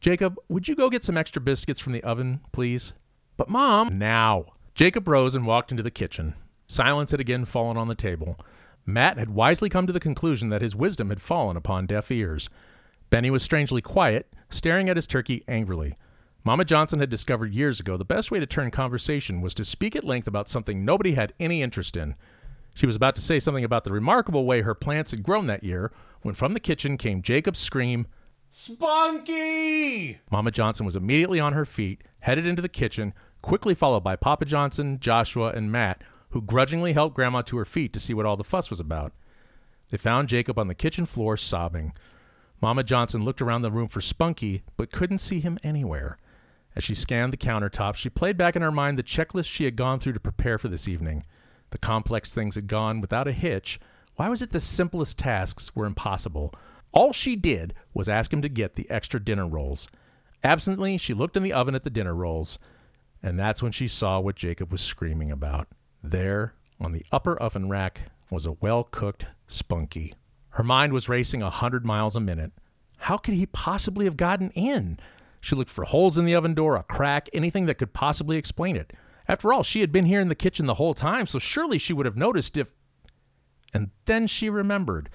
Jacob, 0.00 0.36
would 0.48 0.68
you 0.68 0.74
go 0.74 0.90
get 0.90 1.04
some 1.04 1.16
extra 1.16 1.40
biscuits 1.40 1.80
from 1.80 1.92
the 1.92 2.02
oven, 2.02 2.40
please? 2.52 2.92
But, 3.36 3.48
Mom. 3.48 3.96
Now. 3.98 4.46
Jacob 4.74 5.06
rose 5.06 5.34
and 5.34 5.46
walked 5.46 5.70
into 5.70 5.82
the 5.82 5.90
kitchen. 5.90 6.34
Silence 6.72 7.10
had 7.10 7.20
again 7.20 7.44
fallen 7.44 7.76
on 7.76 7.88
the 7.88 7.94
table. 7.94 8.40
Matt 8.86 9.18
had 9.18 9.28
wisely 9.28 9.68
come 9.68 9.86
to 9.86 9.92
the 9.92 10.00
conclusion 10.00 10.48
that 10.48 10.62
his 10.62 10.74
wisdom 10.74 11.10
had 11.10 11.20
fallen 11.20 11.54
upon 11.54 11.84
deaf 11.84 12.10
ears. 12.10 12.48
Benny 13.10 13.30
was 13.30 13.42
strangely 13.42 13.82
quiet, 13.82 14.32
staring 14.48 14.88
at 14.88 14.96
his 14.96 15.06
turkey 15.06 15.44
angrily. 15.46 15.98
Mama 16.44 16.64
Johnson 16.64 16.98
had 16.98 17.10
discovered 17.10 17.52
years 17.52 17.78
ago 17.78 17.98
the 17.98 18.06
best 18.06 18.30
way 18.30 18.40
to 18.40 18.46
turn 18.46 18.70
conversation 18.70 19.42
was 19.42 19.52
to 19.52 19.66
speak 19.66 19.94
at 19.94 20.02
length 20.02 20.26
about 20.26 20.48
something 20.48 20.82
nobody 20.82 21.12
had 21.12 21.34
any 21.38 21.60
interest 21.60 21.94
in. 21.94 22.14
She 22.74 22.86
was 22.86 22.96
about 22.96 23.16
to 23.16 23.22
say 23.22 23.38
something 23.38 23.64
about 23.64 23.84
the 23.84 23.92
remarkable 23.92 24.46
way 24.46 24.62
her 24.62 24.74
plants 24.74 25.10
had 25.10 25.22
grown 25.22 25.48
that 25.48 25.62
year 25.62 25.92
when 26.22 26.34
from 26.34 26.54
the 26.54 26.58
kitchen 26.58 26.96
came 26.96 27.20
Jacob's 27.20 27.58
scream, 27.58 28.06
Spunky! 28.48 30.20
Mama 30.30 30.50
Johnson 30.50 30.86
was 30.86 30.96
immediately 30.96 31.38
on 31.38 31.52
her 31.52 31.66
feet, 31.66 32.02
headed 32.20 32.46
into 32.46 32.62
the 32.62 32.68
kitchen, 32.70 33.12
quickly 33.42 33.74
followed 33.74 34.02
by 34.02 34.16
Papa 34.16 34.46
Johnson, 34.46 34.98
Joshua, 35.00 35.50
and 35.50 35.70
Matt, 35.70 36.02
who 36.32 36.42
grudgingly 36.42 36.92
helped 36.92 37.14
Grandma 37.14 37.42
to 37.42 37.56
her 37.58 37.64
feet 37.64 37.92
to 37.92 38.00
see 38.00 38.14
what 38.14 38.26
all 38.26 38.36
the 38.36 38.44
fuss 38.44 38.70
was 38.70 38.80
about. 38.80 39.12
They 39.90 39.98
found 39.98 40.28
Jacob 40.28 40.58
on 40.58 40.68
the 40.68 40.74
kitchen 40.74 41.06
floor 41.06 41.36
sobbing. 41.36 41.92
Mama 42.60 42.82
Johnson 42.82 43.24
looked 43.24 43.42
around 43.42 43.62
the 43.62 43.70
room 43.70 43.88
for 43.88 44.00
Spunky, 44.00 44.62
but 44.76 44.90
couldn't 44.92 45.18
see 45.18 45.40
him 45.40 45.58
anywhere. 45.62 46.16
As 46.74 46.84
she 46.84 46.94
scanned 46.94 47.32
the 47.32 47.36
countertops, 47.36 47.96
she 47.96 48.08
played 48.08 48.38
back 48.38 48.56
in 48.56 48.62
her 48.62 48.72
mind 48.72 48.98
the 48.98 49.02
checklist 49.02 49.46
she 49.46 49.64
had 49.64 49.76
gone 49.76 49.98
through 49.98 50.14
to 50.14 50.20
prepare 50.20 50.56
for 50.56 50.68
this 50.68 50.88
evening. 50.88 51.24
The 51.70 51.78
complex 51.78 52.32
things 52.32 52.54
had 52.54 52.66
gone 52.66 53.00
without 53.00 53.28
a 53.28 53.32
hitch. 53.32 53.78
Why 54.16 54.28
was 54.28 54.40
it 54.40 54.50
the 54.50 54.60
simplest 54.60 55.18
tasks 55.18 55.74
were 55.76 55.86
impossible? 55.86 56.54
All 56.92 57.12
she 57.12 57.36
did 57.36 57.74
was 57.92 58.08
ask 58.08 58.32
him 58.32 58.42
to 58.42 58.48
get 58.48 58.74
the 58.74 58.90
extra 58.90 59.22
dinner 59.22 59.46
rolls. 59.46 59.88
Absently, 60.44 60.96
she 60.98 61.14
looked 61.14 61.36
in 61.36 61.42
the 61.42 61.52
oven 61.52 61.74
at 61.74 61.84
the 61.84 61.90
dinner 61.90 62.14
rolls, 62.14 62.58
and 63.22 63.38
that's 63.38 63.62
when 63.62 63.72
she 63.72 63.88
saw 63.88 64.18
what 64.20 64.36
Jacob 64.36 64.72
was 64.72 64.80
screaming 64.80 65.30
about. 65.30 65.68
There, 66.02 66.54
on 66.80 66.92
the 66.92 67.06
upper 67.12 67.36
oven 67.36 67.68
rack, 67.68 68.10
was 68.30 68.46
a 68.46 68.52
well 68.52 68.84
cooked 68.84 69.26
spunky. 69.46 70.14
Her 70.50 70.64
mind 70.64 70.92
was 70.92 71.08
racing 71.08 71.42
a 71.42 71.50
hundred 71.50 71.86
miles 71.86 72.16
a 72.16 72.20
minute. 72.20 72.52
How 72.98 73.16
could 73.16 73.34
he 73.34 73.46
possibly 73.46 74.04
have 74.04 74.16
gotten 74.16 74.50
in? 74.50 74.98
She 75.40 75.56
looked 75.56 75.70
for 75.70 75.84
holes 75.84 76.18
in 76.18 76.24
the 76.24 76.34
oven 76.34 76.54
door, 76.54 76.76
a 76.76 76.82
crack, 76.82 77.28
anything 77.32 77.66
that 77.66 77.78
could 77.78 77.92
possibly 77.92 78.36
explain 78.36 78.76
it. 78.76 78.92
After 79.28 79.52
all, 79.52 79.62
she 79.62 79.80
had 79.80 79.92
been 79.92 80.04
here 80.04 80.20
in 80.20 80.28
the 80.28 80.34
kitchen 80.34 80.66
the 80.66 80.74
whole 80.74 80.94
time, 80.94 81.26
so 81.26 81.38
surely 81.38 81.78
she 81.78 81.92
would 81.92 82.06
have 82.06 82.16
noticed 82.16 82.56
if. 82.56 82.74
And 83.72 83.90
then 84.04 84.26
she 84.26 84.50
remembered. 84.50 85.08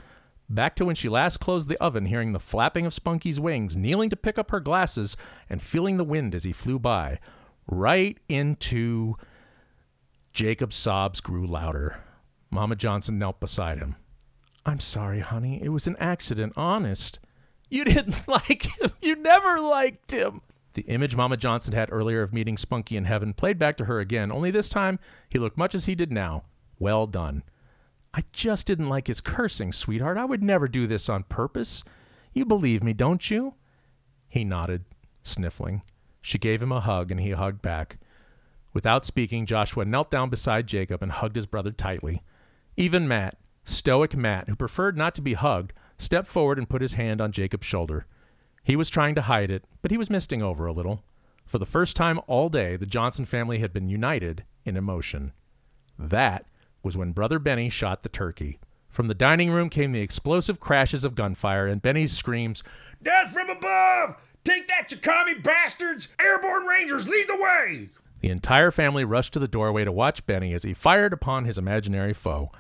Back 0.49 0.75
to 0.77 0.85
when 0.85 0.95
she 0.95 1.09
last 1.09 1.39
closed 1.39 1.67
the 1.67 1.81
oven, 1.81 2.05
hearing 2.05 2.31
the 2.31 2.39
flapping 2.39 2.85
of 2.85 2.93
Spunky's 2.93 3.39
wings, 3.39 3.75
kneeling 3.75 4.09
to 4.09 4.15
pick 4.15 4.37
up 4.39 4.51
her 4.51 4.61
glasses, 4.61 5.17
and 5.49 5.61
feeling 5.61 5.97
the 5.97 6.03
wind 6.03 6.33
as 6.33 6.45
he 6.45 6.53
flew 6.53 6.79
by. 6.79 7.19
Right 7.67 8.17
into. 8.29 9.15
Jacob's 10.37 10.75
sobs 10.75 11.19
grew 11.19 11.47
louder. 11.47 11.97
Mama 12.51 12.75
Johnson 12.75 13.17
knelt 13.17 13.39
beside 13.39 13.79
him. 13.79 13.95
I'm 14.67 14.79
sorry, 14.79 15.19
honey. 15.19 15.59
It 15.63 15.69
was 15.69 15.87
an 15.87 15.95
accident, 15.99 16.53
honest. 16.55 17.17
You 17.71 17.83
didn't 17.83 18.27
like 18.27 18.67
him. 18.79 18.91
You 19.01 19.15
never 19.15 19.59
liked 19.59 20.11
him. 20.11 20.41
The 20.75 20.83
image 20.83 21.15
Mama 21.15 21.37
Johnson 21.37 21.73
had 21.73 21.91
earlier 21.91 22.21
of 22.21 22.35
meeting 22.35 22.55
Spunky 22.55 22.97
in 22.97 23.05
heaven 23.05 23.33
played 23.33 23.57
back 23.57 23.77
to 23.77 23.85
her 23.85 23.99
again, 23.99 24.31
only 24.31 24.51
this 24.51 24.69
time 24.69 24.99
he 25.27 25.39
looked 25.39 25.57
much 25.57 25.73
as 25.73 25.87
he 25.87 25.95
did 25.95 26.11
now. 26.11 26.43
Well 26.77 27.07
done. 27.07 27.41
I 28.13 28.21
just 28.31 28.67
didn't 28.67 28.89
like 28.89 29.07
his 29.07 29.21
cursing, 29.21 29.71
sweetheart. 29.71 30.19
I 30.19 30.25
would 30.25 30.43
never 30.43 30.67
do 30.67 30.85
this 30.85 31.09
on 31.09 31.23
purpose. 31.23 31.83
You 32.31 32.45
believe 32.45 32.83
me, 32.83 32.93
don't 32.93 33.31
you? 33.31 33.55
He 34.29 34.43
nodded, 34.43 34.85
sniffling. 35.23 35.81
She 36.21 36.37
gave 36.37 36.61
him 36.61 36.71
a 36.71 36.81
hug, 36.81 37.09
and 37.09 37.19
he 37.19 37.31
hugged 37.31 37.63
back. 37.63 37.97
Without 38.77 39.05
speaking, 39.05 39.47
Joshua 39.47 39.85
knelt 39.85 40.11
down 40.11 40.29
beside 40.29 40.67
Jacob 40.67 41.01
and 41.01 41.11
hugged 41.11 41.35
his 41.35 41.47
brother 41.47 41.71
tightly. 41.71 42.21
Even 42.75 43.07
Matt, 43.07 43.35
stoic 43.65 44.15
Matt, 44.15 44.47
who 44.47 44.55
preferred 44.55 44.95
not 44.95 45.15
to 45.15 45.21
be 45.21 45.33
hugged, 45.33 45.73
stepped 45.97 46.27
forward 46.27 46.59
and 46.59 46.69
put 46.69 46.83
his 46.83 46.93
hand 46.93 47.19
on 47.19 47.31
Jacob's 47.31 47.65
shoulder. 47.65 48.05
He 48.63 48.75
was 48.75 48.91
trying 48.91 49.15
to 49.15 49.23
hide 49.23 49.49
it, 49.49 49.65
but 49.81 49.89
he 49.89 49.97
was 49.97 50.11
misting 50.11 50.43
over 50.43 50.67
a 50.67 50.71
little. 50.71 51.03
For 51.47 51.57
the 51.57 51.65
first 51.65 51.95
time 51.95 52.19
all 52.27 52.49
day, 52.49 52.75
the 52.75 52.85
Johnson 52.85 53.25
family 53.25 53.57
had 53.57 53.73
been 53.73 53.89
united 53.89 54.43
in 54.63 54.77
emotion. 54.77 55.33
That 55.97 56.45
was 56.83 56.95
when 56.95 57.13
Brother 57.13 57.39
Benny 57.39 57.71
shot 57.71 58.03
the 58.03 58.09
turkey. 58.09 58.59
From 58.89 59.07
the 59.07 59.15
dining 59.15 59.49
room 59.49 59.71
came 59.71 59.91
the 59.91 60.01
explosive 60.01 60.59
crashes 60.59 61.03
of 61.03 61.15
gunfire 61.15 61.65
and 61.65 61.81
Benny's 61.81 62.15
screams, 62.15 62.61
Death 63.01 63.33
from 63.33 63.49
above! 63.49 64.17
Take 64.43 64.67
that, 64.67 64.93
commie 65.01 65.33
bastards! 65.33 66.09
Airborne 66.21 66.67
Rangers, 66.67 67.09
lead 67.09 67.27
the 67.27 67.41
way! 67.41 67.89
The 68.19 68.29
entire 68.29 68.71
family 68.71 69.05
rushed 69.05 69.33
to 69.33 69.39
the 69.39 69.47
doorway 69.47 69.85
to 69.85 69.91
watch 69.91 70.25
Benny 70.25 70.53
as 70.53 70.63
he 70.63 70.73
fired 70.73 71.13
upon 71.13 71.45
his 71.45 71.57
imaginary 71.57 72.13
foe. 72.13 72.51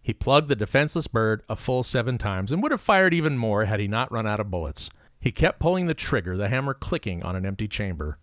He 0.00 0.12
plugged 0.12 0.48
the 0.48 0.56
defenseless 0.56 1.06
bird 1.06 1.42
a 1.48 1.56
full 1.56 1.82
seven 1.82 2.18
times 2.18 2.50
and 2.50 2.62
would 2.62 2.72
have 2.72 2.80
fired 2.80 3.14
even 3.14 3.38
more 3.38 3.66
had 3.66 3.78
he 3.78 3.88
not 3.88 4.10
run 4.10 4.26
out 4.26 4.40
of 4.40 4.50
bullets. 4.50 4.90
He 5.20 5.30
kept 5.30 5.60
pulling 5.60 5.86
the 5.86 5.94
trigger, 5.94 6.36
the 6.36 6.48
hammer 6.48 6.74
clicking 6.74 7.22
on 7.22 7.36
an 7.36 7.46
empty 7.46 7.68
chamber. 7.68 8.18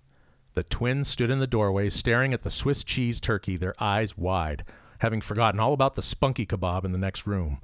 The 0.55 0.63
twins 0.63 1.07
stood 1.07 1.29
in 1.29 1.39
the 1.39 1.47
doorway, 1.47 1.89
staring 1.89 2.33
at 2.33 2.43
the 2.43 2.49
Swiss 2.49 2.83
cheese 2.83 3.21
turkey, 3.21 3.55
their 3.55 3.75
eyes 3.81 4.17
wide, 4.17 4.65
having 4.97 5.21
forgotten 5.21 5.59
all 5.59 5.73
about 5.73 5.95
the 5.95 6.01
spunky 6.01 6.45
kebab 6.45 6.83
in 6.83 6.91
the 6.91 6.97
next 6.97 7.25
room. 7.25 7.61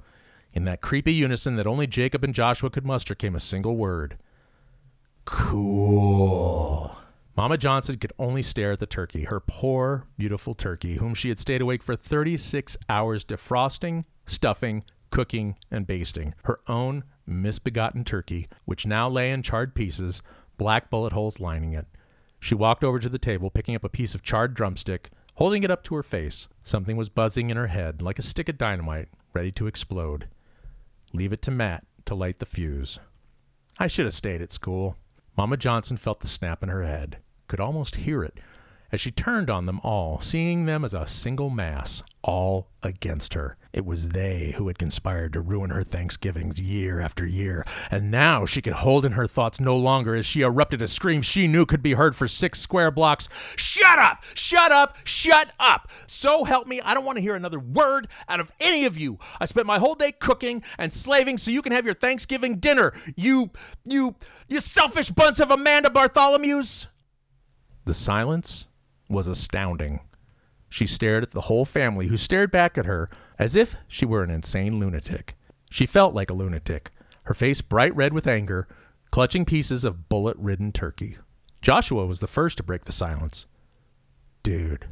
In 0.54 0.64
that 0.64 0.80
creepy 0.80 1.12
unison 1.12 1.56
that 1.56 1.66
only 1.66 1.86
Jacob 1.86 2.24
and 2.24 2.34
Joshua 2.34 2.70
could 2.70 2.86
muster 2.86 3.14
came 3.14 3.34
a 3.34 3.40
single 3.40 3.76
word 3.76 4.16
Cool. 5.26 6.96
Mama 7.36 7.58
Johnson 7.58 7.98
could 7.98 8.14
only 8.18 8.42
stare 8.42 8.72
at 8.72 8.80
the 8.80 8.86
turkey, 8.86 9.24
her 9.24 9.40
poor, 9.40 10.06
beautiful 10.16 10.54
turkey, 10.54 10.96
whom 10.96 11.14
she 11.14 11.28
had 11.28 11.38
stayed 11.38 11.60
awake 11.60 11.82
for 11.82 11.94
36 11.94 12.78
hours 12.88 13.24
defrosting, 13.24 14.04
stuffing, 14.24 14.82
cooking, 15.10 15.54
and 15.70 15.86
basting. 15.86 16.34
Her 16.44 16.60
own 16.66 17.04
misbegotten 17.26 18.04
turkey, 18.04 18.48
which 18.64 18.86
now 18.86 19.08
lay 19.10 19.32
in 19.32 19.42
charred 19.42 19.74
pieces, 19.74 20.22
black 20.56 20.88
bullet 20.88 21.12
holes 21.12 21.38
lining 21.38 21.74
it. 21.74 21.86
She 22.40 22.54
walked 22.54 22.82
over 22.82 22.98
to 22.98 23.08
the 23.08 23.18
table, 23.18 23.50
picking 23.50 23.74
up 23.74 23.84
a 23.84 23.90
piece 23.90 24.14
of 24.14 24.22
charred 24.22 24.54
drumstick, 24.54 25.10
holding 25.34 25.62
it 25.62 25.70
up 25.70 25.84
to 25.84 25.94
her 25.94 26.02
face. 26.02 26.48
Something 26.62 26.96
was 26.96 27.10
buzzing 27.10 27.50
in 27.50 27.58
her 27.58 27.66
head, 27.66 28.00
like 28.00 28.18
a 28.18 28.22
stick 28.22 28.48
of 28.48 28.56
dynamite, 28.56 29.08
ready 29.34 29.52
to 29.52 29.66
explode. 29.66 30.28
Leave 31.12 31.34
it 31.34 31.42
to 31.42 31.50
Matt 31.50 31.84
to 32.06 32.14
light 32.14 32.38
the 32.38 32.46
fuse. 32.46 32.98
I 33.78 33.88
should 33.88 34.06
have 34.06 34.14
stayed 34.14 34.40
at 34.40 34.52
school. 34.52 34.96
Mama 35.36 35.58
Johnson 35.58 35.98
felt 35.98 36.20
the 36.20 36.26
snap 36.26 36.62
in 36.62 36.70
her 36.70 36.82
head, 36.82 37.18
could 37.46 37.60
almost 37.60 37.96
hear 37.96 38.22
it, 38.22 38.38
as 38.92 39.00
she 39.00 39.10
turned 39.10 39.50
on 39.50 39.66
them 39.66 39.80
all, 39.82 40.20
seeing 40.20 40.64
them 40.64 40.84
as 40.84 40.94
a 40.94 41.06
single 41.06 41.50
mass, 41.50 42.02
all 42.22 42.68
against 42.82 43.34
her. 43.34 43.56
It 43.72 43.84
was 43.84 44.08
they 44.08 44.54
who 44.56 44.68
had 44.68 44.78
conspired 44.78 45.32
to 45.34 45.40
ruin 45.40 45.70
her 45.70 45.84
Thanksgivings 45.84 46.60
year 46.60 47.00
after 47.00 47.26
year, 47.26 47.66
and 47.90 48.10
now 48.10 48.46
she 48.46 48.62
could 48.62 48.72
hold 48.72 49.04
in 49.04 49.12
her 49.12 49.26
thoughts 49.26 49.60
no 49.60 49.76
longer 49.76 50.14
as 50.14 50.24
she 50.24 50.42
erupted 50.42 50.80
a 50.82 50.88
scream 50.88 51.20
she 51.20 51.46
knew 51.46 51.66
could 51.66 51.82
be 51.82 51.92
heard 51.92 52.16
for 52.16 52.26
six 52.26 52.60
square 52.60 52.90
blocks. 52.90 53.28
Shut 53.56 53.98
up! 53.98 54.24
Shut 54.34 54.72
up! 54.72 54.96
Shut 55.04 55.50
up! 55.60 55.90
So 56.06 56.44
help 56.44 56.66
me, 56.66 56.80
I 56.80 56.94
don't 56.94 57.04
want 57.04 57.16
to 57.16 57.22
hear 57.22 57.34
another 57.34 57.60
word 57.60 58.08
out 58.28 58.40
of 58.40 58.50
any 58.60 58.86
of 58.86 58.96
you. 58.96 59.18
I 59.40 59.44
spent 59.44 59.66
my 59.66 59.78
whole 59.78 59.94
day 59.94 60.12
cooking 60.12 60.62
and 60.78 60.92
slaving 60.92 61.38
so 61.38 61.50
you 61.50 61.62
can 61.62 61.72
have 61.72 61.84
your 61.84 61.94
Thanksgiving 61.94 62.58
dinner. 62.60 62.92
You, 63.14 63.50
you, 63.84 64.16
you 64.48 64.60
selfish 64.60 65.10
bunch 65.10 65.38
of 65.40 65.50
Amanda 65.50 65.90
Bartholomew's! 65.90 66.86
The 67.86 67.94
silence 67.94 68.66
was 69.08 69.28
astounding. 69.28 70.00
She 70.68 70.86
stared 70.86 71.22
at 71.22 71.30
the 71.30 71.42
whole 71.42 71.64
family, 71.64 72.08
who 72.08 72.16
stared 72.16 72.50
back 72.50 72.76
at 72.76 72.84
her 72.84 73.08
as 73.38 73.54
if 73.54 73.76
she 73.86 74.04
were 74.04 74.24
an 74.24 74.30
insane 74.30 74.80
lunatic. 74.80 75.34
She 75.70 75.86
felt 75.86 76.12
like 76.12 76.28
a 76.28 76.34
lunatic, 76.34 76.90
her 77.24 77.34
face 77.34 77.60
bright 77.60 77.94
red 77.94 78.12
with 78.12 78.26
anger, 78.26 78.66
clutching 79.12 79.44
pieces 79.44 79.84
of 79.84 80.08
bullet 80.08 80.36
ridden 80.36 80.72
turkey. 80.72 81.16
Joshua 81.62 82.06
was 82.06 82.18
the 82.18 82.26
first 82.26 82.56
to 82.56 82.64
break 82.64 82.86
the 82.86 82.92
silence. 82.92 83.46
Dude, 84.42 84.86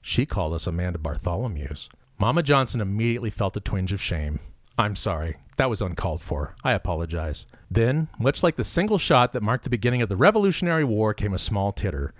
she 0.00 0.26
called 0.26 0.52
us 0.52 0.66
Amanda 0.66 0.98
Bartholomew's. 0.98 1.88
Mama 2.18 2.42
Johnson 2.42 2.80
immediately 2.80 3.30
felt 3.30 3.56
a 3.56 3.60
twinge 3.60 3.92
of 3.92 4.02
shame. 4.02 4.40
I'm 4.76 4.96
sorry. 4.96 5.36
That 5.58 5.70
was 5.70 5.80
uncalled 5.80 6.22
for. 6.22 6.56
I 6.64 6.72
apologize. 6.72 7.46
Then, 7.70 8.08
much 8.18 8.42
like 8.42 8.56
the 8.56 8.64
single 8.64 8.98
shot 8.98 9.32
that 9.32 9.42
marked 9.42 9.64
the 9.64 9.70
beginning 9.70 10.02
of 10.02 10.08
the 10.08 10.16
Revolutionary 10.16 10.84
War, 10.84 11.14
came 11.14 11.34
a 11.34 11.38
small 11.38 11.72
titter. 11.72 12.12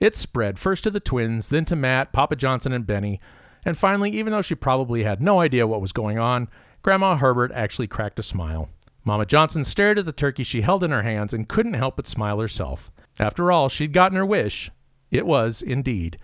It 0.00 0.16
spread 0.16 0.58
first 0.58 0.84
to 0.84 0.90
the 0.90 1.00
twins, 1.00 1.48
then 1.48 1.64
to 1.66 1.76
Matt, 1.76 2.12
Papa 2.12 2.36
Johnson, 2.36 2.72
and 2.72 2.86
Benny. 2.86 3.20
And 3.64 3.78
finally, 3.78 4.10
even 4.10 4.32
though 4.32 4.42
she 4.42 4.54
probably 4.54 5.04
had 5.04 5.22
no 5.22 5.40
idea 5.40 5.66
what 5.66 5.80
was 5.80 5.92
going 5.92 6.18
on, 6.18 6.48
Grandma 6.82 7.16
Herbert 7.16 7.52
actually 7.52 7.86
cracked 7.86 8.18
a 8.18 8.22
smile. 8.22 8.68
Mama 9.04 9.26
Johnson 9.26 9.64
stared 9.64 9.98
at 9.98 10.06
the 10.06 10.12
turkey 10.12 10.44
she 10.44 10.62
held 10.62 10.82
in 10.82 10.90
her 10.90 11.02
hands 11.02 11.32
and 11.32 11.48
couldn't 11.48 11.74
help 11.74 11.96
but 11.96 12.06
smile 12.06 12.40
herself. 12.40 12.90
After 13.18 13.52
all, 13.52 13.68
she'd 13.68 13.92
gotten 13.92 14.16
her 14.16 14.26
wish. 14.26 14.70
It 15.10 15.26
was, 15.26 15.62
indeed, 15.62 16.18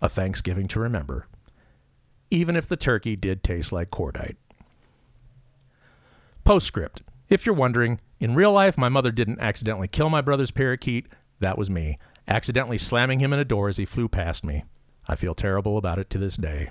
a 0.00 0.08
Thanksgiving 0.08 0.68
to 0.68 0.80
remember. 0.80 1.26
Even 2.30 2.56
if 2.56 2.68
the 2.68 2.76
turkey 2.76 3.16
did 3.16 3.42
taste 3.42 3.72
like 3.72 3.90
cordite. 3.90 4.36
Postscript. 6.44 7.02
If 7.28 7.46
you're 7.46 7.54
wondering, 7.54 8.00
in 8.20 8.34
real 8.34 8.52
life, 8.52 8.76
my 8.76 8.88
mother 8.88 9.10
didn't 9.10 9.40
accidentally 9.40 9.88
kill 9.88 10.10
my 10.10 10.20
brother's 10.20 10.50
parakeet. 10.50 11.06
That 11.40 11.58
was 11.58 11.70
me 11.70 11.98
accidentally 12.28 12.78
slamming 12.78 13.20
him 13.20 13.32
in 13.32 13.38
a 13.38 13.44
door 13.44 13.68
as 13.68 13.76
he 13.76 13.84
flew 13.84 14.08
past 14.08 14.42
me. 14.44 14.64
I 15.08 15.14
feel 15.16 15.34
terrible 15.34 15.76
about 15.78 15.98
it 15.98 16.10
to 16.10 16.18
this 16.18 16.36
day. 16.36 16.68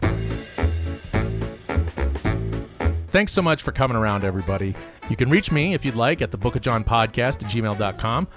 Thanks 3.07 3.31
so 3.31 3.41
much 3.41 3.63
for 3.63 3.71
coming 3.71 3.95
around, 3.95 4.25
everybody. 4.25 4.75
You 5.09 5.15
can 5.15 5.29
reach 5.29 5.49
me 5.49 5.73
if 5.73 5.85
you'd 5.85 5.95
like 5.95 6.21
at 6.21 6.31
the 6.31 6.37
Book 6.37 6.57
of 6.57 6.61
John 6.61 6.83
podcast 6.83 7.41
at 7.43 7.49
gmail.com, 7.49 8.27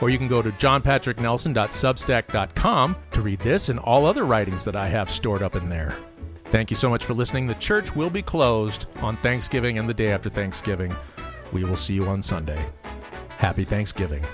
or 0.00 0.08
you 0.08 0.18
can 0.18 0.28
go 0.28 0.40
to 0.40 0.50
johnpatricknelson.substack.com 0.50 2.96
to 3.10 3.22
read 3.22 3.40
this 3.40 3.70
and 3.70 3.80
all 3.80 4.06
other 4.06 4.24
writings 4.24 4.62
that 4.64 4.76
I 4.76 4.86
have 4.86 5.10
stored 5.10 5.42
up 5.42 5.56
in 5.56 5.68
there. 5.68 5.96
Thank 6.46 6.70
you 6.70 6.76
so 6.76 6.88
much 6.88 7.04
for 7.04 7.14
listening. 7.14 7.48
The 7.48 7.54
church 7.54 7.96
will 7.96 8.10
be 8.10 8.22
closed 8.22 8.86
on 8.98 9.16
Thanksgiving 9.16 9.78
and 9.78 9.88
the 9.88 9.94
day 9.94 10.12
after 10.12 10.30
Thanksgiving. 10.30 10.94
We 11.52 11.64
will 11.64 11.76
see 11.76 11.94
you 11.94 12.06
on 12.06 12.22
Sunday. 12.22 12.64
Happy 13.38 13.64
Thanksgiving. 13.64 14.24